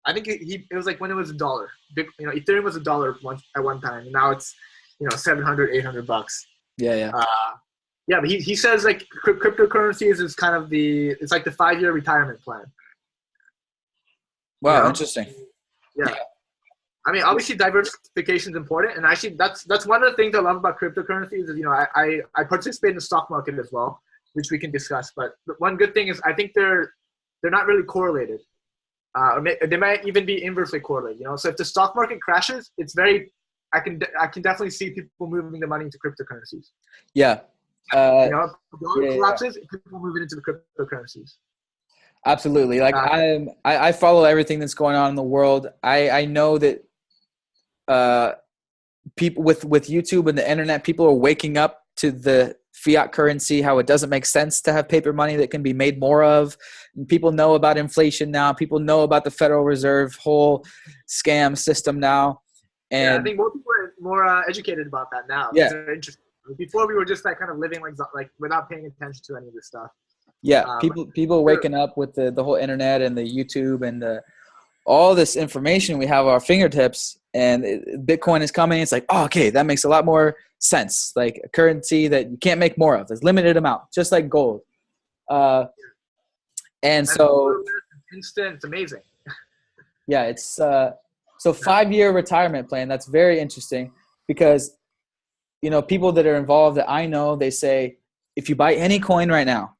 I 0.05 0.13
think 0.13 0.27
it, 0.27 0.43
he 0.43 0.67
it 0.69 0.75
was 0.75 0.87
like 0.87 1.01
when 1.01 1.13
it 1.13 1.15
was 1.15 1.31
a 1.31 1.35
dollar. 1.35 1.71
You 1.97 2.07
know, 2.21 2.33
Ethereum 2.33 2.65
was 2.65 2.75
a 2.75 2.81
dollar 2.81 3.17
once 3.23 3.43
at 3.57 3.63
one 3.63 3.81
time. 3.81 4.11
Now 4.11 4.33
it's 4.33 4.53
you 5.01 5.09
know 5.11 5.17
700 5.17 5.71
800 5.75 6.07
bucks. 6.07 6.47
Yeah 6.79 6.95
yeah. 6.95 7.11
Uh, 7.15 7.25
yeah 8.07 8.21
but 8.21 8.29
he, 8.29 8.39
he 8.39 8.55
says 8.55 8.85
like 8.85 9.07
cryp- 9.25 9.39
cryptocurrencies 9.39 10.21
is 10.21 10.35
kind 10.35 10.55
of 10.55 10.71
the 10.71 11.11
it's 11.21 11.33
like 11.33 11.45
the 11.45 11.53
five 11.53 11.81
year 11.81 11.93
retirement 11.93 12.41
plan. 12.43 12.65
Wow 14.61 14.83
Yeah. 14.83 14.89
interesting. 14.89 15.27
Yeah. 15.97 16.15
I 17.07 17.13
mean 17.13 17.23
obviously 17.23 17.57
diversification 17.57 18.53
is 18.53 18.57
important 18.57 18.97
and 18.97 19.07
actually 19.07 19.35
that's 19.37 19.65
that's 19.65 19.87
one 19.87 20.03
of 20.03 20.11
the 20.11 20.17
things 20.17 20.35
i 20.35 20.41
love 20.41 20.57
about 20.57 20.79
cryptocurrencies 20.79 21.49
is 21.49 21.57
you 21.57 21.65
know 21.65 21.73
i 21.73 21.87
i, 21.95 22.21
I 22.37 22.45
participate 22.45 22.91
in 22.91 22.97
the 22.97 23.01
stock 23.01 23.31
market 23.31 23.59
as 23.59 23.71
well 23.73 24.01
which 24.35 24.51
we 24.51 24.59
can 24.59 24.71
discuss 24.71 25.11
but 25.17 25.33
one 25.59 25.77
good 25.77 25.95
thing 25.95 26.09
is 26.09 26.21
i 26.25 26.33
think 26.35 26.53
they're 26.55 26.93
they're 27.41 27.51
not 27.51 27.67
really 27.67 27.85
correlated. 27.85 28.41
Uh, 29.19 29.31
or 29.37 29.41
may, 29.41 29.57
they 29.69 29.77
might 29.77 30.07
even 30.07 30.25
be 30.25 30.45
inversely 30.45 30.79
correlated 30.79 31.19
you 31.19 31.25
know? 31.25 31.35
So 31.37 31.49
if 31.49 31.57
the 31.57 31.65
stock 31.65 31.97
market 31.97 32.21
crashes 32.21 32.71
it's 32.77 32.95
very 32.95 33.33
i 33.73 33.81
can 33.81 34.01
i 34.19 34.27
can 34.27 34.43
definitely 34.43 34.71
see 34.71 34.91
people 34.91 35.27
moving 35.29 35.61
the 35.61 35.67
money 35.67 35.85
into 35.85 35.99
cryptocurrencies. 35.99 36.71
Yeah 37.15 37.41
uh, 37.93 38.25
You 38.25 38.31
know, 38.31 38.51
the 38.73 38.79
dollar 38.83 39.03
yeah, 39.03 39.11
yeah. 39.11 39.17
collapses, 39.17 39.59
people 39.71 39.99
move 40.01 40.17
it 40.17 40.23
into 40.23 40.37
the 40.37 40.43
cryptocurrencies. 40.43 41.31
absolutely. 42.27 42.81
Like 42.81 42.95
Uh, 42.95 42.99
i'm 42.99 43.51
I, 43.65 43.89
I 43.89 43.93
follow 43.93 44.25
everything 44.25 44.59
that's 44.61 44.75
going 44.75 44.97
on 44.97 45.11
in 45.11 45.17
the 45.17 45.23
world. 45.23 45.69
I 45.83 46.11
i 46.11 46.25
know 46.25 46.59
that 46.59 46.85
uh 47.89 48.33
people 49.17 49.43
with 49.43 49.65
with 49.65 49.89
youtube 49.89 50.29
and 50.29 50.37
the 50.39 50.49
internet 50.49 50.85
people 50.85 51.07
are 51.07 51.15
waking 51.29 51.57
up 51.57 51.83
to 51.97 52.13
the 52.13 52.55
fiat 52.73 53.13
currency 53.13 53.61
how 53.63 53.79
it 53.79 53.87
doesn't 53.87 54.11
make 54.11 54.25
sense 54.25 54.61
to 54.63 54.73
have 54.73 54.89
paper 54.89 55.13
money 55.13 55.37
that 55.37 55.51
can 55.51 55.63
be 55.63 55.73
made 55.73 55.99
more 56.01 56.23
of. 56.23 56.57
And 56.97 57.07
people 57.07 57.31
know 57.33 57.55
about 57.55 57.77
inflation 57.77 58.31
now. 58.31 58.53
People 58.53 58.79
know 58.79 59.03
about 59.03 59.25
the 59.25 59.31
federal 59.31 59.65
reserve 59.65 60.15
whole 60.17 60.65
scam 61.09 61.59
system 61.59 62.01
now 62.01 62.41
yeah, 62.90 63.16
I 63.18 63.22
think 63.22 63.37
more 63.37 63.50
people 63.50 63.72
are 63.72 63.94
more 64.00 64.24
uh, 64.24 64.42
educated 64.48 64.87
about 64.87 65.11
that 65.12 65.29
now. 65.29 65.50
Yeah. 65.55 65.70
Before 66.59 66.88
we 66.88 66.94
were 66.94 67.05
just 67.05 67.24
like 67.24 67.38
kind 67.38 67.50
of 67.50 67.59
living 67.59 67.81
like 67.81 67.94
like 68.14 68.31
without 68.40 68.68
paying 68.68 68.87
attention 68.87 69.22
to 69.26 69.37
any 69.37 69.48
of 69.48 69.55
this 69.55 69.66
stuff. 69.66 69.90
Yeah, 70.42 70.62
Um, 70.62 70.81
people 70.81 71.07
people 71.07 71.44
waking 71.44 71.74
up 71.74 71.96
with 71.96 72.14
the 72.14 72.31
the 72.31 72.42
whole 72.42 72.57
internet 72.57 73.03
and 73.03 73.16
the 73.16 73.22
YouTube 73.22 73.87
and 73.87 74.03
the 74.03 74.22
all 74.87 75.14
this 75.14 75.37
information 75.37 75.98
we 75.98 76.07
have 76.07 76.26
at 76.26 76.31
our 76.31 76.40
fingertips, 76.40 77.18
and 77.35 77.64
it, 77.64 78.07
Bitcoin 78.07 78.40
is 78.40 78.50
coming. 78.50 78.81
It's 78.81 78.92
like, 78.92 79.05
oh, 79.11 79.24
okay, 79.24 79.50
that 79.50 79.66
makes 79.66 79.85
a 79.85 79.88
lot 79.88 80.05
more 80.05 80.37
sense. 80.59 81.12
Like 81.14 81.40
a 81.44 81.48
currency 81.48 82.09
that 82.09 82.31
you 82.31 82.37
can't 82.38 82.59
make 82.59 82.79
more 82.79 82.96
of. 82.96 83.09
There's 83.09 83.22
limited 83.22 83.57
amount, 83.57 83.92
just 83.92 84.11
like 84.11 84.29
gold. 84.29 84.62
Uh, 85.29 85.66
and 86.83 87.00
And 87.00 87.09
so 87.09 87.62
instant, 88.12 88.57
it's 88.57 88.64
amazing. 88.64 89.03
yeah, 90.07 90.24
it's 90.24 90.59
uh, 90.59 90.92
so 91.40 91.55
five 91.55 91.90
year 91.90 92.12
retirement 92.12 92.68
plan. 92.68 92.87
That's 92.87 93.07
very 93.07 93.40
interesting 93.40 93.92
because 94.29 94.76
you 95.62 95.70
know 95.70 95.81
people 95.81 96.12
that 96.12 96.26
are 96.26 96.37
involved 96.37 96.76
that 96.76 96.88
I 96.88 97.07
know 97.07 97.35
they 97.35 97.50
say 97.50 97.96
if 98.37 98.50
you 98.50 98.55
buy 98.55 98.74
any 98.74 99.00
coin 99.00 99.31
right 99.31 99.46
now, 99.46 99.74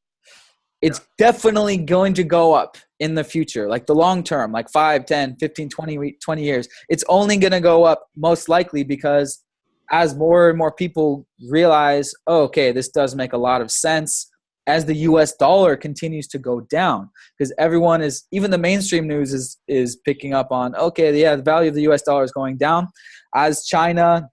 it's 0.81 1.01
definitely 1.19 1.77
going 1.77 2.15
to 2.15 2.23
go 2.23 2.53
up 2.53 2.77
in 2.99 3.13
the 3.13 3.23
future, 3.23 3.69
like 3.69 3.85
the 3.85 3.93
long 3.93 4.23
term, 4.23 4.51
like 4.51 4.71
5, 4.71 5.05
10, 5.05 5.35
15, 5.39 5.69
20, 5.69 6.17
20 6.19 6.43
years. 6.43 6.67
It's 6.89 7.03
only 7.07 7.37
going 7.37 7.51
to 7.51 7.59
go 7.59 7.83
up 7.83 8.07
most 8.15 8.49
likely 8.49 8.83
because 8.83 9.43
as 9.91 10.15
more 10.15 10.49
and 10.49 10.57
more 10.57 10.71
people 10.71 11.27
realize, 11.47 12.11
oh, 12.25 12.43
okay, 12.43 12.71
this 12.71 12.89
does 12.89 13.13
make 13.13 13.33
a 13.33 13.37
lot 13.37 13.61
of 13.61 13.69
sense 13.69 14.30
as 14.71 14.85
the 14.85 14.95
US 15.09 15.35
dollar 15.35 15.75
continues 15.75 16.27
to 16.29 16.39
go 16.39 16.61
down. 16.61 17.09
Because 17.37 17.53
everyone 17.57 18.01
is 18.01 18.23
even 18.31 18.51
the 18.51 18.57
mainstream 18.57 19.05
news 19.07 19.33
is 19.33 19.57
is 19.67 19.97
picking 20.07 20.33
up 20.33 20.51
on 20.51 20.75
okay 20.75 21.07
yeah 21.19 21.35
the 21.35 21.43
value 21.43 21.69
of 21.69 21.75
the 21.75 21.85
US 21.89 22.01
dollar 22.03 22.23
is 22.23 22.31
going 22.31 22.57
down. 22.57 22.87
As 23.35 23.65
China 23.65 24.29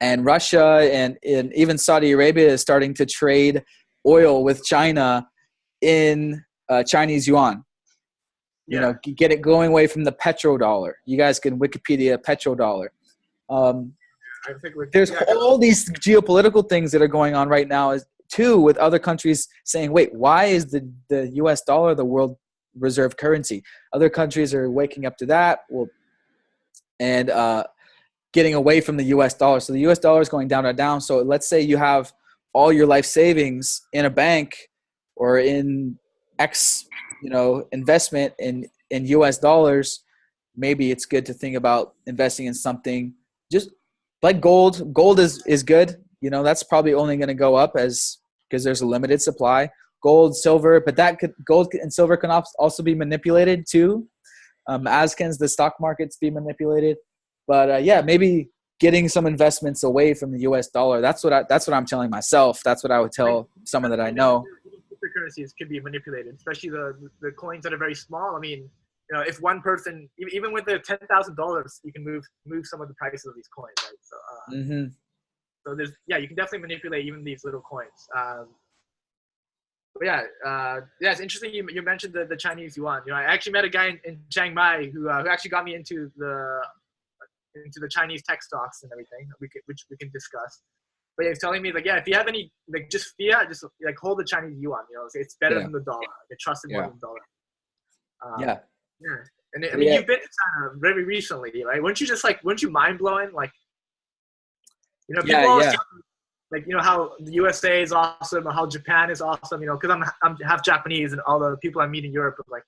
and 0.00 0.24
Russia 0.24 0.66
and, 0.92 1.18
and 1.26 1.52
even 1.54 1.76
Saudi 1.76 2.12
Arabia 2.12 2.48
is 2.48 2.60
starting 2.60 2.94
to 2.94 3.04
trade 3.04 3.62
oil 4.06 4.42
with 4.42 4.64
China 4.64 5.28
in 5.82 6.42
uh, 6.70 6.82
Chinese 6.82 7.26
yuan. 7.26 7.64
You 8.66 8.80
know 8.80 8.94
get 9.02 9.32
it 9.32 9.42
going 9.42 9.70
away 9.70 9.86
from 9.88 10.04
the 10.04 10.12
petrodollar 10.12 10.92
you 11.04 11.18
guys 11.18 11.40
can 11.40 11.58
wikipedia 11.58 12.16
petrodollar 12.18 12.88
um, 13.56 13.94
I 14.48 14.52
think 14.62 14.74
there's 14.92 15.10
all 15.28 15.58
these 15.58 15.90
geopolitical 15.90 16.66
things 16.66 16.92
that 16.92 17.02
are 17.02 17.14
going 17.18 17.34
on 17.34 17.48
right 17.48 17.66
now 17.66 17.90
is 17.90 18.06
with 18.60 18.76
other 18.78 18.98
countries 18.98 19.48
saying, 19.64 19.92
wait, 19.92 20.14
why 20.14 20.46
is 20.46 20.70
the, 20.70 20.90
the 21.08 21.28
US 21.34 21.62
dollar 21.62 21.94
the 21.94 22.04
world 22.04 22.36
reserve 22.78 23.16
currency? 23.16 23.62
Other 23.92 24.08
countries 24.08 24.54
are 24.54 24.70
waking 24.70 25.06
up 25.06 25.16
to 25.18 25.26
that. 25.26 25.60
Well, 25.68 25.88
and 26.98 27.30
uh, 27.30 27.64
getting 28.32 28.54
away 28.54 28.80
from 28.80 28.96
the 28.96 29.04
US 29.04 29.34
dollar. 29.34 29.60
So 29.60 29.72
the 29.72 29.86
US 29.88 29.98
dollar 29.98 30.20
is 30.20 30.28
going 30.28 30.48
down 30.48 30.66
and 30.66 30.76
down. 30.76 31.00
So 31.00 31.18
let's 31.18 31.48
say 31.48 31.60
you 31.60 31.76
have 31.76 32.12
all 32.52 32.72
your 32.72 32.86
life 32.86 33.06
savings 33.06 33.82
in 33.92 34.04
a 34.04 34.10
bank 34.10 34.56
or 35.16 35.38
in 35.38 35.98
X, 36.38 36.86
you 37.22 37.30
know, 37.30 37.66
investment 37.72 38.34
in, 38.38 38.66
in 38.90 39.06
US 39.06 39.38
dollars, 39.38 40.04
maybe 40.56 40.90
it's 40.90 41.06
good 41.06 41.26
to 41.26 41.34
think 41.34 41.56
about 41.56 41.94
investing 42.06 42.46
in 42.46 42.54
something 42.54 43.14
just 43.50 43.70
like 44.22 44.40
gold. 44.40 44.92
Gold 44.92 45.20
is, 45.20 45.42
is 45.46 45.62
good. 45.62 45.96
You 46.20 46.30
know, 46.30 46.42
that's 46.42 46.62
probably 46.62 46.94
only 46.94 47.16
going 47.16 47.28
to 47.28 47.34
go 47.34 47.54
up 47.54 47.72
as 47.76 48.18
because 48.50 48.64
there's 48.64 48.80
a 48.80 48.86
limited 48.86 49.22
supply. 49.22 49.70
Gold, 50.02 50.34
silver, 50.34 50.80
but 50.80 50.96
that 50.96 51.18
could 51.18 51.32
gold 51.46 51.72
and 51.74 51.92
silver 51.92 52.16
can 52.16 52.30
also 52.58 52.82
be 52.82 52.94
manipulated 52.94 53.66
too. 53.70 54.08
Um, 54.66 54.86
as 54.86 55.14
can 55.14 55.32
the 55.38 55.48
stock 55.48 55.74
markets 55.80 56.16
be 56.16 56.30
manipulated. 56.30 56.96
But 57.46 57.70
uh, 57.70 57.76
yeah, 57.76 58.00
maybe 58.00 58.48
getting 58.80 59.08
some 59.08 59.26
investments 59.26 59.82
away 59.82 60.14
from 60.14 60.32
the 60.32 60.40
U.S. 60.40 60.68
dollar. 60.68 61.00
That's 61.00 61.22
what 61.22 61.32
I, 61.32 61.44
that's 61.48 61.66
what 61.66 61.74
I'm 61.74 61.86
telling 61.86 62.10
myself. 62.10 62.62
That's 62.64 62.82
what 62.82 62.90
I 62.90 62.98
would 63.00 63.12
tell 63.12 63.48
someone 63.64 63.90
that 63.90 64.00
I 64.00 64.10
know. 64.10 64.44
Cryptocurrencies 64.90 65.50
can 65.56 65.68
be 65.68 65.80
manipulated, 65.80 66.34
especially 66.34 66.70
the 66.70 67.10
the 67.20 67.30
coins 67.32 67.62
that 67.64 67.72
are 67.72 67.78
very 67.78 67.94
small. 67.94 68.36
I 68.36 68.40
mean, 68.40 68.68
you 69.10 69.16
know, 69.16 69.20
if 69.22 69.40
one 69.40 69.60
person, 69.60 70.08
even 70.32 70.52
with 70.52 70.64
the 70.64 70.78
ten 70.78 70.98
thousand 71.10 71.36
dollars, 71.36 71.80
you 71.84 71.92
can 71.92 72.04
move 72.04 72.24
move 72.46 72.66
some 72.66 72.80
of 72.80 72.88
the 72.88 72.94
prices 72.94 73.26
of 73.26 73.34
these 73.34 73.48
coins, 73.48 73.74
right? 73.82 73.98
So, 74.02 74.16
uh, 74.16 74.54
mm-hmm. 74.56 74.84
So 75.66 75.74
there's 75.74 75.92
yeah, 76.06 76.18
you 76.18 76.26
can 76.26 76.36
definitely 76.36 76.60
manipulate 76.60 77.04
even 77.04 77.24
these 77.24 77.44
little 77.44 77.60
coins. 77.60 78.08
Um, 78.16 78.48
but 79.94 80.06
yeah, 80.06 80.22
uh, 80.46 80.80
yeah, 81.00 81.10
it's 81.10 81.20
interesting. 81.20 81.52
You, 81.52 81.66
you 81.72 81.82
mentioned 81.82 82.14
the, 82.14 82.24
the 82.24 82.36
Chinese 82.36 82.76
yuan. 82.76 83.02
You 83.06 83.12
know, 83.12 83.18
I 83.18 83.22
actually 83.22 83.52
met 83.52 83.64
a 83.64 83.68
guy 83.68 83.88
in, 83.88 84.00
in 84.04 84.20
Chiang 84.30 84.54
Mai 84.54 84.90
who 84.92 85.08
uh, 85.08 85.22
who 85.22 85.28
actually 85.28 85.50
got 85.50 85.64
me 85.64 85.74
into 85.74 86.10
the 86.16 86.60
into 87.54 87.80
the 87.80 87.88
Chinese 87.88 88.22
tech 88.22 88.42
stocks 88.42 88.82
and 88.82 88.92
everything, 88.92 89.28
we 89.40 89.48
could, 89.48 89.62
which 89.66 89.84
we 89.90 89.96
can 89.96 90.10
discuss. 90.10 90.62
But 91.16 91.24
he 91.24 91.30
was 91.30 91.38
telling 91.38 91.62
me 91.62 91.72
like, 91.72 91.84
yeah, 91.84 91.96
if 91.96 92.06
you 92.06 92.14
have 92.14 92.28
any 92.28 92.52
like 92.72 92.88
just 92.90 93.14
fiat, 93.18 93.48
just 93.48 93.64
like 93.84 93.96
hold 94.00 94.18
the 94.18 94.24
Chinese 94.24 94.58
yuan. 94.60 94.84
You 94.90 94.98
know, 94.98 95.08
it's 95.14 95.36
better 95.40 95.56
yeah. 95.56 95.62
than 95.62 95.72
the 95.72 95.80
dollar. 95.80 96.00
They 96.30 96.36
trust 96.40 96.64
it 96.64 96.72
more 96.72 96.82
yeah. 96.82 96.88
than 96.88 96.98
the 97.00 97.06
dollar. 97.06 97.20
Um, 98.24 98.40
yeah. 98.40 98.58
Yeah. 99.00 99.16
And 99.52 99.66
I 99.66 99.76
mean, 99.76 99.88
yeah. 99.88 99.94
you've 99.96 100.06
been 100.06 100.20
to 100.20 100.22
China 100.22 100.70
very 100.76 101.04
recently, 101.04 101.64
right? 101.64 101.82
Weren't 101.82 102.00
you 102.00 102.06
just 102.06 102.22
like, 102.22 102.42
weren't 102.44 102.62
you 102.62 102.70
mind 102.70 102.98
blowing? 102.98 103.32
Like, 103.34 103.50
you 105.10 105.16
know, 105.16 105.22
people 105.22 105.40
yeah, 105.40 105.46
always 105.48 105.66
yeah. 105.66 105.78
like, 106.52 106.64
you 106.68 106.74
know, 106.74 106.82
how 106.82 107.12
the 107.18 107.32
USA 107.32 107.82
is 107.82 107.92
awesome 107.92 108.46
or 108.46 108.52
how 108.52 108.64
Japan 108.64 109.10
is 109.10 109.20
awesome, 109.20 109.60
you 109.60 109.66
know, 109.66 109.76
because 109.76 109.90
I'm, 109.90 110.04
I'm 110.22 110.36
half 110.36 110.64
Japanese 110.64 111.12
and 111.12 111.20
all 111.26 111.40
the 111.40 111.56
people 111.56 111.82
I 111.82 111.86
meet 111.86 112.04
in 112.04 112.12
Europe 112.12 112.38
are 112.38 112.44
like, 112.48 112.62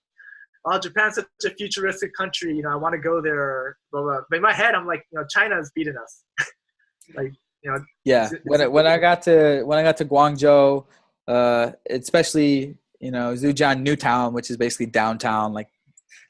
oh, 0.65 0.79
Japan's 0.79 1.15
such 1.15 1.27
a 1.47 1.55
futuristic 1.55 2.13
country. 2.15 2.57
You 2.57 2.63
know, 2.63 2.71
I 2.71 2.75
want 2.75 2.95
to 2.95 2.99
go 2.99 3.23
there. 3.23 3.77
Blah, 3.93 4.03
blah. 4.03 4.19
But 4.29 4.37
in 4.37 4.43
my 4.43 4.53
head, 4.53 4.75
I'm 4.75 4.87
like, 4.87 5.05
you 5.13 5.21
know, 5.21 5.25
China's 5.31 5.71
beating 5.73 5.95
us. 5.97 6.25
like, 7.15 7.33
you 7.63 7.71
know. 7.71 7.79
Yeah. 8.05 8.25
It's, 8.25 8.33
it's 8.33 8.43
when 8.45 8.61
I, 8.61 8.67
when 8.67 8.87
I 8.87 8.99
got 8.99 9.23
to 9.23 9.63
when 9.65 9.79
I 9.79 9.83
got 9.83 9.97
to 9.99 10.05
Guangzhou, 10.05 10.85
uh, 11.29 11.71
especially 11.89 12.77
you 13.01 13.11
know 13.11 13.35
Zhujiang 13.35 13.83
New 13.83 13.97
Town, 13.97 14.33
which 14.33 14.51
is 14.51 14.57
basically 14.57 14.87
downtown, 14.87 15.53
like 15.53 15.69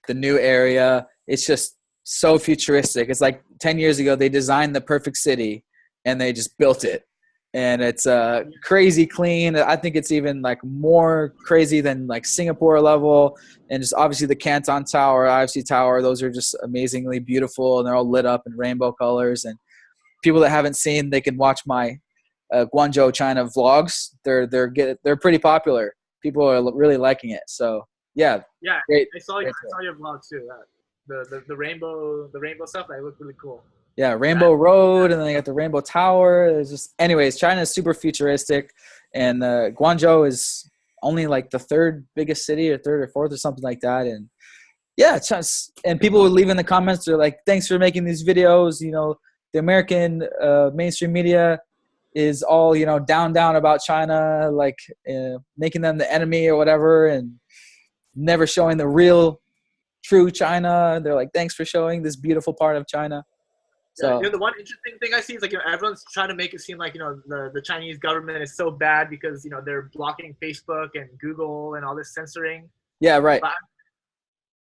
the 0.07 0.15
new 0.15 0.39
area. 0.39 1.07
It's 1.27 1.47
just 1.47 1.77
so 2.05 2.39
futuristic. 2.39 3.09
It's 3.09 3.21
like 3.21 3.43
ten 3.61 3.79
years 3.79 3.99
ago 3.99 4.17
they 4.17 4.29
designed 4.29 4.75
the 4.75 4.81
perfect 4.81 5.17
city, 5.17 5.65
and 6.05 6.21
they 6.21 6.33
just 6.33 6.57
built 6.59 6.85
it 6.85 7.05
and 7.55 7.83
it's 7.83 8.07
uh, 8.07 8.45
crazy 8.63 9.07
clean. 9.07 9.57
I 9.57 9.77
think 9.77 9.95
it's 9.95 10.11
even 10.11 10.41
like 10.41 10.63
more 10.65 11.35
crazy 11.45 11.81
than 11.81 12.07
like 12.07 12.25
Singapore 12.25 12.81
level, 12.81 13.37
and 13.71 13.83
just 13.83 13.95
obviously 13.95 14.27
the 14.27 14.37
Canton 14.37 14.85
Tower, 14.85 15.27
IFC 15.27 15.67
Tower. 15.67 16.01
Those 16.01 16.23
are 16.23 16.31
just 16.31 16.57
amazingly 16.63 17.19
beautiful, 17.19 17.79
and 17.79 17.87
they're 17.87 17.95
all 17.95 18.09
lit 18.09 18.25
up 18.25 18.43
in 18.47 18.57
rainbow 18.57 18.93
colors. 18.93 19.45
And 19.45 19.59
people 20.23 20.41
that 20.41 20.51
haven't 20.51 20.77
seen, 20.77 21.11
they 21.11 21.21
can 21.21 21.37
watch 21.37 21.61
my 21.67 21.99
uh, 22.53 22.65
Guangzhou 22.73 23.13
China 23.13 23.45
vlogs. 23.45 24.15
They're 24.25 24.47
they're 24.47 24.69
get 24.69 24.99
they're 25.05 25.17
pretty 25.17 25.39
popular. 25.39 25.95
People 26.23 26.49
are 26.49 26.75
really 26.75 26.97
liking 26.97 27.31
it. 27.31 27.43
So 27.49 27.87
yeah, 28.15 28.41
yeah. 28.63 28.81
Great, 28.89 29.09
I 29.15 29.19
saw 29.19 29.41
I 29.41 29.45
saw 29.45 29.81
your 29.83 29.95
vlog 29.97 30.21
too. 30.27 30.49
The, 31.07 31.27
the 31.29 31.45
the 31.49 31.57
rainbow 31.57 32.29
the 32.29 32.41
rainbow 32.41 32.65
stuff. 32.65 32.87
That 32.89 33.03
looked 33.03 33.21
really 33.21 33.35
cool 33.39 33.63
yeah, 33.97 34.15
Rainbow 34.19 34.55
Road, 34.55 35.11
and 35.11 35.21
then 35.21 35.27
they 35.27 35.35
got 35.35 35.45
the 35.45 35.53
Rainbow 35.53 35.81
Tower. 35.81 36.47
It's 36.47 36.71
just, 36.71 36.95
anyways, 36.99 37.39
China 37.39 37.61
is 37.61 37.71
super 37.71 37.93
futuristic, 37.93 38.73
and 39.15 39.43
uh, 39.43 39.71
Guangzhou 39.71 40.27
is 40.27 40.69
only 41.03 41.27
like 41.27 41.51
the 41.51 41.59
third 41.59 42.07
biggest 42.15 42.47
city, 42.47 42.71
or 42.71 42.79
third 42.79 43.03
or 43.03 43.09
fourth, 43.09 43.33
or 43.33 43.37
something 43.37 43.63
like 43.63 43.81
that. 43.81 44.07
And 44.07 44.29
yeah, 44.97 45.19
just, 45.19 45.73
and 45.85 46.01
people 46.01 46.23
would 46.23 46.33
leave 46.33 46.49
in 46.49 46.57
the 46.57 46.65
comments. 46.65 47.05
They're 47.05 47.19
like, 47.19 47.41
"Thanks 47.47 47.67
for 47.69 47.79
making 47.79 48.05
these 48.05 48.25
videos." 48.25 48.81
You 48.81 48.93
know, 48.93 49.17
the 49.53 49.59
American 49.59 50.27
uh, 50.41 50.71
mainstream 50.75 51.13
media 51.13 51.61
is 52.15 52.43
all 52.43 52.75
you 52.75 52.87
know 52.87 52.99
down 52.99 53.35
down 53.35 53.57
about 53.57 53.81
China, 53.83 54.51
like 54.51 54.79
uh, 55.09 55.39
making 55.59 55.83
them 55.83 55.99
the 55.99 56.11
enemy 56.11 56.49
or 56.49 56.57
whatever, 56.57 57.09
and 57.09 57.35
never 58.15 58.47
showing 58.47 58.79
the 58.79 58.89
real, 58.89 59.41
true 60.03 60.31
China. 60.31 60.99
They're 61.03 61.15
like, 61.15 61.31
"Thanks 61.35 61.55
for 61.55 61.67
showing 61.67 62.03
this 62.03 62.17
beautiful 62.17 62.55
part 62.55 62.77
of 62.77 62.87
China." 62.87 63.25
So 63.95 64.17
you 64.17 64.23
know, 64.23 64.31
the 64.31 64.39
one 64.39 64.55
interesting 64.59 64.95
thing 65.01 65.13
I 65.15 65.21
see 65.21 65.35
is 65.35 65.43
like 65.43 65.53
you 65.53 65.59
know 65.59 65.65
everyone's 65.71 66.03
trying 66.13 66.29
to 66.29 66.35
make 66.35 66.55
it 66.55 66.61
seem 66.61 66.79
like 66.79 66.95
you 66.95 67.01
know 67.01 67.21
the, 67.27 67.51
the 67.53 67.61
Chinese 67.61 67.99
government 67.99 68.43
is 68.43 68.57
so 68.57 68.71
bad 68.71 69.11
because 69.11 69.45
you 69.45 69.51
know 69.51 69.61
they're 69.65 69.91
blocking 69.93 70.35
Facebook 70.43 70.91
and 70.95 71.09
Google 71.21 71.75
and 71.75 71.85
all 71.85 71.95
this 71.95 72.15
censoring. 72.15 72.71
Yeah, 73.01 73.19
right. 73.19 73.41
But, 73.43 73.53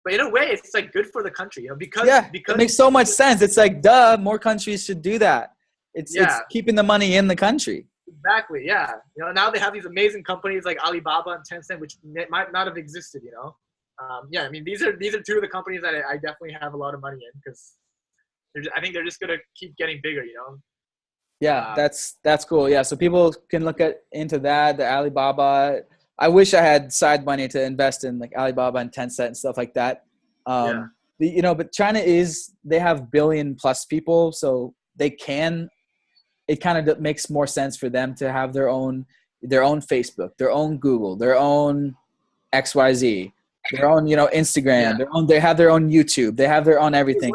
but 0.04 0.14
in 0.14 0.20
a 0.20 0.30
way, 0.30 0.48
it's 0.50 0.74
like 0.74 0.92
good 0.92 1.06
for 1.12 1.22
the 1.22 1.30
country, 1.30 1.64
you 1.64 1.68
know, 1.68 1.76
because 1.76 2.06
yeah, 2.06 2.28
because 2.30 2.54
it 2.54 2.58
makes 2.58 2.76
so 2.76 2.90
much 2.90 3.06
sense. 3.06 3.40
It's 3.40 3.56
like 3.56 3.82
duh, 3.82 4.16
more 4.18 4.38
countries 4.38 4.84
should 4.84 5.02
do 5.02 5.18
that. 5.18 5.52
It's 5.94 6.14
yeah. 6.14 6.24
it's 6.24 6.40
keeping 6.50 6.74
the 6.74 6.82
money 6.82 7.14
in 7.16 7.28
the 7.28 7.36
country. 7.36 7.86
Exactly. 8.08 8.62
Yeah. 8.64 8.90
You 9.16 9.24
know, 9.24 9.32
now 9.32 9.50
they 9.50 9.58
have 9.60 9.72
these 9.72 9.84
amazing 9.84 10.24
companies 10.24 10.64
like 10.64 10.82
Alibaba 10.84 11.30
and 11.30 11.44
Tencent, 11.44 11.78
which 11.78 11.96
might 12.28 12.52
not 12.52 12.66
have 12.66 12.76
existed. 12.76 13.22
You 13.24 13.32
know. 13.32 13.56
Um, 14.02 14.28
yeah. 14.30 14.42
I 14.42 14.48
mean, 14.48 14.64
these 14.64 14.82
are 14.82 14.96
these 14.96 15.14
are 15.14 15.22
two 15.22 15.36
of 15.36 15.42
the 15.42 15.48
companies 15.48 15.82
that 15.82 15.94
I, 15.94 16.12
I 16.12 16.14
definitely 16.14 16.56
have 16.60 16.74
a 16.74 16.76
lot 16.76 16.94
of 16.94 17.00
money 17.00 17.18
in 17.18 17.40
because 17.40 17.74
I 18.76 18.80
think 18.80 18.94
they're 18.94 19.04
just 19.04 19.20
gonna 19.20 19.38
keep 19.56 19.76
getting 19.76 20.00
bigger. 20.02 20.24
You 20.24 20.34
know. 20.34 20.58
Yeah, 21.40 21.68
um, 21.68 21.72
that's 21.76 22.16
that's 22.22 22.44
cool. 22.44 22.68
Yeah, 22.68 22.82
so 22.82 22.96
people 22.96 23.34
can 23.50 23.64
look 23.64 23.80
at 23.80 24.02
into 24.12 24.38
that 24.40 24.76
the 24.76 24.90
Alibaba. 24.90 25.82
I 26.18 26.28
wish 26.28 26.52
I 26.52 26.60
had 26.60 26.92
side 26.92 27.24
money 27.24 27.48
to 27.48 27.62
invest 27.62 28.04
in 28.04 28.18
like 28.18 28.32
Alibaba 28.36 28.78
and 28.78 28.92
Tencent 28.92 29.26
and 29.28 29.36
stuff 29.36 29.56
like 29.56 29.72
that. 29.74 30.04
Um, 30.44 30.68
yeah. 30.68 30.84
The, 31.18 31.28
you 31.28 31.42
know, 31.42 31.54
but 31.54 31.72
China 31.72 31.98
is 31.98 32.52
they 32.62 32.78
have 32.78 33.10
billion 33.10 33.54
plus 33.54 33.86
people, 33.86 34.32
so 34.32 34.74
they 34.96 35.10
can. 35.10 35.68
It 36.46 36.60
kind 36.60 36.88
of 36.88 37.00
makes 37.00 37.30
more 37.30 37.46
sense 37.46 37.76
for 37.76 37.88
them 37.88 38.14
to 38.16 38.30
have 38.30 38.52
their 38.52 38.68
own 38.68 39.06
their 39.42 39.62
own 39.62 39.80
Facebook, 39.80 40.36
their 40.36 40.50
own 40.50 40.76
Google, 40.76 41.16
their 41.16 41.36
own 41.36 41.94
XYZ, 42.54 43.32
their 43.72 43.88
own 43.88 44.06
you 44.06 44.16
know 44.16 44.28
Instagram, 44.34 44.82
yeah. 44.82 44.92
their 44.98 45.08
own. 45.14 45.26
They 45.26 45.40
have 45.40 45.56
their 45.56 45.70
own 45.70 45.90
YouTube. 45.90 46.36
They 46.36 46.48
have 46.48 46.64
their 46.64 46.80
own 46.80 46.94
everything. 46.94 47.32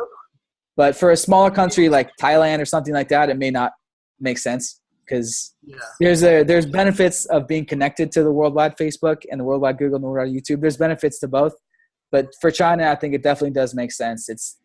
But 0.77 0.95
for 0.95 1.11
a 1.11 1.17
smaller 1.17 1.51
country 1.51 1.89
like 1.89 2.09
Thailand 2.21 2.61
or 2.61 2.65
something 2.65 2.93
like 2.93 3.09
that, 3.09 3.29
it 3.29 3.38
may 3.38 3.51
not 3.51 3.71
make 4.19 4.38
sense 4.38 4.81
because 5.05 5.53
yeah. 5.63 5.77
there's 5.99 6.23
a 6.23 6.43
there's 6.43 6.65
benefits 6.65 7.25
of 7.25 7.47
being 7.47 7.65
connected 7.65 8.11
to 8.13 8.23
the 8.23 8.31
worldwide 8.31 8.77
Facebook 8.77 9.23
and 9.29 9.39
the 9.39 9.43
worldwide 9.43 9.77
Google 9.77 9.95
and 9.95 10.03
the 10.03 10.07
worldwide 10.07 10.35
YouTube. 10.35 10.61
There's 10.61 10.77
benefits 10.77 11.19
to 11.19 11.27
both, 11.27 11.53
but 12.11 12.27
for 12.41 12.51
China, 12.51 12.89
I 12.89 12.95
think 12.95 13.13
it 13.13 13.23
definitely 13.23 13.51
does 13.51 13.73
make 13.73 13.91
sense. 13.91 14.29
It's 14.29 14.57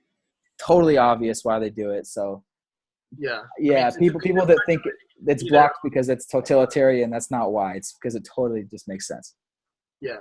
totally 0.61 0.99
obvious 0.99 1.45
why 1.45 1.59
they 1.59 1.71
do 1.71 1.91
it. 1.91 2.07
So 2.07 2.43
yeah, 3.19 3.43
yeah, 3.59 3.89
I 3.89 3.91
mean, 3.91 3.99
people 3.99 4.21
people 4.21 4.47
that 4.47 4.59
think 4.67 4.83
it's 5.27 5.49
blocked 5.49 5.79
because 5.83 6.09
it's 6.09 6.27
totalitarian, 6.27 7.11
that's 7.11 7.31
not 7.31 7.53
why. 7.53 7.75
It's 7.75 7.93
because 8.01 8.15
it 8.15 8.27
totally 8.35 8.65
just 8.71 8.89
makes 8.89 9.07
sense. 9.07 9.35
Yeah, 10.01 10.19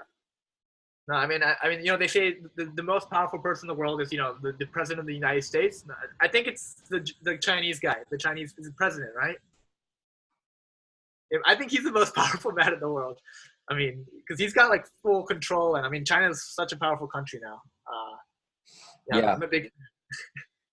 no, 1.10 1.16
I 1.16 1.26
mean, 1.26 1.42
I, 1.42 1.56
I, 1.64 1.70
mean, 1.70 1.80
you 1.80 1.88
know, 1.88 1.98
they 1.98 2.08
say 2.08 2.36
the, 2.56 2.72
the 2.76 2.84
most 2.84 3.10
powerful 3.10 3.40
person 3.40 3.68
in 3.68 3.76
the 3.76 3.80
world 3.80 4.00
is, 4.00 4.12
you 4.12 4.20
know, 4.20 4.36
the, 4.44 4.52
the 4.60 4.68
president 4.68 5.00
of 5.00 5.08
the 5.08 5.14
United 5.16 5.44
States. 5.44 5.84
I 6.22 6.28
think 6.28 6.46
it's 6.46 6.84
the, 6.88 7.04
the 7.24 7.36
Chinese 7.40 7.80
guy, 7.80 7.96
the 8.12 8.18
Chinese 8.18 8.54
the 8.56 8.72
president, 8.78 9.10
right? 9.18 9.38
I 11.48 11.56
think 11.56 11.72
he's 11.72 11.84
the 11.84 11.92
most 11.92 12.14
powerful 12.22 12.52
man 12.52 12.74
in 12.74 12.80
the 12.80 12.90
world. 12.90 13.18
I 13.72 13.74
mean, 13.74 14.06
because 14.18 14.40
he's 14.40 14.54
got 14.54 14.70
like 14.70 14.86
full 15.02 15.24
control, 15.24 15.78
and 15.78 15.86
I 15.86 15.90
mean, 15.90 16.06
China 16.06 16.30
is 16.30 16.44
such 16.44 16.74
a 16.74 16.78
powerful 16.78 17.08
country 17.08 17.40
now. 17.42 17.60
Uh, 17.88 18.16
yeah, 19.12 19.22
yeah. 19.22 19.34
I'm 19.34 19.42
a 19.42 19.48
big. 19.48 19.72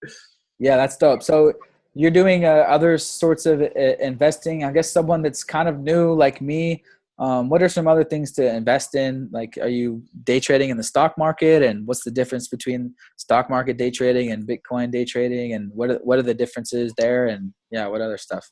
yeah, 0.59 0.77
that's 0.77 0.99
dope. 0.99 1.23
So 1.23 1.55
you're 1.95 2.11
doing 2.11 2.45
uh, 2.45 2.67
other 2.69 2.99
sorts 2.99 3.47
of 3.47 3.63
uh, 3.63 3.79
investing. 4.01 4.65
I 4.65 4.73
guess 4.73 4.91
someone 4.91 5.23
that's 5.23 5.45
kind 5.45 5.67
of 5.67 5.79
new, 5.81 6.13
like 6.13 6.43
me, 6.43 6.85
um, 7.19 7.49
what 7.49 7.63
are 7.63 7.69
some 7.69 7.89
other 7.89 8.05
things 8.05 8.33
to 8.33 8.55
invest 8.55 8.95
in? 8.95 9.29
Like, 9.33 9.59
are 9.61 9.69
you 9.69 10.03
day 10.25 10.39
trading 10.39 10.69
in 10.69 10.77
the 10.77 10.83
stock 10.83 11.17
market, 11.17 11.63
and 11.63 11.87
what's 11.87 12.05
the 12.05 12.11
difference 12.11 12.49
between 12.49 12.95
stock 13.17 13.49
market 13.49 13.79
day 13.79 13.91
trading 13.91 14.33
and 14.33 14.47
Bitcoin 14.47 14.91
day 14.91 15.05
trading, 15.05 15.55
and 15.55 15.71
what 15.75 15.91
are, 15.91 16.01
what 16.05 16.19
are 16.19 16.23
the 16.23 16.35
differences 16.35 16.93
there? 16.99 17.27
And 17.27 17.55
yeah, 17.71 17.87
what 17.87 18.03
other 18.03 18.19
stuff? 18.19 18.51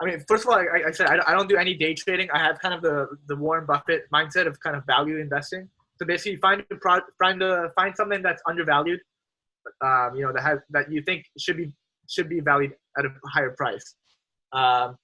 I 0.00 0.04
mean, 0.04 0.22
first 0.28 0.44
of 0.44 0.50
all, 0.50 0.58
I 0.58 0.90
said, 0.92 1.08
I 1.08 1.32
don't 1.32 1.48
do 1.48 1.56
any 1.56 1.74
day 1.74 1.94
trading. 1.94 2.30
I 2.32 2.38
have 2.38 2.58
kind 2.60 2.74
of 2.74 2.82
the 2.82 3.06
the 3.26 3.36
Warren 3.36 3.66
Buffett 3.66 4.02
mindset 4.12 4.46
of 4.46 4.60
kind 4.60 4.76
of 4.76 4.84
value 4.86 5.18
investing. 5.18 5.68
So 5.96 6.06
basically, 6.06 6.36
find 6.36 6.62
a 6.70 6.76
pro, 6.76 7.00
find 7.18 7.42
a, 7.42 7.70
find 7.74 7.96
something 7.96 8.22
that's 8.22 8.42
undervalued, 8.46 9.00
um, 9.84 10.14
you 10.14 10.22
know, 10.22 10.32
that 10.32 10.42
has 10.42 10.58
that 10.70 10.92
you 10.92 11.02
think 11.02 11.24
should 11.38 11.56
be 11.56 11.72
should 12.08 12.28
be 12.28 12.40
valued 12.40 12.72
at 12.98 13.06
a 13.06 13.08
higher 13.32 13.54
price. 13.56 13.96
Um, 14.52 14.96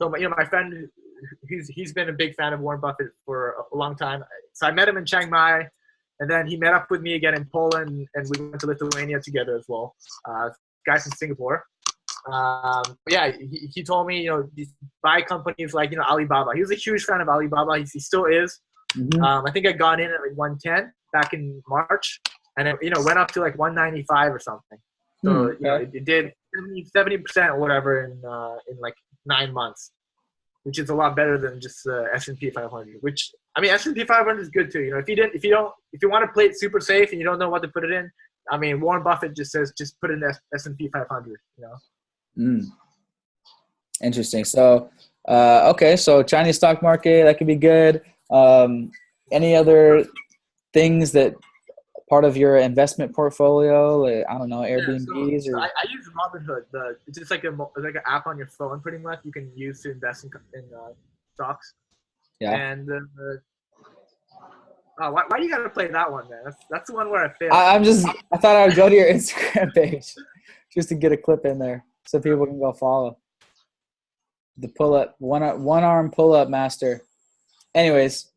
so 0.00 0.16
you 0.16 0.28
know, 0.28 0.34
my 0.36 0.46
friend, 0.46 0.88
he's 1.48 1.68
he's 1.68 1.92
been 1.92 2.08
a 2.08 2.12
big 2.12 2.34
fan 2.34 2.52
of 2.52 2.60
Warren 2.60 2.80
Buffett 2.80 3.08
for 3.24 3.54
a 3.72 3.76
long 3.76 3.96
time. 3.96 4.24
So 4.52 4.66
I 4.66 4.72
met 4.72 4.88
him 4.88 4.96
in 4.96 5.04
Chiang 5.06 5.30
Mai, 5.30 5.68
and 6.20 6.30
then 6.30 6.46
he 6.46 6.56
met 6.56 6.74
up 6.74 6.90
with 6.90 7.00
me 7.00 7.14
again 7.14 7.34
in 7.34 7.44
Poland, 7.46 8.06
and 8.14 8.26
we 8.30 8.46
went 8.46 8.60
to 8.60 8.66
Lithuania 8.66 9.20
together 9.20 9.56
as 9.56 9.64
well. 9.68 9.94
Uh, 10.28 10.50
guys 10.86 11.06
in 11.06 11.12
Singapore. 11.12 11.64
Um, 12.30 12.82
yeah, 13.08 13.32
he, 13.32 13.70
he 13.74 13.82
told 13.82 14.06
me, 14.06 14.22
you 14.22 14.30
know, 14.30 14.64
buy 15.02 15.22
companies 15.22 15.72
like, 15.72 15.90
you 15.90 15.96
know, 15.96 16.02
Alibaba. 16.02 16.50
He 16.54 16.60
was 16.60 16.70
a 16.70 16.74
huge 16.74 17.04
fan 17.04 17.20
of 17.22 17.28
Alibaba. 17.28 17.78
He, 17.78 17.84
he 17.84 18.00
still 18.00 18.26
is. 18.26 18.60
Mm-hmm. 18.94 19.22
Um, 19.24 19.44
I 19.46 19.50
think 19.50 19.66
I 19.66 19.72
got 19.72 20.00
in 20.00 20.10
at 20.10 20.20
like 20.20 20.36
110 20.36 20.92
back 21.12 21.32
in 21.32 21.62
March, 21.68 22.20
and 22.58 22.68
it, 22.68 22.76
you 22.82 22.90
know, 22.90 23.02
went 23.02 23.18
up 23.18 23.30
to 23.32 23.40
like 23.40 23.56
195 23.56 24.34
or 24.34 24.38
something. 24.38 24.78
So 25.24 25.30
mm, 25.30 25.54
you 25.54 25.60
know, 25.60 25.74
it, 25.76 25.90
it, 25.92 26.04
did 26.04 26.32
70 26.94 27.18
percent 27.18 27.50
or 27.50 27.58
whatever 27.58 28.04
in 28.04 28.24
uh, 28.24 28.56
in 28.68 28.78
like 28.80 28.94
nine 29.26 29.52
months, 29.52 29.92
which 30.64 30.78
is 30.78 30.90
a 30.90 30.94
lot 30.94 31.16
better 31.16 31.38
than 31.38 31.60
just 31.60 31.86
uh, 31.86 32.04
S&P 32.14 32.50
500. 32.50 32.96
Which 33.00 33.32
I 33.56 33.60
mean, 33.60 33.70
S&P 33.70 34.04
500 34.04 34.40
is 34.40 34.48
good 34.48 34.70
too. 34.70 34.82
You 34.82 34.92
know, 34.92 34.98
if 34.98 35.08
you 35.08 35.16
didn't, 35.16 35.34
if 35.34 35.44
you 35.44 35.50
don't, 35.50 35.72
if 35.92 36.02
you 36.02 36.10
want 36.10 36.24
to 36.24 36.32
play 36.32 36.46
it 36.46 36.58
super 36.58 36.80
safe 36.80 37.10
and 37.10 37.18
you 37.18 37.24
don't 37.24 37.38
know 37.38 37.48
what 37.48 37.62
to 37.62 37.68
put 37.68 37.84
it 37.84 37.90
in, 37.90 38.10
I 38.50 38.58
mean, 38.58 38.80
Warren 38.80 39.02
Buffett 39.02 39.34
just 39.34 39.52
says 39.52 39.72
just 39.76 40.00
put 40.00 40.10
in 40.10 40.22
S&P 40.54 40.88
500. 40.88 41.36
You 41.58 41.64
know. 41.64 41.76
Mm. 42.38 42.64
Interesting. 44.02 44.44
So, 44.44 44.90
uh, 45.28 45.70
okay, 45.70 45.96
so 45.96 46.22
Chinese 46.22 46.56
stock 46.56 46.82
market 46.82 47.24
that 47.24 47.38
could 47.38 47.46
be 47.46 47.56
good. 47.56 48.02
Um, 48.30 48.90
any 49.30 49.54
other 49.54 50.04
things 50.72 51.12
that 51.12 51.34
part 52.10 52.24
of 52.24 52.36
your 52.36 52.56
investment 52.56 53.14
portfolio? 53.14 53.98
Like, 53.98 54.24
I 54.28 54.36
don't 54.36 54.50
know, 54.50 54.58
Airbnbs 54.58 55.30
yeah, 55.30 55.38
so, 55.38 55.52
or. 55.52 55.60
I, 55.60 55.66
I, 55.66 55.86
use 55.88 56.10
Robinhood. 56.10 56.64
The 56.72 56.98
it's 57.06 57.18
just 57.18 57.30
like 57.30 57.44
a 57.44 57.50
like 57.76 57.94
an 57.94 58.02
app 58.04 58.26
on 58.26 58.36
your 58.36 58.48
phone, 58.48 58.80
pretty 58.80 58.98
much. 58.98 59.20
You 59.24 59.32
can 59.32 59.50
use 59.54 59.80
to 59.82 59.92
invest 59.92 60.24
in, 60.24 60.30
in 60.52 60.64
uh, 60.74 60.92
stocks. 61.32 61.72
Yeah. 62.40 62.50
And 62.50 62.90
uh, 62.90 62.94
oh, 65.00 65.12
why, 65.12 65.22
why 65.28 65.38
do 65.38 65.44
you 65.44 65.50
gotta 65.50 65.70
play 65.70 65.86
that 65.86 66.10
one, 66.10 66.28
man? 66.28 66.40
That's 66.44 66.56
that's 66.68 66.90
the 66.90 66.96
one 66.96 67.10
where 67.10 67.24
I 67.24 67.32
fail. 67.38 67.52
I, 67.52 67.74
I'm 67.74 67.84
just. 67.84 68.06
I 68.32 68.36
thought 68.36 68.56
I 68.56 68.66
would 68.66 68.76
go 68.76 68.88
to 68.88 68.94
your 68.94 69.08
Instagram 69.12 69.72
page 69.72 70.14
just 70.74 70.88
to 70.90 70.96
get 70.96 71.12
a 71.12 71.16
clip 71.16 71.46
in 71.46 71.58
there 71.58 71.84
so 72.06 72.20
people 72.20 72.44
can 72.44 72.58
go 72.58 72.72
follow. 72.72 73.16
The 74.58 74.68
pull 74.68 74.94
up 74.94 75.14
one 75.18 75.42
one 75.62 75.84
arm 75.84 76.10
pull 76.10 76.34
up 76.34 76.48
master. 76.48 77.02
Anyways. 77.74 78.29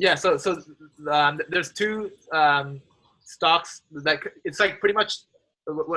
Yeah. 0.00 0.14
So 0.14 0.36
so 0.36 0.62
um, 1.10 1.40
there's 1.48 1.72
two 1.72 2.10
um, 2.32 2.80
stocks 3.22 3.82
that 3.92 4.20
it's 4.44 4.58
like 4.58 4.80
pretty 4.80 4.94
much. 4.94 5.14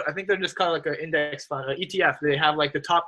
I 0.08 0.12
think 0.12 0.28
they're 0.28 0.38
just 0.38 0.56
kind 0.56 0.68
of 0.68 0.74
like 0.74 0.86
an 0.86 1.02
index 1.02 1.46
fund, 1.46 1.68
an 1.70 1.78
ETF. 1.78 2.18
They 2.22 2.38
have 2.38 2.58
like 2.58 2.74
the 2.74 2.82
top, 2.82 3.08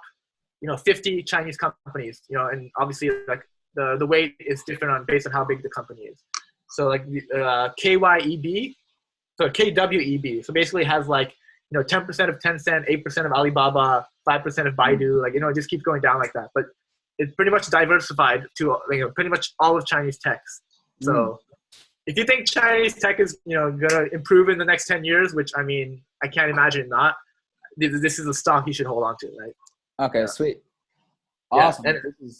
you 0.62 0.68
know, 0.68 0.78
50 0.78 1.22
Chinese 1.24 1.58
companies. 1.58 2.22
You 2.30 2.38
know, 2.38 2.48
and 2.48 2.72
obviously 2.80 3.12
like 3.28 3.44
the 3.76 3.98
the 4.00 4.06
weight 4.06 4.36
is 4.40 4.64
different 4.66 4.94
on 4.96 5.06
based 5.06 5.28
on 5.28 5.34
how 5.34 5.44
big 5.44 5.62
the 5.62 5.70
company 5.70 6.04
is. 6.04 6.24
So 6.70 6.88
like 6.88 7.04
uh, 7.36 7.70
KYEB, 7.84 8.74
so 9.38 9.50
KWEB. 9.50 10.46
So 10.46 10.54
basically 10.54 10.86
has 10.86 11.08
like 11.08 11.36
you 11.72 11.80
know, 11.80 11.84
10% 11.84 12.30
of 12.30 12.40
Tencent, 12.40 12.88
8% 12.90 13.26
of 13.26 13.32
Alibaba, 13.32 14.08
5% 14.30 14.68
of 14.68 14.76
Baidu, 14.76 15.22
like, 15.22 15.34
you 15.34 15.40
know, 15.40 15.50
it 15.50 15.56
just 15.56 15.70
keeps 15.70 15.84
going 15.84 16.02
down 16.02 16.20
like 16.20 16.32
that. 16.34 16.50
But 16.54 16.66
it's 17.18 17.34
pretty 17.36 17.52
much 17.52 17.70
diversified 17.70 18.44
to, 18.58 18.78
you 18.92 19.00
know, 19.00 19.10
pretty 19.12 19.30
much 19.30 19.54
all 19.60 19.78
of 19.78 19.86
Chinese 19.86 20.20
techs. 20.20 20.62
So 21.02 21.12
mm. 21.14 21.38
if 22.06 22.18
you 22.18 22.26
think 22.26 22.50
Chinese 22.50 22.96
tech 22.96 23.20
is, 23.20 23.38
you 23.46 23.56
know, 23.56 23.72
going 23.72 24.10
to 24.10 24.14
improve 24.14 24.50
in 24.50 24.58
the 24.58 24.66
next 24.66 24.88
10 24.88 25.04
years, 25.04 25.34
which 25.34 25.52
I 25.56 25.64
mean, 25.64 26.02
I 26.24 26.28
can't 26.28 26.50
imagine 26.50 26.90
not, 26.90 27.16
this 27.78 28.20
is 28.20 28.28
a 28.28 28.34
stock 28.34 28.68
you 28.68 28.74
should 28.74 28.88
hold 28.88 29.04
on 29.04 29.16
to, 29.20 29.28
right? 29.40 30.08
Okay, 30.08 30.22
yeah. 30.22 30.26
sweet. 30.26 30.62
Awesome. 31.52 31.86
Yeah, 31.86 31.92
and, 31.92 32.34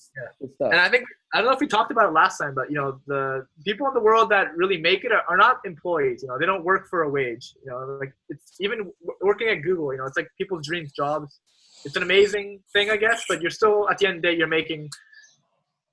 yeah. 0.60 0.68
and 0.68 0.80
I 0.80 0.90
think 0.90 1.06
I 1.34 1.38
don't 1.38 1.46
know 1.46 1.54
if 1.54 1.60
we 1.60 1.68
talked 1.68 1.92
about 1.92 2.10
it 2.10 2.12
last 2.12 2.38
time, 2.38 2.56
but 2.56 2.70
you 2.70 2.76
know, 2.76 3.00
the 3.06 3.46
people 3.64 3.88
in 3.88 3.94
the 3.94 4.00
world 4.00 4.30
that 4.32 4.56
really 4.56 4.78
make 4.78 5.04
it 5.04 5.12
are, 5.12 5.22
are, 5.30 5.38
not 5.38 5.60
employees. 5.64 6.24
You 6.24 6.30
know, 6.30 6.40
they 6.40 6.46
don't 6.46 6.64
work 6.64 6.90
for 6.90 7.04
a 7.04 7.10
wage. 7.10 7.54
You 7.64 7.72
know, 7.72 7.98
like 8.00 8.14
it's 8.30 8.56
even 8.60 8.92
working 9.22 9.50
at 9.50 9.62
Google. 9.62 9.94
You 9.94 10.00
know, 10.00 10.06
it's 10.06 10.18
like 10.18 10.30
people's 10.38 10.66
dreams 10.66 10.92
jobs. 10.92 11.40
It's 11.86 11.96
an 11.96 12.04
amazing 12.04 12.62
thing, 12.74 12.90
I 12.90 12.98
guess, 12.98 13.26
but 13.30 13.42
you're 13.42 13.52
still 13.52 13.88
at 13.90 14.00
the 14.00 14.08
end 14.08 14.18
of 14.18 14.22
the 14.24 14.30
day, 14.30 14.38
you're 14.38 14.48
making, 14.48 14.90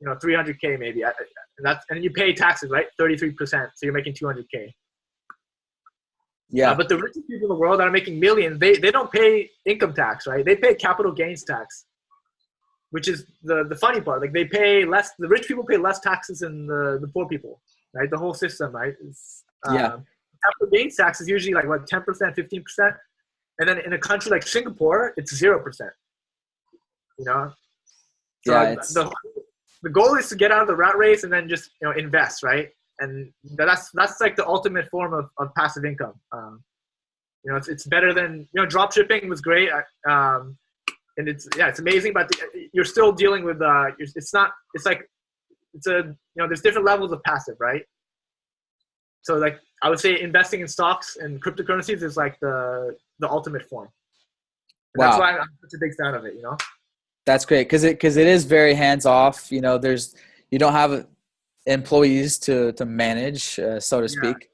you 0.03 0.09
know, 0.09 0.17
300k 0.17 0.79
maybe. 0.79 1.03
And 1.03 1.15
that's 1.63 1.85
and 1.91 2.03
you 2.03 2.11
pay 2.11 2.33
taxes, 2.33 2.71
right? 2.71 2.87
33 2.99 3.33
percent, 3.33 3.71
so 3.77 3.87
you're 3.87 3.95
making 3.95 4.15
200k. 4.15 4.73
Yeah. 6.51 6.73
Uh, 6.73 6.75
but 6.75 6.89
the 6.89 6.99
richest 6.99 7.27
people 7.29 7.47
in 7.47 7.49
the 7.49 7.55
world 7.55 7.81
that 7.81 7.89
are 7.89 7.93
making 7.93 8.21
millions, 8.21 8.59
they 8.59 8.77
they 8.77 8.91
don't 8.91 9.11
pay 9.11 9.49
income 9.65 9.95
tax, 9.95 10.27
right? 10.27 10.45
They 10.45 10.57
pay 10.57 10.75
capital 10.75 11.13
gains 11.13 11.45
tax 11.45 11.87
which 12.93 13.09
is 13.09 13.27
the 13.43 13.65
the 13.69 13.77
funny 13.77 14.01
part. 14.01 14.21
Like 14.21 14.33
they 14.33 14.45
pay 14.45 14.85
less. 14.85 15.13
The 15.19 15.27
rich 15.27 15.49
people 15.49 15.65
pay 15.65 15.79
less 15.79 15.99
taxes 16.01 16.41
than 16.41 16.67
the 16.67 16.99
the 17.01 17.09
poor 17.09 17.27
people, 17.27 17.61
right? 17.95 18.09
The 18.11 18.19
whole 18.19 18.35
system, 18.35 18.73
right? 18.73 18.95
Is, 19.03 19.45
yeah. 19.73 19.95
Um, 19.95 20.05
capital 20.45 20.69
gains 20.73 20.97
tax 20.97 21.21
is 21.21 21.29
usually 21.29 21.55
like 21.55 21.67
what 21.67 21.87
ten 21.87 22.03
percent, 22.03 22.37
fifteen 22.37 22.63
percent, 22.63 22.95
and 23.59 23.69
then 23.69 23.79
in 23.79 23.95
a 23.95 23.99
country 23.99 24.31
like 24.31 24.47
Singapore, 24.47 25.15
it's 25.17 25.35
zero 25.35 25.59
percent. 25.59 25.91
You 27.19 27.25
know. 27.25 27.53
So 28.47 28.53
yeah. 28.53 28.75
the 28.75 29.13
the 29.83 29.91
goal 29.91 30.15
is 30.15 30.29
to 30.29 30.37
get 30.37 30.51
out 30.53 30.63
of 30.63 30.69
the 30.69 30.77
rat 30.77 30.97
race 30.97 31.25
and 31.25 31.33
then 31.33 31.49
just 31.49 31.71
you 31.81 31.89
know 31.89 31.95
invest, 31.95 32.43
right? 32.43 32.69
And 33.01 33.33
that's 33.57 33.91
that's 33.93 34.21
like 34.21 34.37
the 34.37 34.47
ultimate 34.47 34.89
form 34.89 35.13
of, 35.13 35.29
of 35.39 35.55
passive 35.55 35.85
income. 35.85 36.15
Um, 36.31 36.63
you 37.45 37.51
know, 37.51 37.57
it's, 37.57 37.69
it's 37.69 37.87
better 37.87 38.15
than 38.15 38.49
you 38.53 38.63
know 38.63 38.67
drop 38.67 38.93
shipping 38.93 39.29
was 39.29 39.41
great. 39.41 39.71
Um, 40.09 40.57
and 41.17 41.29
it's 41.29 41.49
yeah, 41.57 41.69
it's 41.69 41.81
amazing. 41.81 42.13
But 42.13 42.31
you're 42.73 42.85
still 42.85 43.13
dealing 43.13 43.45
with 43.45 43.61
uh, 43.61 43.87
it's 43.99 44.33
not. 44.33 44.53
It's 44.75 44.87
like 44.87 45.09
it's 45.75 45.87
a 45.87 45.99
you 45.99 46.17
know, 46.37 46.47
there's 46.47 46.63
different 46.63 46.87
levels 46.87 47.13
of 47.13 47.23
passive, 47.25 47.57
right? 47.59 47.83
So 49.23 49.37
like 49.37 49.59
I 49.83 49.89
would 49.89 50.01
say 50.01 50.21
investing 50.21 50.61
in 50.61 50.69
stocks 50.69 51.17
and 51.21 51.43
cryptocurrencies 51.43 52.03
is 52.03 52.17
like 52.17 52.39
the 52.41 52.97
the 53.19 53.29
ultimate 53.29 53.69
form. 53.69 53.89
Wow. 54.95 55.07
That's 55.07 55.19
why 55.19 55.39
I'm 55.39 55.49
such 55.63 55.77
a 55.77 55.79
big 55.81 55.95
fan 56.01 56.15
of 56.15 56.25
it. 56.25 56.35
You 56.35 56.43
know. 56.43 56.57
That's 57.25 57.45
great 57.45 57.65
because 57.65 57.85
it 57.85 57.95
because 57.95 58.17
it 58.17 58.27
is 58.27 58.45
very 58.45 58.75
hands 58.75 59.07
off. 59.07 59.51
You 59.53 59.61
know, 59.61 59.79
there's 59.79 60.15
you 60.51 60.59
don't 60.59 60.73
have 60.73 61.07
employees 61.67 62.39
to 62.41 62.73
to 62.73 62.85
manage, 62.85 63.59
uh, 63.59 63.79
so 63.81 64.01
to 64.01 64.09
speak. 64.09 64.51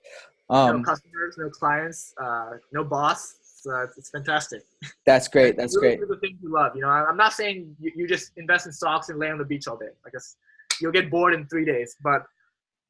Yeah. 0.51 0.63
Um, 0.65 0.79
no 0.79 0.85
customers, 0.85 1.37
no 1.39 1.51
clients, 1.51 2.15
uh, 2.23 2.53
no 2.73 2.85
boss 2.85 3.39
uh, 3.67 3.87
it's 3.97 4.11
fantastic. 4.11 4.63
That's 5.07 5.29
great. 5.35 5.57
That's 5.57 5.77
really 5.77 5.97
great. 5.97 6.09
The 6.09 6.17
things 6.17 6.39
you 6.43 6.53
love, 6.53 6.75
you 6.75 6.83
know. 6.83 6.89
I'm 6.89 7.17
not 7.17 7.33
saying 7.33 7.77
you, 7.81 7.93
you, 7.95 8.09
just 8.09 8.33
invest 8.37 8.67
in 8.67 8.73
stocks 8.73 9.09
and 9.09 9.19
lay 9.19 9.31
on 9.31 9.39
the 9.39 9.45
beach 9.45 9.67
all 9.67 9.77
day. 9.77 9.89
I 10.07 10.11
guess 10.11 10.37
you'll 10.81 10.93
get 10.93 11.11
bored 11.11 11.35
in 11.35 11.47
three 11.47 11.65
days. 11.65 11.97
But 12.03 12.25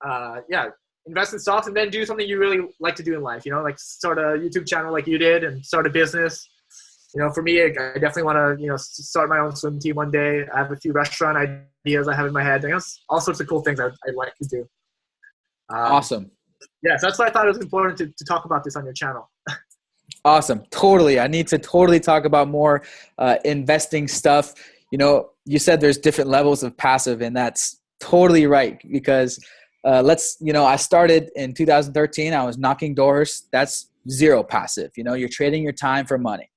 uh, 0.05 0.41
yeah, 0.49 0.69
invest 1.07 1.33
in 1.33 1.39
stocks 1.39 1.67
and 1.67 1.77
then 1.77 1.91
do 1.91 2.05
something 2.05 2.29
you 2.29 2.39
really 2.39 2.69
like 2.81 2.97
to 2.97 3.03
do 3.03 3.15
in 3.15 3.23
life. 3.23 3.45
You 3.47 3.53
know, 3.53 3.63
like 3.63 3.79
start 3.79 4.19
a 4.19 4.39
YouTube 4.39 4.67
channel 4.67 4.93
like 4.93 5.07
you 5.07 5.19
did 5.19 5.45
and 5.45 5.65
start 5.65 5.87
a 5.87 5.91
business. 5.91 6.49
You 7.15 7.23
know, 7.23 7.31
for 7.31 7.43
me, 7.43 7.63
I 7.63 7.69
definitely 7.69 8.25
want 8.25 8.37
to 8.37 8.63
you 8.63 8.69
know 8.69 8.77
start 8.77 9.29
my 9.29 9.39
own 9.39 9.57
swim 9.57 9.79
team 9.79 9.97
one 9.97 10.11
day. 10.11 10.45
I 10.55 10.59
have 10.59 10.73
a 10.73 10.77
few 10.77 10.93
restaurant 10.93 11.39
ideas 11.39 12.07
I 12.07 12.15
have 12.15 12.27
in 12.27 12.33
my 12.33 12.43
head. 12.43 12.65
I 12.65 12.69
guess 12.69 13.01
all 13.09 13.21
sorts 13.21 13.41
of 13.41 13.49
cool 13.49 13.61
things 13.63 13.81
I'd, 13.81 13.93
I'd 14.07 14.15
like 14.15 14.35
to 14.43 14.49
do. 14.49 14.61
Um, 15.71 15.93
awesome. 15.93 16.31
Yeah, 16.83 16.97
so 16.97 17.07
that's 17.07 17.19
why 17.19 17.27
I 17.27 17.31
thought 17.31 17.47
it 17.47 17.49
was 17.49 17.59
important 17.59 17.99
to, 17.99 18.07
to 18.07 18.25
talk 18.25 18.45
about 18.45 18.65
this 18.65 18.77
on 18.77 18.85
your 18.85 18.95
channel. 18.95 19.31
Awesome. 20.25 20.63
Totally. 20.71 21.21
I 21.21 21.27
need 21.27 21.47
to 21.49 21.59
totally 21.59 22.01
talk 22.01 22.25
about 22.25 22.49
more 22.49 22.83
uh, 23.19 23.37
investing 23.45 24.09
stuff. 24.09 24.55
You 24.91 24.99
know, 24.99 25.31
you 25.45 25.59
said 25.59 25.81
there's 25.81 25.99
different 25.99 26.29
levels 26.29 26.63
of 26.63 26.77
passive, 26.77 27.21
and 27.23 27.37
that's 27.37 27.81
totally 28.01 28.47
right 28.47 28.81
because 28.91 29.39
uh, 29.85 30.03
let's, 30.03 30.37
you 30.41 30.53
know, 30.53 30.65
I 30.65 30.77
started 30.77 31.31
in 31.37 31.55
2013. 31.55 32.33
I 32.33 32.45
was 32.45 32.59
knocking 32.59 32.95
doors. 32.95 33.49
That's 33.53 33.91
zero 34.11 34.43
passive. 34.43 34.91
You 34.97 35.05
know, 35.05 35.15
you're 35.15 35.29
trading 35.29 35.63
your 35.63 35.73
time 35.73 36.05
for 36.05 36.19
money. 36.19 36.51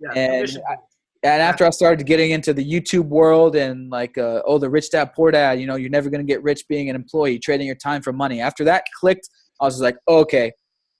Yeah, 0.00 0.12
and, 0.14 0.58
I, 0.68 0.76
and 1.22 1.42
after 1.42 1.66
I 1.66 1.70
started 1.70 2.06
getting 2.06 2.30
into 2.30 2.54
the 2.54 2.64
YouTube 2.64 3.06
world 3.06 3.54
and 3.54 3.90
like, 3.90 4.16
uh, 4.16 4.42
oh, 4.46 4.58
the 4.58 4.70
rich 4.70 4.90
dad, 4.90 5.12
poor 5.14 5.30
dad, 5.30 5.60
you 5.60 5.66
know, 5.66 5.76
you're 5.76 5.90
never 5.90 6.08
going 6.08 6.26
to 6.26 6.26
get 6.26 6.42
rich 6.42 6.64
being 6.68 6.88
an 6.88 6.96
employee, 6.96 7.38
trading 7.38 7.66
your 7.66 7.76
time 7.76 8.00
for 8.00 8.12
money. 8.12 8.40
After 8.40 8.64
that 8.64 8.84
clicked, 8.98 9.28
I 9.60 9.64
was 9.64 9.80
like, 9.80 9.96
okay, 10.08 10.52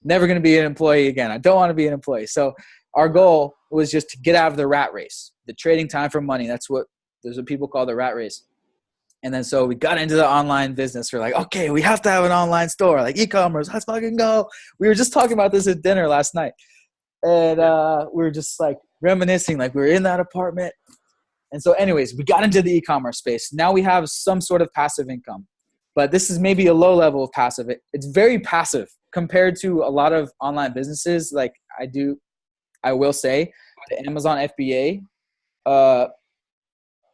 never 0.05 0.26
going 0.26 0.38
to 0.38 0.42
be 0.42 0.59
an 0.59 0.66
employee 0.66 1.09
again. 1.09 1.30
I 1.30 1.38
don't 1.38 1.57
want 1.57 1.70
to 1.70 1.74
be 1.74 1.86
an 1.86 1.94
employee. 1.94 2.26
So 2.26 2.53
our 2.94 3.09
goal 3.09 3.55
was 3.70 3.90
just 3.90 4.11
to 4.11 4.18
get 4.18 4.34
out 4.34 4.51
of 4.51 4.57
the 4.57 4.66
rat 4.66 4.92
race, 4.92 5.32
the 5.46 5.55
trading 5.55 5.88
time 5.88 6.11
for 6.11 6.20
money. 6.20 6.46
That's 6.46 6.68
what 6.68 6.86
there's 7.22 7.36
what 7.36 7.46
people 7.46 7.68
call 7.68 7.86
the 7.86 7.94
rat 7.94 8.14
race. 8.14 8.44
And 9.22 9.32
then 9.32 9.44
so 9.44 9.66
we 9.66 9.74
got 9.74 9.98
into 9.98 10.16
the 10.16 10.26
online 10.26 10.74
business. 10.74 11.12
We're 11.12 11.20
like, 11.20 11.34
okay, 11.34 11.70
we 11.70 11.82
have 11.82 12.01
to 12.03 12.11
have 12.11 12.24
an 12.24 12.32
online 12.32 12.70
store, 12.70 13.01
like 13.03 13.18
e-commerce. 13.18 13.68
Let's 13.72 13.84
fucking 13.84 14.16
go. 14.16 14.48
We 14.78 14.88
were 14.88 14.94
just 14.94 15.12
talking 15.12 15.34
about 15.34 15.53
this 15.53 15.66
at 15.66 15.82
dinner 15.82 16.09
last 16.09 16.34
night, 16.34 16.53
and 17.22 17.61
uh, 17.61 18.07
we 18.12 18.22
were 18.22 18.30
just 18.30 18.59
like 18.59 18.78
reminiscing, 19.01 19.59
like 19.59 19.74
we 19.74 19.80
were 19.82 19.88
in 19.88 20.03
that 20.05 20.20
apartment, 20.20 20.72
And 21.53 21.62
so, 21.62 21.72
anyways, 21.72 22.14
we 22.16 22.24
got 22.24 22.44
into 22.44 22.62
the 22.62 22.72
e-commerce 22.76 23.18
space. 23.18 23.53
Now 23.53 23.72
we 23.72 23.82
have 23.82 24.09
some 24.09 24.40
sort 24.40 24.62
of 24.62 24.72
passive 24.72 25.09
income, 25.09 25.46
but 25.94 26.12
this 26.12 26.30
is 26.30 26.38
maybe 26.38 26.66
a 26.66 26.74
low 26.74 26.94
level 26.94 27.24
of 27.24 27.32
passive. 27.32 27.68
It's 27.92 28.07
very 28.07 28.38
passive 28.38 28.88
compared 29.12 29.57
to 29.62 29.82
a 29.82 29.90
lot 29.90 30.12
of 30.12 30.30
online 30.40 30.72
businesses. 30.72 31.32
Like 31.32 31.53
I 31.78 31.86
do, 31.86 32.20
I 32.84 32.92
will 32.92 33.12
say, 33.12 33.53
the 33.88 34.07
Amazon 34.07 34.48
FBA 34.48 35.03
uh, 35.66 36.07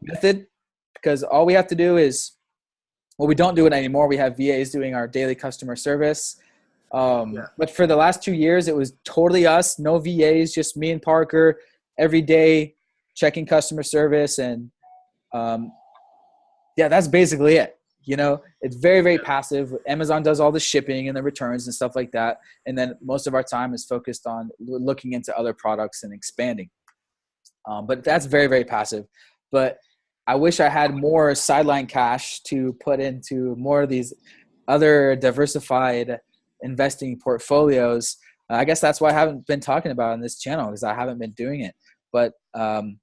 method, 0.03 0.47
because 0.95 1.23
all 1.23 1.47
we 1.47 1.55
have 1.55 1.67
to 1.69 1.75
do 1.75 1.97
is, 1.97 2.33
well, 3.19 3.29
we 3.29 3.35
don't 3.35 3.55
do 3.55 3.67
it 3.67 3.73
anymore. 3.73 4.09
We 4.09 4.19
have 4.19 4.37
VAs 4.37 4.71
doing 4.71 4.95
our 4.95 5.09
daily 5.09 5.35
customer 5.35 5.77
service. 5.77 6.37
Um, 6.93 7.33
yeah. 7.33 7.47
But 7.57 7.71
for 7.71 7.87
the 7.87 7.97
last 7.97 8.23
two 8.23 8.35
years, 8.35 8.69
it 8.69 8.77
was 8.77 8.93
totally 9.05 9.47
us, 9.47 9.79
no 9.79 9.99
VAs, 9.99 10.53
just 10.53 10.77
me 10.77 10.91
and 10.91 11.01
Parker 11.01 11.59
every 11.99 12.23
day 12.23 12.75
checking 13.15 13.47
customer 13.47 13.83
service 13.83 14.39
and 14.39 14.71
um, 15.33 15.73
yeah 16.77 16.89
that's 16.89 17.09
basically 17.09 17.57
it 17.57 17.77
you 18.07 18.17
know? 18.17 18.41
It's 18.63 18.77
very 18.77 19.03
very 19.03 19.19
passive. 19.19 19.75
Amazon 19.87 20.23
does 20.23 20.41
all 20.41 20.51
the 20.51 20.61
shipping 20.61 21.09
and 21.09 21.17
the 21.17 21.23
returns 21.23 21.67
and 21.67 21.75
stuff 21.75 21.95
like 21.95 22.13
that. 22.13 22.39
And 22.65 22.79
then 22.79 22.95
most 23.03 23.27
of 23.27 23.35
our 23.35 23.43
time 23.43 23.75
is 23.75 23.85
focused 23.85 24.27
on 24.27 24.49
looking 24.59 25.13
into 25.13 25.37
other 25.37 25.53
products 25.53 26.05
and 26.05 26.15
expanding. 26.15 26.71
Um, 27.69 27.87
but 27.87 28.03
that's 28.03 28.25
very 28.25 28.47
very 28.47 28.65
passive. 28.65 29.05
But 29.53 29.79
i 30.29 30.35
wish 30.35 30.59
i 30.59 30.69
had 30.69 30.93
more 30.93 31.37
sideline 31.37 31.87
cash 31.87 32.41
to 32.41 32.73
put 32.85 32.99
into 32.99 33.55
more 33.57 33.83
of 33.83 33.89
these 33.89 34.13
other 34.67 35.15
diversified 35.15 36.19
investing 36.63 37.19
portfolios. 37.19 38.17
I 38.51 38.65
guess 38.65 38.81
that's 38.81 39.01
why 39.01 39.11
i 39.11 39.13
haven't 39.13 39.47
been 39.47 39.61
talking 39.61 39.93
about 39.93 40.13
on 40.13 40.21
this 40.21 40.39
channel 40.39 40.67
because 40.67 40.83
i 40.83 40.95
haven't 40.95 41.19
been 41.19 41.33
doing 41.33 41.61
it 41.61 41.75
but 42.17 42.33
um, 42.55 42.99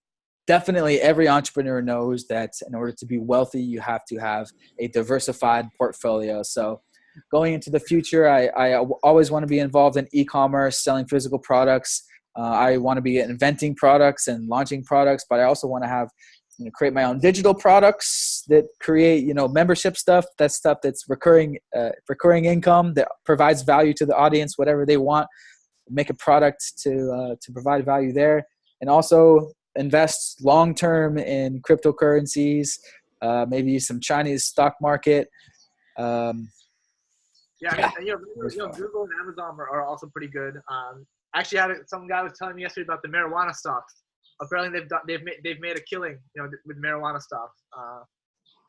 definitely 0.47 0.95
every 0.99 1.27
entrepreneur 1.27 1.81
knows 1.81 2.25
that 2.33 2.51
in 2.67 2.73
order 2.79 2.93
to 3.01 3.05
be 3.05 3.17
wealthy 3.17 3.61
you 3.73 3.79
have 3.79 4.03
to 4.11 4.15
have 4.17 4.45
a 4.79 4.87
diversified 4.99 5.65
portfolio. 5.77 6.41
So 6.43 6.81
going 7.31 7.53
into 7.53 7.69
the 7.69 7.79
future 7.91 8.23
i, 8.27 8.41
I 8.65 8.67
always 9.09 9.29
want 9.29 9.43
to 9.43 9.51
be 9.55 9.59
involved 9.59 9.97
in 9.97 10.07
e-commerce 10.19 10.83
selling 10.85 11.05
physical 11.13 11.39
products. 11.49 11.93
Uh, 12.39 12.55
i 12.67 12.77
want 12.85 12.97
to 12.97 13.05
be 13.11 13.15
inventing 13.19 13.75
products 13.75 14.23
and 14.31 14.39
launching 14.55 14.81
products 14.91 15.23
but 15.29 15.39
i 15.39 15.43
also 15.43 15.67
want 15.73 15.83
to 15.83 15.91
have 15.97 16.07
you 16.57 16.65
know, 16.65 16.71
create 16.71 16.93
my 16.93 17.03
own 17.03 17.19
digital 17.19 17.53
products 17.53 18.43
that 18.47 18.65
create 18.79 19.23
you 19.23 19.33
know 19.33 19.47
membership 19.47 19.95
stuff 19.95 20.25
that's 20.39 20.55
stuff 20.55 20.77
that's 20.83 21.03
recurring 21.07 21.57
uh, 21.77 21.89
recurring 22.09 22.45
income 22.45 22.93
that 22.95 23.07
provides 23.25 23.61
value 23.61 23.93
to 23.93 24.05
the 24.05 24.15
audience 24.15 24.57
whatever 24.57 24.85
they 24.85 24.97
want. 24.97 25.27
Make 25.89 26.09
a 26.09 26.13
product 26.13 26.59
to 26.83 26.93
uh, 27.17 27.35
to 27.41 27.51
provide 27.51 27.85
value 27.85 28.13
there 28.13 28.37
and 28.83 28.89
also 28.89 29.49
invest 29.77 30.43
long 30.43 30.75
term 30.75 31.17
in 31.17 31.61
cryptocurrencies, 31.61 32.79
uh, 33.21 33.45
maybe 33.47 33.79
some 33.79 34.01
Chinese 34.01 34.43
stock 34.43 34.75
market. 34.81 35.29
Um, 35.97 36.49
yeah, 37.61 37.73
yeah. 37.77 37.91
I 37.95 37.99
mean, 37.99 38.07
you, 38.07 38.13
know, 38.13 38.49
you 38.49 38.57
know, 38.57 38.67
Google 38.67 39.03
and 39.03 39.11
Amazon 39.21 39.55
are, 39.57 39.69
are 39.69 39.85
also 39.87 40.07
pretty 40.07 40.27
good. 40.27 40.55
Um, 40.69 41.07
actually, 41.33 41.59
had 41.59 41.71
some 41.87 42.09
guy 42.09 42.23
was 42.23 42.33
telling 42.37 42.57
me 42.57 42.63
yesterday 42.63 42.83
about 42.83 43.01
the 43.03 43.07
marijuana 43.07 43.55
stocks. 43.55 44.03
Apparently, 44.41 44.77
they've 44.77 44.89
done, 44.89 44.99
they've 45.07 45.23
made, 45.23 45.37
they've 45.45 45.61
made 45.61 45.77
a 45.77 45.81
killing, 45.89 46.19
you 46.35 46.43
know, 46.43 46.49
with 46.65 46.75
marijuana 46.83 47.21
stocks. 47.21 47.61
Uh, 47.71 48.01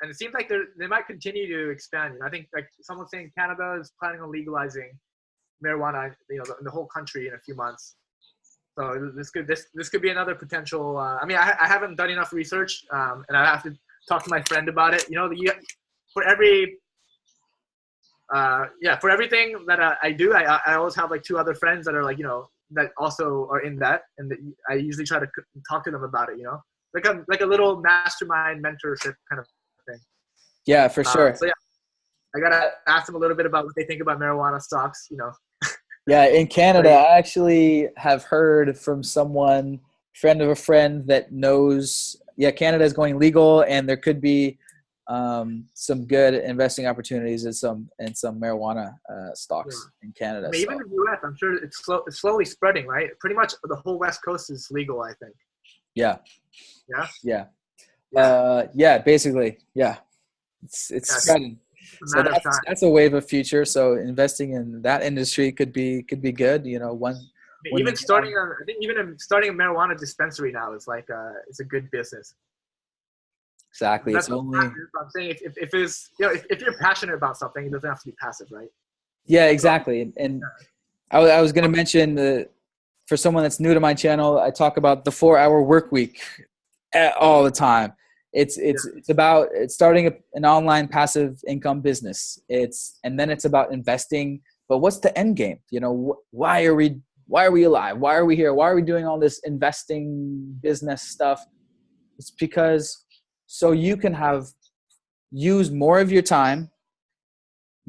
and 0.01 0.13
it 0.13 0.17
seems 0.17 0.33
like 0.33 0.49
they 0.49 0.61
they 0.79 0.87
might 0.87 1.09
continue 1.09 1.49
to 1.49 1.71
expand. 1.71 2.19
I 2.25 2.31
think 2.31 2.47
like 2.55 2.69
someone 2.83 3.09
saying 3.09 3.33
Canada 3.37 3.79
is 3.81 3.91
planning 4.01 4.21
on 4.21 4.31
legalizing 4.31 4.93
marijuana, 5.67 6.15
you 6.31 6.37
know, 6.37 6.45
in 6.61 6.65
the 6.65 6.71
whole 6.71 6.87
country 6.87 7.27
in 7.27 7.35
a 7.35 7.39
few 7.41 7.57
months. 7.57 7.97
So 8.79 9.13
this 9.15 9.31
could 9.31 9.47
this 9.47 9.67
this 9.75 9.89
could 9.89 10.03
be 10.03 10.11
another 10.11 10.35
potential. 10.35 10.99
Uh, 10.99 11.19
I 11.23 11.27
mean, 11.27 11.37
I, 11.37 11.55
I 11.61 11.69
haven't 11.69 11.97
done 11.97 12.11
enough 12.11 12.33
research, 12.33 12.85
um, 12.93 13.25
and 13.29 13.37
I 13.37 13.45
have 13.47 13.63
to 13.63 13.75
talk 14.09 14.25
to 14.25 14.31
my 14.31 14.43
friend 14.43 14.69
about 14.69 14.95
it. 14.95 15.09
You 15.09 15.17
know, 15.17 15.31
you, 15.31 15.53
for 16.13 16.25
every 16.25 16.79
uh, 18.35 18.65
yeah, 18.81 18.99
for 18.99 19.11
everything 19.11 19.65
that 19.67 19.81
I, 19.81 19.95
I 20.03 20.13
do, 20.13 20.35
I 20.35 20.59
I 20.67 20.75
always 20.75 20.97
have 20.97 21.11
like 21.11 21.23
two 21.23 21.39
other 21.39 21.55
friends 21.55 21.87
that 21.87 21.95
are 21.95 22.03
like 22.03 22.19
you 22.19 22.25
know 22.25 22.49
that 22.71 22.91
also 22.99 23.49
are 23.51 23.61
in 23.61 23.79
that, 23.79 24.03
and 24.19 24.31
that 24.31 24.39
I 24.69 24.75
usually 24.75 25.05
try 25.05 25.21
to 25.21 25.27
talk 25.71 25.85
to 25.85 25.93
them 25.93 26.03
about 26.03 26.31
it. 26.31 26.39
You 26.39 26.45
know, 26.45 26.61
like 26.95 27.05
a 27.05 27.23
like 27.29 27.43
a 27.43 27.47
little 27.47 27.81
mastermind 27.81 28.65
mentorship 28.65 29.15
kind 29.29 29.39
of 29.39 29.47
thing. 29.89 30.01
Yeah, 30.67 30.89
for 30.89 31.03
uh, 31.03 31.13
sure. 31.13 31.37
so 31.37 31.47
yeah, 31.47 31.53
I 32.35 32.41
gotta 32.41 32.71
ask 32.89 33.07
them 33.07 33.15
a 33.15 33.19
little 33.19 33.37
bit 33.37 33.47
about 33.47 33.67
what 33.67 33.75
they 33.77 33.85
think 33.85 34.01
about 34.03 34.19
marijuana 34.19 34.61
stocks. 34.61 35.07
You 35.11 35.19
know. 35.19 35.31
Yeah, 36.07 36.27
in 36.27 36.47
Canada, 36.47 36.91
I 36.91 37.17
actually 37.17 37.89
have 37.97 38.25
heard 38.25 38.79
from 38.79 39.03
someone, 39.03 39.81
friend 40.15 40.43
of 40.43 40.51
a 40.51 40.55
friend, 40.55 41.07
that 41.07 41.33
knows. 41.33 42.17
Yeah, 42.37 42.51
Canada 42.51 42.85
is 42.85 42.93
going 42.93 43.19
legal, 43.19 43.63
and 43.63 43.89
there 43.89 43.97
could 43.97 44.21
be 44.21 44.59
um, 45.07 45.67
some 45.75 46.07
good 46.07 46.35
investing 46.35 46.87
opportunities 46.87 47.45
in 47.45 47.53
some 47.53 47.89
in 47.99 48.15
some 48.15 48.41
marijuana 48.41 48.95
uh, 49.11 49.35
stocks 49.35 49.89
yeah. 50.03 50.09
in 50.09 50.13
Canada. 50.13 50.49
I 50.49 50.51
mean, 50.51 50.67
so. 50.67 50.73
Even 50.73 50.83
in 50.83 50.89
the 50.91 50.95
U.S., 50.95 51.19
I'm 51.23 51.37
sure 51.37 51.55
it's, 51.55 51.85
slow, 51.85 52.03
it's 52.07 52.21
slowly 52.21 52.45
spreading. 52.45 52.87
Right, 52.87 53.11
pretty 53.19 53.37
much 53.37 53.55
the 53.63 53.77
whole 53.77 53.99
West 53.99 54.21
Coast 54.25 54.51
is 54.51 54.69
legal. 54.71 55.03
I 55.03 55.15
think. 55.15 55.35
Yeah. 55.95 56.19
Yeah. 56.89 57.07
Yeah. 57.23 57.45
Yeah. 58.13 58.21
Uh, 58.21 58.67
yeah 58.75 58.99
basically, 58.99 59.59
yeah. 59.75 59.97
It's 60.63 60.91
it's 60.91 61.11
yeah, 61.11 61.19
spreading 61.19 61.59
so 62.07 62.23
that's, 62.23 62.61
that's 62.67 62.83
a 62.83 62.89
wave 62.89 63.15
of 63.15 63.27
future. 63.27 63.65
So 63.65 63.95
investing 63.95 64.53
in 64.53 64.83
that 64.83 65.03
industry 65.03 65.53
could 65.53 65.73
be 65.73 66.03
could 66.03 66.23
be 66.23 66.33
good. 66.33 66.67
You 66.67 66.79
know, 66.79 66.93
one. 66.93 67.17
even 67.77 67.97
starting 67.97 68.33
a, 68.35 68.63
I 68.63 68.65
think 68.65 68.79
even 68.83 69.19
starting 69.19 69.51
a 69.51 69.53
marijuana 69.53 69.99
dispensary 69.99 70.53
now 70.53 70.73
is 70.75 70.87
like 70.87 71.09
uh, 71.11 71.15
a, 71.15 71.33
it's 71.49 71.61
a 71.61 71.65
good 71.65 71.91
business. 71.91 72.35
Exactly. 73.71 74.13
That's 74.13 74.29
it's 74.29 74.33
only. 74.33 74.59
I'm 74.59 74.75
saying 75.11 75.31
if, 75.31 75.43
if, 75.43 75.59
if 75.59 75.75
it's 75.75 76.11
you 76.19 76.27
know 76.27 76.33
if, 76.33 76.45
if 76.51 76.61
you're 76.61 76.79
passionate 76.79 77.15
about 77.15 77.37
something, 77.37 77.67
it 77.67 77.73
doesn't 77.73 77.89
have 77.89 78.01
to 78.01 78.07
be 78.07 78.13
passive, 78.13 78.49
right? 78.51 78.71
Yeah, 79.27 79.47
exactly. 79.47 80.13
And 80.17 80.43
I, 81.11 81.19
I 81.19 81.41
was 81.41 81.53
going 81.53 81.65
to 81.65 81.75
mention 81.75 82.15
the 82.15 82.49
for 83.07 83.17
someone 83.17 83.43
that's 83.43 83.61
new 83.61 83.75
to 83.75 83.81
my 83.81 83.95
channel, 83.95 84.39
I 84.39 84.51
talk 84.51 84.77
about 84.77 85.05
the 85.05 85.13
four 85.13 85.39
hour 85.39 85.63
work 85.63 85.93
week 85.93 86.23
eh, 86.93 87.11
all 87.19 87.45
the 87.45 87.51
time 87.51 87.93
it's 88.35 88.59
it's 88.59 88.87
yeah. 88.87 88.99
it's 88.99 89.09
about 89.09 89.49
it's 89.55 89.75
starting 89.75 90.09
a, 90.09 90.13
an 90.35 90.45
online 90.45 90.89
passive 90.89 91.41
income 91.47 91.81
business. 91.81 92.39
It's 92.49 92.99
and 93.05 93.19
then 93.19 93.31
it's 93.31 93.45
about 93.45 93.73
investing. 93.73 94.41
But 94.69 94.79
what's 94.79 94.99
the 94.99 95.17
end 95.17 95.37
game? 95.37 95.61
You 95.71 95.81
know 95.81 95.95
wh- 95.95 96.35
why 96.35 96.65
are 96.65 96.75
we 96.75 97.01
why 97.27 97.47
are 97.47 97.53
we 97.53 97.63
alive? 97.63 97.97
Why 97.99 98.17
are 98.17 98.25
we 98.25 98.37
here? 98.37 98.53
Why 98.53 98.69
are 98.69 98.75
we 98.75 98.83
doing 98.83 99.07
all 99.07 99.19
this 99.19 99.39
investing 99.45 100.59
business 100.61 101.03
stuff? 101.03 101.47
It's 102.19 102.33
because 102.33 103.05
so 103.47 103.71
you 103.71 103.97
can 103.97 104.13
have 104.13 104.49
use 105.31 105.71
more 105.71 106.01
of 106.01 106.11
your 106.11 106.23
time 106.23 106.71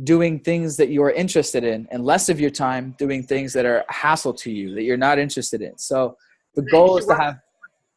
doing 0.04 0.40
things 0.40 0.78
that 0.78 0.90
you 0.90 1.02
are 1.02 1.12
interested 1.12 1.64
in 1.64 1.88
and 1.90 2.04
less 2.06 2.28
of 2.30 2.40
your 2.40 2.50
time 2.50 2.94
doing 2.98 3.24
things 3.24 3.54
that 3.54 3.66
are 3.66 3.84
a 3.90 3.94
hassle 3.94 4.34
to 4.34 4.52
you 4.52 4.76
that 4.76 4.84
you're 4.84 4.98
not 4.98 5.18
interested 5.18 5.62
in. 5.62 5.78
So 5.78 6.18
the 6.54 6.64
goal 6.64 6.98
is 6.98 7.06
to 7.06 7.16
have 7.16 7.40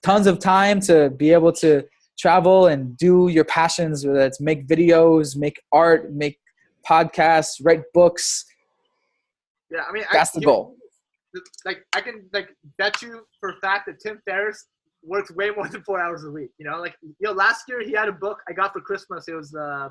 tons 0.02 0.26
of 0.26 0.38
time 0.38 0.80
to 0.80 1.10
be 1.10 1.32
able 1.32 1.52
to 1.52 1.82
travel 2.18 2.66
and 2.66 2.96
do 2.96 3.28
your 3.28 3.44
passions, 3.44 4.06
whether 4.06 4.20
it's 4.20 4.40
make 4.40 4.66
videos, 4.66 5.36
make 5.36 5.60
art, 5.72 6.12
make 6.12 6.38
podcasts, 6.88 7.60
write 7.64 7.82
books. 7.94 8.44
Yeah, 9.70 9.82
I 9.88 9.92
mean, 9.92 10.04
that's 10.12 10.36
I, 10.36 10.40
the 10.40 10.46
goal. 10.46 10.76
Like, 11.64 11.84
I 11.94 12.00
can 12.00 12.28
like 12.32 12.48
bet 12.78 13.00
you 13.02 13.22
for 13.38 13.50
a 13.50 13.56
fact 13.56 13.86
that 13.86 14.00
Tim 14.00 14.20
Ferriss 14.26 14.66
works 15.04 15.30
way 15.30 15.50
more 15.50 15.68
than 15.68 15.82
four 15.82 16.00
hours 16.00 16.24
a 16.24 16.30
week. 16.30 16.50
You 16.58 16.68
know, 16.68 16.78
like 16.78 16.96
you 17.02 17.14
know, 17.22 17.32
last 17.32 17.64
year 17.68 17.82
he 17.82 17.92
had 17.92 18.08
a 18.08 18.12
book 18.12 18.38
I 18.48 18.52
got 18.52 18.72
for 18.72 18.80
Christmas. 18.80 19.28
It 19.28 19.34
was 19.34 19.54
uh, 19.54 19.90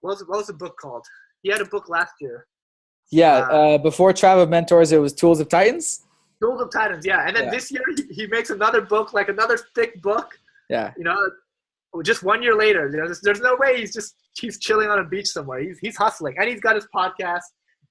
what 0.00 0.12
was 0.12 0.24
what 0.26 0.38
was 0.38 0.46
the 0.46 0.54
book 0.54 0.76
called? 0.80 1.04
He 1.42 1.50
had 1.50 1.60
a 1.60 1.66
book 1.66 1.88
last 1.88 2.12
year. 2.20 2.46
Yeah, 3.12 3.46
uh, 3.50 3.74
uh, 3.74 3.78
before 3.78 4.12
Tribe 4.12 4.38
of 4.38 4.48
Mentors, 4.48 4.90
it 4.92 4.98
was 4.98 5.12
Tools 5.12 5.38
of 5.40 5.48
Titans. 5.48 6.02
Tools 6.42 6.60
of 6.60 6.70
Titans, 6.72 7.06
yeah, 7.06 7.26
and 7.26 7.36
then 7.36 7.44
yeah. 7.44 7.50
this 7.50 7.70
year 7.70 7.82
he, 7.96 8.02
he 8.10 8.26
makes 8.26 8.50
another 8.50 8.80
book, 8.80 9.12
like 9.12 9.28
another 9.28 9.58
thick 9.74 10.00
book 10.02 10.38
yeah. 10.68 10.92
You 10.96 11.04
know, 11.04 11.16
just 12.02 12.22
one 12.22 12.42
year 12.42 12.56
later, 12.56 12.88
you 12.90 12.96
know, 12.98 13.06
there's, 13.06 13.20
there's 13.20 13.40
no 13.40 13.56
way 13.58 13.78
he's 13.78 13.92
just 13.92 14.14
he's 14.38 14.58
chilling 14.58 14.88
on 14.88 14.98
a 14.98 15.04
beach 15.04 15.28
somewhere. 15.28 15.60
He's 15.60 15.78
he's 15.78 15.96
hustling, 15.96 16.34
and 16.38 16.48
he's 16.48 16.60
got 16.60 16.74
his 16.74 16.86
podcast, 16.94 17.42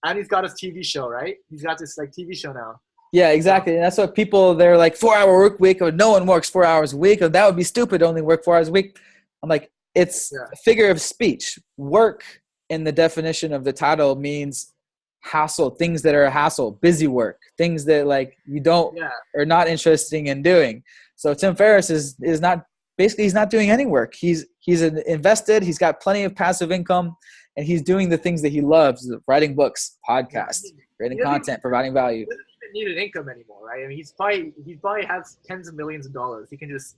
and 0.05 0.17
he's 0.17 0.27
got 0.27 0.43
his 0.43 0.53
TV 0.53 0.83
show, 0.83 1.07
right? 1.07 1.35
He's 1.49 1.63
got 1.63 1.77
this 1.77 1.97
like 1.97 2.11
TV 2.11 2.35
show 2.35 2.53
now. 2.53 2.79
Yeah, 3.11 3.29
exactly. 3.29 3.75
And 3.75 3.83
that's 3.83 3.97
what 3.97 4.13
people 4.13 4.55
they're 4.55 4.77
like 4.77 4.95
four 4.95 5.15
hour 5.15 5.37
work 5.37 5.59
week, 5.59 5.81
or 5.81 5.91
no 5.91 6.11
one 6.11 6.25
works 6.25 6.49
four 6.49 6.65
hours 6.65 6.93
a 6.93 6.97
week, 6.97 7.21
or 7.21 7.29
that 7.29 7.45
would 7.45 7.55
be 7.55 7.63
stupid. 7.63 8.03
Only 8.03 8.21
work 8.21 8.43
four 8.43 8.55
hours 8.55 8.67
a 8.67 8.71
week. 8.71 8.99
I'm 9.41 9.49
like, 9.49 9.71
it's 9.93 10.31
yeah. 10.33 10.47
a 10.51 10.55
figure 10.57 10.89
of 10.89 11.01
speech. 11.01 11.57
Work 11.77 12.23
in 12.69 12.83
the 12.83 12.91
definition 12.91 13.53
of 13.53 13.63
the 13.63 13.71
title 13.73 14.15
means 14.15 14.73
hassle, 15.21 15.71
things 15.71 16.01
that 16.03 16.13
are 16.13 16.25
a 16.25 16.31
hassle, 16.31 16.71
busy 16.71 17.07
work, 17.07 17.39
things 17.57 17.85
that 17.85 18.05
like 18.05 18.37
you 18.45 18.59
don't 18.59 18.95
yeah. 18.97 19.09
are 19.35 19.45
not 19.45 19.67
interesting 19.67 20.27
in 20.27 20.41
doing. 20.41 20.83
So 21.15 21.33
Tim 21.33 21.55
Ferriss 21.55 21.89
is 21.89 22.15
is 22.21 22.41
not 22.41 22.65
basically 22.97 23.23
he's 23.25 23.33
not 23.33 23.49
doing 23.49 23.69
any 23.69 23.85
work. 23.85 24.13
He's 24.15 24.45
he's 24.59 24.81
invested. 24.81 25.63
He's 25.63 25.77
got 25.77 25.99
plenty 26.01 26.23
of 26.23 26.35
passive 26.35 26.71
income, 26.71 27.15
and 27.57 27.65
he's 27.65 27.81
doing 27.81 28.09
the 28.09 28.17
things 28.17 28.41
that 28.41 28.49
he 28.51 28.61
loves: 28.61 29.11
writing 29.27 29.55
books, 29.55 29.97
podcasts, 30.07 30.65
creating 30.97 31.19
content, 31.23 31.61
providing 31.61 31.93
value. 31.93 32.19
He 32.19 32.25
doesn't 32.25 32.45
even 32.63 32.73
need 32.73 32.97
an 32.97 33.03
income 33.03 33.29
anymore, 33.29 33.65
right? 33.67 33.83
I 33.83 33.87
mean, 33.87 33.97
he's 33.97 34.11
probably 34.11 34.53
he 34.65 34.75
probably 34.75 35.05
has 35.05 35.37
tens 35.45 35.67
of 35.67 35.75
millions 35.75 36.05
of 36.05 36.13
dollars. 36.13 36.49
He 36.49 36.57
can 36.57 36.69
just 36.69 36.97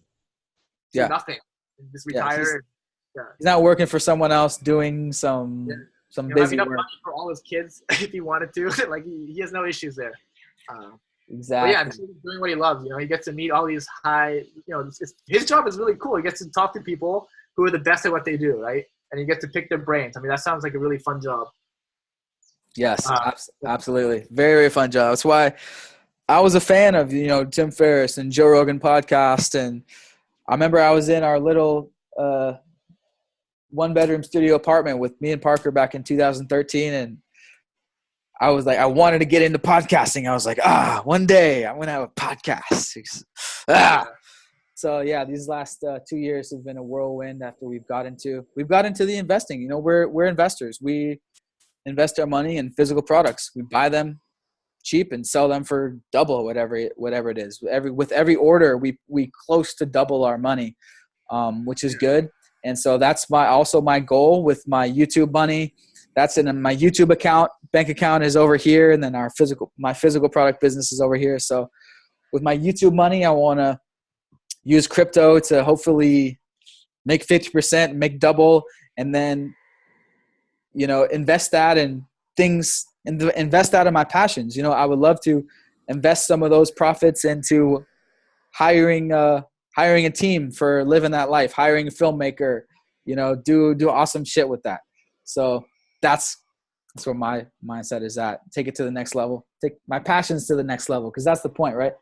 do 0.94 1.00
Yeah. 1.00 1.08
nothing, 1.08 1.38
just 1.92 2.06
Yeah, 2.12 2.24
he's- 2.30 2.38
retire. 2.40 2.64
He's 3.40 3.46
not 3.46 3.64
working 3.64 3.88
for 3.88 3.98
someone 3.98 4.32
else 4.32 4.58
doing 4.58 5.12
some 5.12 5.66
Yeah. 5.70 5.76
some 6.10 6.30
you 6.30 6.36
know, 6.36 6.42
busy 6.42 6.58
work. 6.58 6.70
money 6.70 6.84
for 7.04 7.14
all 7.14 7.30
his 7.30 7.42
kids 7.42 7.84
if 7.92 8.12
he 8.12 8.22
wanted 8.22 8.54
to. 8.54 8.68
like 8.90 9.04
he, 9.06 9.32
he 9.34 9.42
has 9.42 9.52
no 9.52 9.66
issues 9.66 9.96
there. 9.96 10.14
Uh, 10.70 10.92
Uh, 11.30 11.34
but 11.34 11.36
Exactly. 11.38 11.72
yeah, 11.72 11.84
just 11.84 12.00
doing 12.24 12.40
what 12.40 12.50
he 12.50 12.56
loves. 12.56 12.84
You 12.84 12.90
know, 12.92 12.98
he 12.98 13.06
gets 13.08 13.26
to 13.26 13.34
meet 13.34 13.52
all 13.52 13.66
these 13.66 13.88
high. 14.04 14.34
You 14.36 14.64
know, 14.70 14.80
it's, 14.82 15.02
it's, 15.02 15.14
his 15.28 15.46
job 15.46 15.68
is 15.68 15.78
really 15.78 15.96
cool. 15.96 16.16
He 16.16 16.24
gets 16.24 16.40
to 16.40 16.50
talk 16.52 16.74
to 16.74 16.82
people 16.82 17.28
who 17.56 17.66
are 17.66 17.72
the 17.72 17.80
best 17.80 18.06
at 18.06 18.12
what 18.12 18.24
they 18.26 18.38
do, 18.38 18.62
right? 18.62 18.86
And 19.12 19.20
he 19.20 19.26
gets 19.26 19.42
to 19.42 19.48
pick 19.50 19.68
their 19.70 19.78
brains. 19.78 20.16
I 20.16 20.22
mean, 20.22 20.30
that 20.30 20.40
sounds 20.40 20.64
like 20.64 20.74
a 20.74 20.80
really 20.80 20.98
fun 21.00 21.22
job. 21.22 21.48
Yes, 22.76 23.10
Uh, 23.10 23.32
absolutely. 23.66 24.28
Very, 24.30 24.54
very 24.54 24.70
fun 24.70 24.92
job. 24.92 25.12
That's 25.12 25.26
why 25.26 25.54
I 26.30 26.40
was 26.42 26.56
a 26.56 26.60
fan 26.60 26.94
of, 26.94 27.12
you 27.12 27.28
know, 27.28 27.44
Tim 27.44 27.72
Ferriss 27.72 28.18
and 28.20 28.32
Joe 28.32 28.48
Rogan 28.48 28.80
podcast. 28.80 29.56
And 29.56 29.84
I 30.48 30.54
remember 30.54 30.80
I 30.80 30.92
was 30.92 31.10
in 31.10 31.24
our 31.24 31.40
little 31.40 31.92
uh, 32.20 32.54
one 33.70 33.94
bedroom 33.94 34.22
studio 34.24 34.56
apartment 34.56 35.00
with 35.00 35.20
me 35.22 35.32
and 35.32 35.42
Parker 35.42 35.72
back 35.72 35.96
in 35.96 36.04
2013. 36.04 36.94
And 36.94 37.18
I 38.40 38.50
was 38.50 38.66
like, 38.66 38.78
I 38.78 38.86
wanted 38.86 39.20
to 39.20 39.26
get 39.26 39.42
into 39.42 39.60
podcasting. 39.60 40.30
I 40.30 40.34
was 40.34 40.46
like, 40.46 40.60
ah, 40.64 41.02
one 41.04 41.26
day 41.26 41.66
I'm 41.66 41.80
to 41.82 41.88
have 41.88 42.04
a 42.04 42.08
podcast. 42.10 43.24
ah. 43.68 44.08
So 44.76 45.00
yeah, 45.02 45.26
these 45.26 45.48
last 45.48 45.84
uh, 45.84 46.00
two 46.08 46.18
years 46.18 46.52
have 46.52 46.64
been 46.64 46.78
a 46.78 46.84
whirlwind 46.84 47.42
after 47.42 47.66
we've 47.66 47.88
got 47.88 48.06
into, 48.06 48.46
we've 48.56 48.68
got 48.68 48.86
into 48.86 49.06
the 49.06 49.18
investing, 49.18 49.62
you 49.62 49.68
know, 49.68 49.80
we're, 49.80 50.08
we're 50.08 50.26
investors. 50.26 50.78
We, 50.80 51.20
invest 51.88 52.20
our 52.20 52.28
money 52.28 52.58
in 52.58 52.70
physical 52.70 53.02
products. 53.02 53.52
We 53.56 53.64
buy 53.64 53.90
them 53.90 54.20
cheap 54.84 55.12
and 55.12 55.26
sell 55.26 55.48
them 55.48 55.64
for 55.64 55.98
double 56.12 56.44
whatever 56.46 56.80
whatever 56.96 57.30
it 57.32 57.38
is. 57.38 57.60
Every 57.70 57.90
with 57.90 58.12
every 58.12 58.36
order, 58.36 58.78
we 58.78 59.00
we 59.08 59.32
close 59.46 59.74
to 59.76 59.86
double 59.86 60.24
our 60.24 60.38
money, 60.38 60.76
um, 61.32 61.66
which 61.66 61.84
is 61.84 61.96
good. 61.96 62.30
And 62.64 62.78
so 62.78 62.98
that's 62.98 63.30
my 63.30 63.48
also 63.48 63.82
my 63.82 64.00
goal 64.00 64.44
with 64.44 64.68
my 64.68 64.90
YouTube 64.90 65.32
money. 65.32 65.74
That's 66.18 66.40
in 66.40 66.62
my 66.64 66.76
YouTube 66.76 67.14
account. 67.14 67.52
Bank 67.72 67.90
account 67.90 68.24
is 68.24 68.36
over 68.36 68.56
here, 68.56 68.92
and 68.92 69.04
then 69.04 69.14
our 69.14 69.30
physical 69.38 69.72
my 69.78 69.94
physical 69.94 70.28
product 70.28 70.60
business 70.60 70.92
is 70.92 71.00
over 71.00 71.16
here. 71.16 71.38
So 71.38 71.70
with 72.34 72.42
my 72.42 72.58
YouTube 72.58 72.96
money, 72.96 73.24
I 73.24 73.30
want 73.30 73.60
to 73.60 73.80
use 74.64 74.88
crypto 74.88 75.40
to 75.40 75.64
hopefully 75.64 76.40
make 77.06 77.26
50%, 77.26 77.94
make 77.94 78.20
double, 78.20 78.64
and 78.98 79.14
then 79.14 79.54
you 80.74 80.88
know 80.88 81.04
invest 81.04 81.52
that 81.52 81.78
in 81.78 82.04
things 82.36 82.84
and 83.06 83.22
invest 83.36 83.74
out 83.74 83.88
of 83.88 83.94
my 83.94 84.04
passions 84.04 84.56
you 84.56 84.62
know 84.62 84.72
i 84.72 84.86
would 84.86 85.00
love 85.00 85.20
to 85.22 85.44
invest 85.88 86.28
some 86.28 86.44
of 86.44 86.52
those 86.52 86.70
profits 86.72 87.26
into 87.26 87.84
hiring 88.54 89.12
uh 89.12 89.42
hiring 89.76 90.06
a 90.06 90.10
team 90.10 90.52
for 90.52 90.86
living 90.86 91.12
that 91.12 91.30
life 91.30 91.52
hiring 91.52 91.88
a 91.88 91.92
filmmaker 91.92 92.62
you 93.06 93.16
know 93.16 93.36
do 93.36 93.74
do 93.74 93.90
awesome 93.90 94.24
shit 94.24 94.48
with 94.48 94.62
that 94.62 94.82
so 95.24 95.66
that's 96.02 96.44
that's 96.96 97.06
where 97.06 97.16
my 97.16 97.46
mindset 97.64 98.04
is 98.04 98.18
at 98.18 98.42
take 98.52 98.68
it 98.68 98.76
to 98.76 98.84
the 98.84 98.92
next 98.92 99.16
level 99.16 99.46
take 99.62 99.74
my 99.88 100.00
passions 100.00 100.48
to 100.48 100.56
the 100.56 100.64
next 100.64 100.90
level 100.90 101.10
because 101.12 101.24
that's 101.24 101.42
the 101.42 101.50
point 101.50 101.76
right 101.76 101.94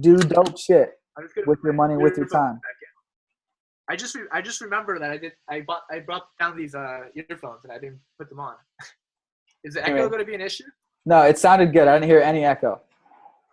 do 0.00 0.16
dope 0.16 0.58
shit 0.58 0.92
I'm 1.16 1.24
just 1.24 1.34
gonna 1.34 1.46
with 1.46 1.58
your 1.62 1.74
money 1.74 1.96
with 1.96 2.16
your 2.16 2.26
time. 2.26 2.58
I 3.90 3.96
just 3.96 4.14
re- 4.14 4.28
I 4.32 4.40
just 4.40 4.60
remember 4.62 4.98
that 4.98 5.10
I 5.10 5.18
did 5.18 5.32
I 5.50 5.60
bought 5.60 5.82
I 5.90 5.98
brought 5.98 6.28
down 6.38 6.56
these 6.56 6.74
uh 6.74 7.00
earphones 7.14 7.64
and 7.64 7.72
I 7.72 7.78
didn't 7.78 8.00
put 8.18 8.30
them 8.30 8.40
on. 8.40 8.54
Is 9.64 9.74
the 9.74 9.82
echo 9.82 9.92
Anyway. 9.92 10.08
going 10.08 10.20
to 10.20 10.24
be 10.24 10.34
an 10.34 10.40
issue? 10.40 10.64
no 11.04 11.22
it 11.22 11.36
sounded 11.36 11.72
good 11.72 11.88
i 11.88 11.92
didn't 11.94 12.08
hear 12.08 12.20
any 12.20 12.44
echo 12.44 12.80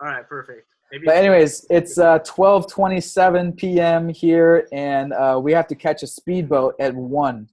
All 0.00 0.08
right, 0.08 0.26
perfect. 0.28 0.66
Maybe. 0.90 1.04
But 1.04 1.16
anyways, 1.16 1.66
it's 1.70 1.98
uh, 1.98 2.18
12:27 2.20 3.56
p.m. 3.56 4.08
here, 4.08 4.66
and 4.72 5.12
uh, 5.12 5.38
we 5.42 5.52
have 5.52 5.66
to 5.68 5.74
catch 5.74 6.02
a 6.02 6.06
speedboat 6.06 6.74
at 6.80 6.94
one. 6.94 7.48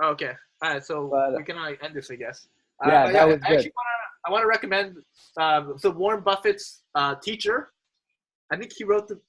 Oh, 0.00 0.10
okay. 0.10 0.32
All 0.62 0.70
right, 0.72 0.84
so 0.84 1.08
But- 1.08 1.36
we 1.36 1.44
can 1.44 1.58
uh, 1.58 1.72
end 1.82 1.94
this, 1.94 2.10
I 2.10 2.16
guess. 2.16 2.48
Yeah, 2.86 3.04
Uh, 3.04 3.12
that 3.12 3.26
was 3.28 3.38
I 3.44 3.48
good. 3.50 3.62
to 3.64 3.70
I 4.26 4.30
want 4.30 4.42
to 4.42 4.48
recommend 4.48 4.96
um, 5.38 5.76
so 5.78 5.90
Warren 5.90 6.22
Buffett's 6.22 6.82
uh, 6.94 7.14
teacher. 7.16 7.72
I 8.50 8.56
think 8.56 8.72
he 8.72 8.82
wrote 8.84 9.06
the 9.08 9.20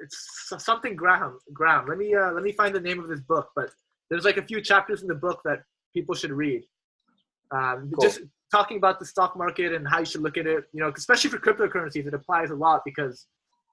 it's 0.00 0.18
something 0.58 0.96
Graham 0.96 1.38
Graham. 1.52 1.86
Let 1.88 1.98
me 1.98 2.14
uh, 2.14 2.32
let 2.32 2.42
me 2.42 2.52
find 2.52 2.74
the 2.74 2.80
name 2.80 3.00
of 3.00 3.08
this 3.08 3.20
book, 3.20 3.50
but 3.56 3.70
there's 4.08 4.24
like 4.24 4.36
a 4.38 4.42
few 4.50 4.60
chapters 4.62 5.02
in 5.02 5.08
the 5.08 5.14
book 5.14 5.40
that 5.44 5.62
people 5.92 6.14
should 6.14 6.30
read. 6.32 6.62
Um, 7.50 7.90
Cool. 7.94 8.04
Just 8.08 8.20
talking 8.52 8.76
about 8.76 8.98
the 9.00 9.04
stock 9.06 9.36
market 9.36 9.72
and 9.74 9.86
how 9.86 9.98
you 9.98 10.04
should 10.06 10.22
look 10.22 10.36
at 10.38 10.46
it, 10.46 10.64
you 10.72 10.80
know, 10.80 10.90
especially 10.96 11.28
for 11.30 11.38
cryptocurrencies, 11.38 12.06
it 12.06 12.14
applies 12.14 12.50
a 12.50 12.54
lot 12.54 12.82
because 12.84 13.26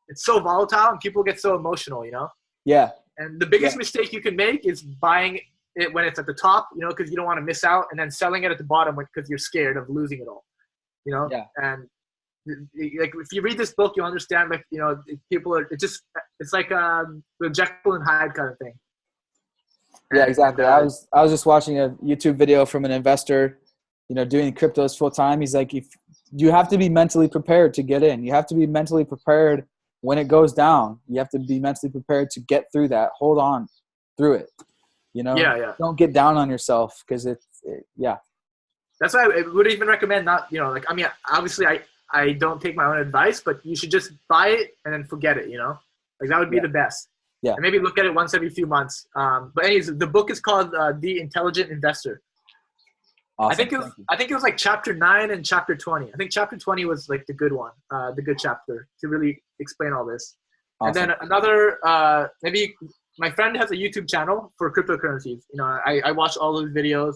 it's 0.07 0.25
so 0.25 0.39
volatile 0.39 0.89
and 0.89 0.99
people 0.99 1.23
get 1.23 1.39
so 1.39 1.55
emotional, 1.55 2.03
you 2.03 2.11
know. 2.11 2.27
Yeah, 2.65 2.91
And 3.17 3.39
the 3.39 3.45
biggest 3.45 3.75
Yeah. 3.75 3.79
mistake 3.83 4.11
you 4.13 4.21
can 4.21 4.35
make 4.35 4.65
is 4.65 4.81
buying 4.81 5.39
it 5.75 5.93
when 5.93 6.05
it's 6.05 6.19
at 6.19 6.25
the 6.25 6.33
top, 6.33 6.69
you 6.75 6.81
know, 6.81 6.89
because 6.89 7.09
you 7.09 7.15
don't 7.15 7.25
want 7.25 7.37
to 7.37 7.43
miss 7.43 7.63
out, 7.63 7.85
and 7.91 7.99
then 7.99 8.11
selling 8.11 8.43
it 8.43 8.51
at 8.51 8.57
the 8.57 8.63
bottom 8.63 8.95
because 8.95 9.29
you're 9.29 9.39
scared 9.39 9.77
of 9.77 9.89
losing 9.89 10.19
it 10.19 10.27
all, 10.27 10.43
you 11.05 11.13
know. 11.13 11.27
Yeah. 11.31 11.45
And 11.57 11.87
like 12.45 13.13
if 13.15 13.31
you 13.31 13.41
read 13.41 13.57
this 13.57 13.73
book, 13.73 13.93
you'll 13.95 14.05
understand 14.05 14.49
like 14.49 14.65
you 14.71 14.79
know 14.79 14.97
people 15.31 15.55
are 15.55 15.67
it 15.71 15.79
just 15.79 16.01
it's 16.39 16.53
like 16.53 16.71
um, 16.71 17.23
the 17.39 17.49
Jekyll 17.49 17.93
and 17.93 18.03
Hyde 18.03 18.33
kind 18.33 18.49
of 18.51 18.57
thing. 18.57 18.73
yeah, 20.13 20.25
exactly. 20.25 20.65
I 20.65 20.81
was 20.81 21.07
I 21.13 21.21
was 21.21 21.31
just 21.31 21.45
watching 21.45 21.79
a 21.79 21.89
YouTube 22.03 22.35
video 22.35 22.65
from 22.65 22.85
an 22.85 22.91
investor, 22.91 23.59
you 24.09 24.15
know, 24.15 24.25
doing 24.25 24.53
cryptos 24.53 24.97
full 24.97 25.11
time. 25.11 25.41
He's 25.41 25.53
like, 25.53 25.73
if 25.73 25.87
you 26.31 26.51
have 26.51 26.67
to 26.69 26.77
be 26.77 26.89
mentally 26.89 27.27
prepared 27.27 27.73
to 27.75 27.83
get 27.83 28.03
in, 28.03 28.23
you 28.23 28.33
have 28.33 28.47
to 28.47 28.55
be 28.55 28.65
mentally 28.65 29.05
prepared 29.05 29.65
when 30.01 30.17
it 30.17 30.27
goes 30.27 30.51
down. 30.51 30.99
You 31.07 31.19
have 31.19 31.29
to 31.29 31.39
be 31.39 31.59
mentally 31.59 31.91
prepared 31.91 32.29
to 32.31 32.39
get 32.39 32.65
through 32.73 32.89
that. 32.89 33.11
Hold 33.17 33.37
on 33.37 33.67
through 34.17 34.33
it. 34.33 34.49
You 35.13 35.23
know, 35.23 35.35
Yeah, 35.37 35.55
yeah. 35.57 35.73
don't 35.77 35.97
get 35.97 36.13
down 36.13 36.37
on 36.37 36.49
yourself 36.49 37.03
because 37.05 37.25
it's 37.25 37.47
it, 37.63 37.85
yeah, 37.97 38.17
That's 38.99 39.13
why 39.13 39.23
I 39.25 39.41
would 39.47 39.67
even 39.67 39.87
recommend 39.87 40.25
not, 40.25 40.47
you 40.51 40.59
know, 40.59 40.71
like 40.71 40.85
I 40.89 40.93
mean, 40.93 41.07
obviously 41.31 41.65
I 41.67 41.81
I 42.13 42.33
don't 42.33 42.61
take 42.61 42.75
my 42.75 42.85
own 42.85 42.97
advice, 42.97 43.41
but 43.41 43.65
you 43.65 43.75
should 43.75 43.91
just 43.91 44.11
buy 44.27 44.47
it 44.49 44.67
and 44.83 44.93
then 44.93 45.03
forget 45.05 45.37
it, 45.37 45.47
you 45.49 45.57
know, 45.57 45.77
like 46.19 46.29
that 46.29 46.39
would 46.39 46.49
be 46.49 46.57
Yeah. 46.57 46.63
the 46.63 46.69
best. 46.83 47.09
Yeah. 47.41 47.53
And 47.53 47.61
maybe 47.61 47.79
look 47.79 47.97
at 47.97 48.05
it 48.05 48.13
once 48.13 48.33
every 48.33 48.49
few 48.49 48.67
months. 48.67 49.07
Um, 49.15 49.51
but 49.55 49.65
anyways, 49.65 49.87
the 49.97 50.05
book 50.07 50.29
is 50.29 50.39
called 50.39 50.73
uh, 50.75 50.93
The 50.99 51.19
Intelligent 51.19 51.71
Investor. 51.71 52.21
awesome. 53.39 53.51
I 53.51 53.55
think 53.55 53.73
it 53.73 53.79
was 53.79 53.91
I 54.09 54.15
think 54.17 54.29
it 54.31 54.35
was 54.35 54.43
like 54.43 54.57
chapter 54.57 54.93
nine 54.93 55.31
and 55.31 55.43
chapter 55.43 55.75
twenty. 55.75 56.07
I 56.13 56.17
think 56.17 56.29
chapter 56.31 56.57
twenty 56.57 56.85
was 56.85 57.09
like 57.09 57.25
the 57.27 57.33
good 57.33 57.53
one, 57.53 57.71
uh, 57.93 58.11
the 58.17 58.21
good 58.21 58.37
chapter 58.45 58.87
to 58.99 59.07
really 59.07 59.41
explain 59.59 59.91
all 59.93 60.05
this. 60.05 60.35
Awesome. 60.79 60.87
And 60.87 60.95
then 61.11 61.17
another, 61.21 61.77
uh, 61.85 62.27
maybe 62.43 62.61
my 63.19 63.29
friend 63.29 63.55
has 63.57 63.71
a 63.71 63.75
YouTube 63.75 64.09
channel 64.09 64.53
for 64.57 64.71
cryptocurrencies. 64.71 65.43
You 65.51 65.55
know, 65.55 65.65
I, 65.85 66.01
I 66.05 66.11
watch 66.11 66.37
all 66.37 66.53
those 66.53 66.71
videos, 66.71 67.15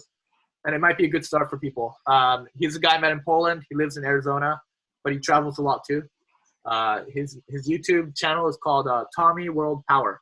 and 0.66 0.76
it 0.76 0.80
might 0.80 0.98
be 0.98 1.06
a 1.06 1.10
good 1.10 1.26
start 1.26 1.50
for 1.50 1.58
people. 1.58 1.96
Um, 2.08 2.48
he's 2.58 2.76
a 2.76 2.80
guy 2.80 2.96
I 2.96 3.00
met 3.00 3.12
in 3.12 3.22
Poland. 3.26 3.64
He 3.70 3.76
lives 3.76 3.98
in 3.98 4.04
Arizona, 4.04 4.62
but 5.04 5.14
he 5.14 5.20
travels 5.20 5.58
a 5.58 5.62
lot 5.62 5.82
too. 5.88 6.04
Uh, 6.66 7.02
his 7.14 7.40
his 7.48 7.70
YouTube 7.70 8.16
channel 8.16 8.48
is 8.48 8.58
called 8.58 8.88
uh, 8.88 9.06
Tommy 9.16 9.50
World 9.50 9.84
Power. 9.88 10.22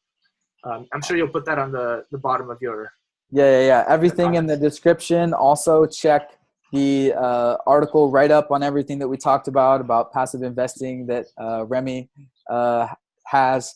Um, 0.66 0.88
I'm 0.94 1.02
sure 1.02 1.18
you'll 1.18 1.28
put 1.28 1.46
that 1.46 1.60
on 1.60 1.72
the, 1.72 2.06
the 2.12 2.18
bottom 2.18 2.50
of 2.50 2.58
your. 2.62 2.92
Yeah, 3.32 3.60
yeah, 3.60 3.66
yeah. 3.68 3.86
Everything 3.88 4.36
in 4.36 4.46
the 4.46 4.56
description. 4.56 5.34
Also, 5.34 5.86
check 5.86 6.38
the 6.72 7.14
uh, 7.14 7.58
article 7.68 8.12
write 8.12 8.32
up 8.32 8.52
on 8.52 8.64
everything 8.64 9.00
that 9.00 9.08
we 9.08 9.18
talked 9.18 9.48
about 9.48 9.82
about 9.82 10.12
passive 10.12 10.42
investing 10.42 11.06
that 11.06 11.26
uh, 11.40 11.66
Remy 11.66 12.10
uh, 12.50 12.88
has, 13.26 13.76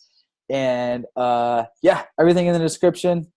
and 0.50 1.06
uh, 1.16 1.66
yeah, 1.82 2.04
everything 2.20 2.48
in 2.48 2.54
the 2.54 2.60
description. 2.60 3.28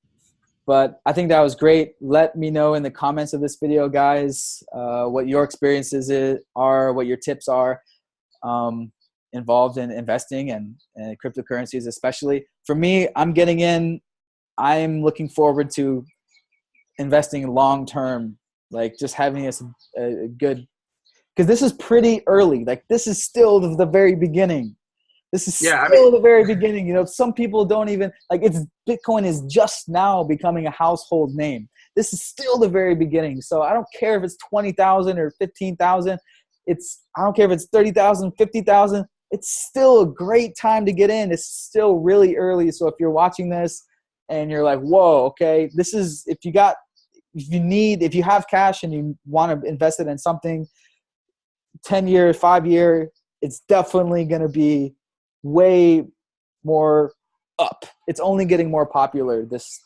But 0.66 1.00
I 1.04 1.12
think 1.12 1.30
that 1.30 1.40
was 1.40 1.54
great. 1.54 1.94
Let 2.00 2.36
me 2.36 2.50
know 2.50 2.74
in 2.74 2.82
the 2.82 2.90
comments 2.90 3.32
of 3.32 3.40
this 3.40 3.56
video, 3.60 3.88
guys, 3.88 4.62
uh, 4.72 5.06
what 5.06 5.26
your 5.26 5.42
experiences 5.42 6.10
are, 6.54 6.92
what 6.92 7.06
your 7.06 7.16
tips 7.16 7.48
are 7.48 7.82
um, 8.44 8.92
involved 9.32 9.78
in 9.78 9.90
investing 9.90 10.50
and, 10.50 10.76
and 10.94 11.16
cryptocurrencies, 11.20 11.86
especially. 11.86 12.46
For 12.66 12.74
me, 12.74 13.08
I'm 13.16 13.32
getting 13.32 13.60
in 13.60 14.00
I'm 14.60 15.02
looking 15.02 15.28
forward 15.28 15.70
to 15.76 16.04
investing 16.98 17.48
long 17.48 17.86
term, 17.86 18.36
like 18.70 18.94
just 18.98 19.14
having 19.14 19.46
a, 19.46 19.52
a 19.96 20.28
good, 20.28 20.66
because 21.34 21.46
this 21.46 21.62
is 21.62 21.72
pretty 21.72 22.22
early. 22.26 22.64
Like 22.64 22.84
this 22.88 23.06
is 23.06 23.22
still 23.22 23.58
the, 23.58 23.74
the 23.74 23.86
very 23.86 24.14
beginning. 24.14 24.76
This 25.32 25.46
is 25.46 25.62
Yeah, 25.62 25.82
I 25.82 25.86
still 25.86 26.10
the 26.10 26.20
very 26.20 26.44
beginning. 26.44 26.86
You 26.86 26.94
know, 26.94 27.04
some 27.04 27.32
people 27.32 27.64
don't 27.64 27.88
even 27.88 28.12
like 28.30 28.42
it's 28.42 28.60
Bitcoin 28.88 29.24
is 29.24 29.42
just 29.42 29.88
now 29.88 30.24
becoming 30.24 30.66
a 30.66 30.70
household 30.70 31.34
name. 31.34 31.68
This 31.94 32.12
is 32.12 32.22
still 32.22 32.58
the 32.58 32.68
very 32.68 32.94
beginning. 32.94 33.40
So 33.40 33.62
I 33.62 33.72
don't 33.72 33.86
care 33.98 34.16
if 34.16 34.24
it's 34.24 34.36
twenty 34.36 34.72
thousand 34.72 35.18
or 35.18 35.30
fifteen 35.38 35.76
thousand. 35.76 36.18
It's 36.66 37.04
I 37.16 37.22
don't 37.22 37.36
care 37.36 37.46
if 37.46 37.52
it's 37.52 37.68
thirty 37.72 37.92
thousand, 37.92 38.32
fifty 38.32 38.60
thousand. 38.60 39.04
It's 39.30 39.48
still 39.68 40.00
a 40.00 40.06
great 40.06 40.56
time 40.56 40.84
to 40.86 40.92
get 40.92 41.10
in. 41.10 41.30
It's 41.30 41.46
still 41.46 41.98
really 41.98 42.36
early. 42.36 42.72
So 42.72 42.88
if 42.88 42.94
you're 42.98 43.10
watching 43.10 43.48
this 43.48 43.80
and 44.28 44.50
you're 44.50 44.64
like, 44.64 44.80
whoa, 44.80 45.26
okay, 45.26 45.70
this 45.74 45.94
is 45.94 46.24
if 46.26 46.38
you 46.44 46.52
got 46.52 46.74
if 47.34 47.48
you 47.48 47.60
need 47.60 48.02
if 48.02 48.16
you 48.16 48.24
have 48.24 48.46
cash 48.48 48.82
and 48.82 48.92
you 48.92 49.16
want 49.26 49.62
to 49.62 49.68
invest 49.68 50.00
it 50.00 50.08
in 50.08 50.18
something 50.18 50.66
10 51.84 52.08
year, 52.08 52.34
five 52.34 52.66
year, 52.66 53.10
it's 53.40 53.60
definitely 53.68 54.24
gonna 54.24 54.48
be 54.48 54.94
way 55.42 56.06
more 56.64 57.12
up. 57.58 57.84
It's 58.06 58.20
only 58.20 58.44
getting 58.44 58.70
more 58.70 58.86
popular. 58.86 59.44
This 59.44 59.80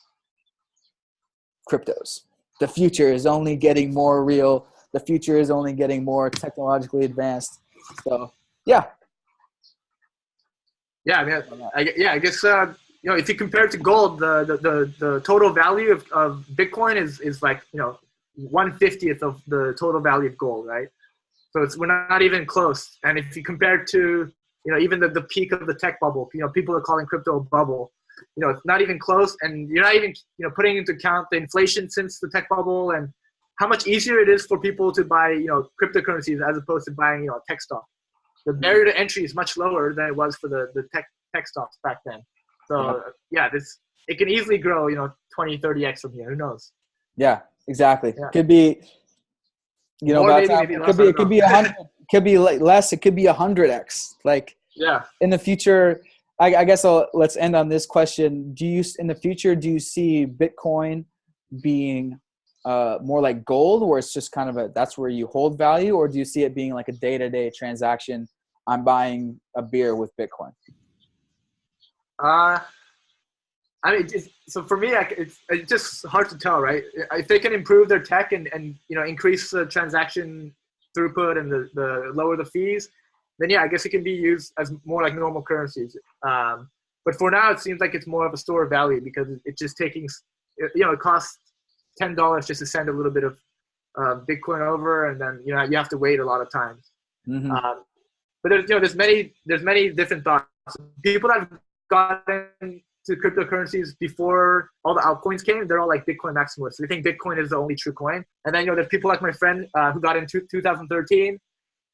cryptos. 1.71 2.21
The 2.61 2.69
future 2.69 3.13
is 3.13 3.27
only 3.27 3.57
getting 3.57 3.93
more 3.93 4.25
real. 4.25 4.67
The 4.93 5.01
future 5.01 5.39
is 5.39 5.51
only 5.51 5.73
getting 5.73 6.05
more 6.05 6.31
technologically 6.31 7.05
advanced. 7.05 7.61
So 8.05 8.33
yeah, 8.65 8.85
yeah, 11.05 11.19
I 11.21 11.25
mean, 11.25 11.69
I, 11.75 11.93
yeah, 11.97 12.13
I 12.13 12.19
guess 12.19 12.43
uh, 12.45 12.73
you 13.03 13.11
know 13.11 13.17
if 13.17 13.29
you 13.29 13.35
compare 13.35 13.67
it 13.67 13.71
to 13.73 13.79
gold, 13.79 14.19
the 14.19 14.45
the, 14.45 14.57
the, 14.57 14.93
the 14.99 15.21
total 15.21 15.51
value 15.51 15.93
of, 15.93 16.11
of 16.13 16.45
Bitcoin 16.55 16.97
is 16.97 17.21
is 17.21 17.43
like 17.43 17.63
you 17.73 17.79
know 17.79 17.99
one 18.35 18.73
fiftieth 18.79 19.23
of 19.23 19.43
the 19.47 19.77
total 19.79 20.01
value 20.01 20.29
of 20.29 20.39
gold, 20.39 20.67
right? 20.67 20.89
So 21.51 21.63
it's 21.63 21.77
we're 21.77 21.87
not 21.87 22.23
even 22.23 22.47
close. 22.47 22.99
And 23.05 23.19
if 23.19 23.37
you 23.37 23.45
compare 23.45 23.83
it 23.83 23.89
to 23.89 24.33
you 24.65 24.73
know 24.73 24.79
even 24.79 25.01
the, 25.01 25.09
the 25.09 25.23
peak 25.23 25.53
of 25.53 25.67
the 25.67 25.75
tech 25.75 26.01
bubble, 26.01 26.29
you 26.35 26.41
know 26.41 26.49
people 26.49 26.77
are 26.77 26.81
calling 26.81 27.07
crypto 27.07 27.39
a 27.39 27.41
bubble. 27.41 27.93
You 28.37 28.43
know 28.43 28.51
it's 28.51 28.65
not 28.65 28.81
even 28.81 28.99
close, 28.99 29.37
and 29.43 29.69
you're 29.69 29.85
not 29.85 29.95
even 29.95 30.15
you 30.39 30.47
know 30.47 30.53
putting 30.55 30.77
into 30.77 30.93
account 30.93 31.29
the 31.31 31.37
inflation 31.37 31.91
since 31.91 32.21
the 32.21 32.29
tech 32.29 32.49
bubble 32.49 32.93
and 32.93 33.09
how 33.59 33.69
much 33.69 33.87
easier 33.87 34.19
it 34.19 34.29
is 34.29 34.47
for 34.47 34.59
people 34.59 34.93
to 34.93 35.05
buy 35.05 35.31
you 35.31 35.47
know 35.47 35.69
cryptocurrencies 35.83 36.41
as 36.49 36.57
opposed 36.57 36.87
to 36.87 36.93
buying 36.93 37.25
you 37.25 37.29
know 37.29 37.41
tech 37.49 37.61
stock 37.61 37.85
the 38.47 38.53
barrier 38.53 38.85
to 38.85 38.99
entry 38.99 39.25
is 39.25 39.35
much 39.35 39.57
lower 39.57 39.95
than 39.95 40.07
it 40.07 40.17
was 40.17 40.37
for 40.37 40.49
the, 40.49 40.71
the 40.75 40.87
tech 40.95 41.07
tech 41.35 41.49
stocks 41.49 41.79
back 41.83 41.99
then. 42.05 42.21
So 42.69 43.03
yeah, 43.31 43.49
this 43.49 43.79
it 44.09 44.19
can 44.19 44.29
easily 44.29 44.59
grow, 44.59 44.89
you 44.89 44.97
know, 44.97 45.13
20, 45.35 45.59
30x 45.59 46.01
from 46.01 46.13
here. 46.13 46.31
Who 46.31 46.37
knows? 46.37 46.73
Yeah, 47.17 47.41
exactly. 47.67 48.15
Yeah. 48.19 48.29
Could 48.31 48.49
be, 48.49 48.83
you 50.03 50.13
know, 50.13 50.25
maybe, 50.25 50.49
maybe 50.49 50.75
it 50.75 50.85
could 50.85 50.97
be 50.97 51.05
it 51.05 51.17
could 51.17 51.29
be 51.29 51.39
a 51.41 51.49
hundred, 51.49 51.75
could 52.11 52.25
be 52.25 52.39
less. 52.39 52.93
It 52.93 53.03
could 53.03 53.15
be 53.15 53.27
a 53.27 53.33
hundred 53.33 53.71
x. 53.71 54.17
Like 54.25 54.57
yeah, 54.75 55.03
in 55.21 55.31
the 55.31 55.39
future. 55.39 56.03
I, 56.41 56.57
I 56.57 56.65
guess 56.65 56.85
I'll, 56.85 57.07
let's 57.15 57.37
end 57.37 57.55
on 57.55 57.69
this 57.69 57.87
question. 57.87 58.55
Do 58.55 58.67
you 58.67 58.83
in 58.99 59.07
the 59.07 59.15
future 59.15 59.55
do 59.55 59.71
you 59.71 59.79
see 59.79 60.27
Bitcoin 60.27 61.05
being 61.63 62.19
uh, 62.65 62.99
more 63.03 63.21
like 63.21 63.45
gold, 63.45 63.87
where 63.87 63.99
it's 63.99 64.13
just 64.13 64.33
kind 64.33 64.49
of 64.51 64.57
a 64.57 64.71
that's 64.75 64.99
where 64.99 65.11
you 65.11 65.27
hold 65.29 65.57
value, 65.57 65.95
or 65.95 66.09
do 66.09 66.19
you 66.19 66.25
see 66.25 66.43
it 66.43 66.55
being 66.55 66.75
like 66.75 66.89
a 66.89 66.93
day 66.93 67.19
to 67.19 67.31
day 67.31 67.53
transaction 67.57 68.27
I'm 68.67 68.85
buying 68.85 69.41
a 69.57 69.63
beer 69.63 69.95
with 69.95 70.11
Bitcoin? 70.17 70.53
Uh, 72.23 72.59
I 73.83 73.99
mean, 73.99 74.09
so 74.49 74.65
for 74.65 74.79
me, 74.79 74.93
it's, 74.93 75.39
it's 75.51 75.69
just 75.69 76.07
hard 76.07 76.31
to 76.31 76.39
tell, 76.39 76.61
right? 76.61 76.85
If 77.13 77.29
they 77.29 77.39
can 77.39 77.53
improve 77.53 77.89
their 77.89 78.01
tech 78.01 78.33
and, 78.33 78.49
and 78.53 78.77
you 78.89 78.97
know 78.97 79.05
increase 79.05 79.51
the 79.51 79.67
transaction 79.67 80.55
throughput 80.97 81.39
and 81.39 81.51
the, 81.51 81.69
the 81.75 82.13
lower 82.15 82.37
the 82.37 82.45
fees, 82.45 82.89
then 83.39 83.51
yeah, 83.51 83.63
I 83.63 83.69
guess 83.69 83.85
it 83.85 83.91
can 83.91 84.03
be 84.03 84.13
used 84.13 84.53
as 84.59 84.73
more 84.85 85.03
like 85.03 85.15
normal 85.15 85.43
currencies. 85.43 85.97
Um, 86.27 86.71
but 87.05 87.17
for 87.17 87.31
now, 87.31 87.51
it 87.51 87.61
seems 87.61 87.81
like 87.81 87.95
it's 87.95 88.07
more 88.07 88.27
of 88.27 88.33
a 88.33 88.37
store 88.37 88.65
of 88.65 88.71
value 88.71 89.01
because 89.01 89.29
it's 89.45 89.61
just 89.61 89.77
taking, 89.77 90.09
you 90.59 90.85
know, 90.85 90.93
it 90.93 91.01
costs 91.01 91.39
ten 91.99 92.15
dollars 92.15 92.47
just 92.47 92.61
to 92.61 92.67
send 92.67 92.89
a 92.89 92.93
little 92.93 93.13
bit 93.13 93.25
of 93.25 93.39
uh, 93.99 94.21
Bitcoin 94.29 94.61
over, 94.61 95.11
and 95.11 95.21
then 95.21 95.43
you 95.45 95.55
know 95.55 95.63
you 95.63 95.77
have 95.77 95.89
to 95.91 95.99
wait 95.99 96.21
a 96.21 96.25
lot 96.25 96.41
of 96.41 96.51
times. 96.51 96.91
Mm-hmm. 97.29 97.51
Um, 97.51 97.85
but 98.43 98.51
there's 98.51 98.69
you 98.69 98.75
know 98.75 98.81
there's 98.81 98.95
many 98.95 99.35
there's 99.45 99.63
many 99.63 99.91
different 99.91 100.25
thoughts. 100.25 100.47
People 101.03 101.29
that 101.29 101.41
have 101.41 101.59
gotten 101.91 102.83
to 103.07 103.17
cryptocurrencies 103.17 103.91
before 103.99 104.71
all 104.85 104.95
the 104.95 105.01
altcoins 105.01 105.45
came, 105.45 105.67
they're 105.67 105.81
all 105.81 105.89
like 105.89 106.07
Bitcoin 106.07 106.35
maximalists. 106.35 106.77
They 106.79 106.87
think 106.87 107.05
Bitcoin 107.05 107.41
is 107.41 107.51
the 107.51 107.57
only 107.57 107.75
true 107.75 107.93
coin. 107.93 108.25
And 108.45 108.55
then 108.55 108.63
you 108.63 108.69
know 108.69 108.75
there's 108.75 108.89
people 108.89 109.09
like 109.09 109.23
my 109.23 109.33
friend 109.33 109.67
uh, 109.75 109.93
who 109.93 110.01
got 110.01 110.17
into 110.17 110.41
2013, 110.51 111.39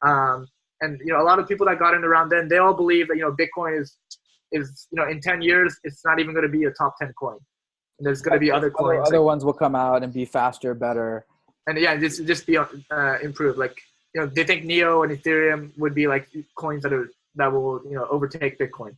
um, 0.07 0.47
and 0.81 1.01
you 1.01 1.13
know 1.13 1.21
a 1.21 1.25
lot 1.25 1.39
of 1.39 1.49
people 1.49 1.67
that 1.67 1.79
got 1.79 1.95
in 1.95 2.05
around 2.05 2.31
then, 2.31 2.49
they 2.49 2.59
all 2.59 2.75
believe 2.75 3.09
that 3.09 3.17
you 3.17 3.23
know 3.23 3.33
Bitcoin 3.33 3.81
is 3.81 3.97
is 4.53 4.89
you 4.91 4.97
know 4.97 5.09
in 5.09 5.21
10 5.21 5.43
years 5.43 5.79
it's 5.85 6.05
not 6.05 6.19
even 6.19 6.33
going 6.33 6.47
to 6.47 6.51
be 6.51 6.65
a 6.65 6.71
top 6.71 6.95
10 7.01 7.13
coin. 7.19 7.39
And 7.99 8.07
there's 8.07 8.23
going 8.23 8.35
to 8.35 8.41
be 8.41 8.51
other 8.51 8.71
coins. 8.71 9.01
Other, 9.03 9.17
other 9.17 9.23
ones 9.23 9.45
will 9.45 9.53
come 9.53 9.75
out 9.75 10.03
and 10.03 10.13
be 10.13 10.25
faster, 10.25 10.75
better. 10.75 11.27
And 11.67 11.79
yeah, 11.79 11.97
just 11.97 12.25
just 12.25 12.47
be 12.47 12.57
uh, 12.57 12.67
improved. 13.23 13.59
Like 13.59 13.77
you 14.15 14.21
know, 14.21 14.27
they 14.27 14.45
think 14.45 14.65
Neo 14.65 15.03
and 15.03 15.13
Ethereum 15.13 15.77
would 15.79 15.95
be 15.95 16.07
like 16.07 16.29
coins 16.57 16.83
that 16.85 16.93
are 16.93 17.11
that 17.35 17.53
will 17.53 17.81
you 17.85 17.95
know 17.95 18.07
overtake 18.11 18.59
Bitcoin. 18.59 18.97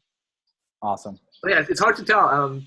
Awesome. 0.82 1.18
But 1.42 1.52
yeah, 1.52 1.64
it's 1.68 1.80
hard 1.80 1.96
to 1.96 2.04
tell. 2.04 2.28
Um, 2.28 2.66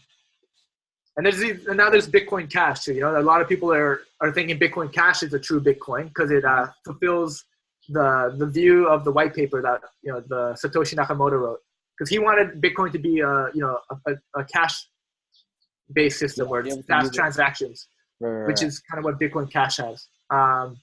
and 1.17 1.25
there's 1.25 1.41
and 1.41 1.77
now 1.77 1.89
there's 1.89 2.09
Bitcoin 2.09 2.51
Cash 2.51 2.85
too. 2.85 2.93
You 2.93 3.01
know, 3.01 3.19
a 3.19 3.21
lot 3.21 3.41
of 3.41 3.47
people 3.47 3.71
are 3.73 4.01
are 4.21 4.31
thinking 4.31 4.59
Bitcoin 4.59 4.91
Cash 4.91 5.23
is 5.23 5.33
a 5.33 5.39
true 5.39 5.61
Bitcoin 5.61 6.05
because 6.05 6.31
it 6.31 6.43
uh, 6.43 6.67
fulfills 6.83 7.43
the 7.89 8.35
the 8.37 8.47
view 8.47 8.87
of 8.87 9.03
the 9.03 9.11
white 9.11 9.33
paper 9.33 9.61
that 9.61 9.81
you 10.01 10.11
know 10.11 10.21
the 10.21 10.57
Satoshi 10.63 10.95
Nakamoto 10.95 11.39
wrote. 11.39 11.59
Because 11.97 12.09
he 12.09 12.19
wanted 12.19 12.61
Bitcoin 12.61 12.91
to 12.91 12.99
be 12.99 13.19
a 13.21 13.49
you 13.53 13.61
know 13.61 13.79
a, 14.07 14.13
a 14.39 14.43
cash 14.45 14.87
based 15.93 16.19
system 16.19 16.45
yeah, 16.45 16.51
where 16.51 16.61
it's 16.61 16.85
fast 16.85 17.13
transactions, 17.13 17.87
right, 18.19 18.29
right, 18.29 18.47
which 18.47 18.63
is 18.63 18.79
kind 18.79 18.99
of 18.99 19.05
what 19.05 19.19
Bitcoin 19.19 19.49
Cash 19.49 19.77
has. 19.77 20.07
Um, 20.29 20.77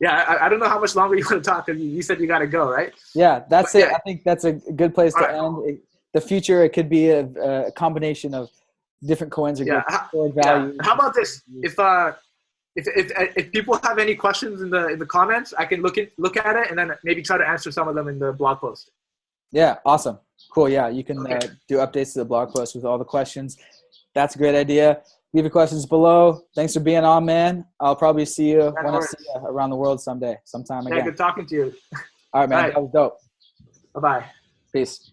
yeah, 0.00 0.24
I, 0.28 0.46
I, 0.46 0.48
don't 0.48 0.58
know 0.58 0.68
how 0.68 0.80
much 0.80 0.94
longer 0.96 1.14
you 1.16 1.24
want 1.30 1.44
to 1.44 1.48
talk. 1.50 1.68
You, 1.68 1.74
you 1.74 2.02
said 2.02 2.20
you 2.20 2.26
got 2.26 2.40
to 2.40 2.46
go, 2.46 2.68
right? 2.70 2.92
Yeah, 3.14 3.44
that's 3.48 3.72
but, 3.72 3.78
it. 3.78 3.88
Yeah. 3.88 3.96
I 3.96 3.98
think 4.00 4.24
that's 4.24 4.44
a 4.44 4.52
good 4.52 4.94
place 4.94 5.14
All 5.14 5.22
to 5.22 5.30
end. 5.30 5.68
It, 5.68 5.80
the 6.16 6.20
future, 6.22 6.64
it 6.64 6.72
could 6.76 6.88
be 6.88 7.10
a, 7.10 7.24
a 7.68 7.72
combination 7.72 8.34
of 8.34 8.48
different 9.04 9.32
coins 9.32 9.60
or 9.60 9.64
yeah. 9.64 9.82
How. 9.86 10.08
Yeah. 10.34 10.70
How 10.80 10.94
about 10.94 11.14
this? 11.14 11.42
If 11.62 11.78
uh, 11.78 12.12
if, 12.74 12.86
if, 13.00 13.12
if 13.36 13.52
people 13.52 13.78
have 13.82 13.98
any 13.98 14.14
questions 14.14 14.62
in 14.62 14.70
the 14.70 14.88
in 14.88 14.98
the 14.98 15.10
comments, 15.18 15.52
I 15.62 15.66
can 15.66 15.82
look 15.82 15.98
in, 15.98 16.08
look 16.16 16.36
at 16.38 16.56
it 16.56 16.70
and 16.70 16.78
then 16.78 16.92
maybe 17.04 17.20
try 17.22 17.36
to 17.36 17.46
answer 17.46 17.70
some 17.70 17.86
of 17.86 17.94
them 17.94 18.08
in 18.08 18.18
the 18.18 18.32
blog 18.32 18.60
post. 18.60 18.90
Yeah, 19.52 19.76
awesome, 19.84 20.18
cool. 20.52 20.68
Yeah, 20.70 20.88
you 20.88 21.04
can 21.04 21.18
okay. 21.20 21.34
uh, 21.34 21.48
do 21.68 21.76
updates 21.76 22.14
to 22.14 22.20
the 22.20 22.24
blog 22.24 22.52
post 22.54 22.74
with 22.74 22.84
all 22.86 22.98
the 22.98 23.04
questions. 23.04 23.58
That's 24.14 24.34
a 24.36 24.38
great 24.38 24.54
idea. 24.54 25.02
Leave 25.34 25.44
your 25.44 25.50
questions 25.50 25.84
below. 25.84 26.40
Thanks 26.54 26.72
for 26.72 26.80
being 26.80 27.04
on, 27.04 27.26
man. 27.26 27.66
I'll 27.78 27.96
probably 28.04 28.24
see 28.24 28.50
you 28.52 28.74
when 28.82 28.94
I 28.94 29.00
see 29.00 29.18
you 29.20 29.46
around 29.46 29.68
the 29.68 29.76
world 29.76 30.00
someday, 30.00 30.38
sometime 30.44 30.84
yeah, 30.84 30.94
again. 30.94 31.04
good 31.04 31.16
talking 31.18 31.46
to 31.46 31.54
you. 31.54 31.74
All 32.32 32.40
right, 32.40 32.48
man. 32.48 32.58
All 32.58 32.64
right. 32.64 32.74
That 32.74 32.82
was 32.82 32.92
dope. 32.92 33.18
Bye 33.94 34.00
bye. 34.00 34.24
Peace. 34.72 35.12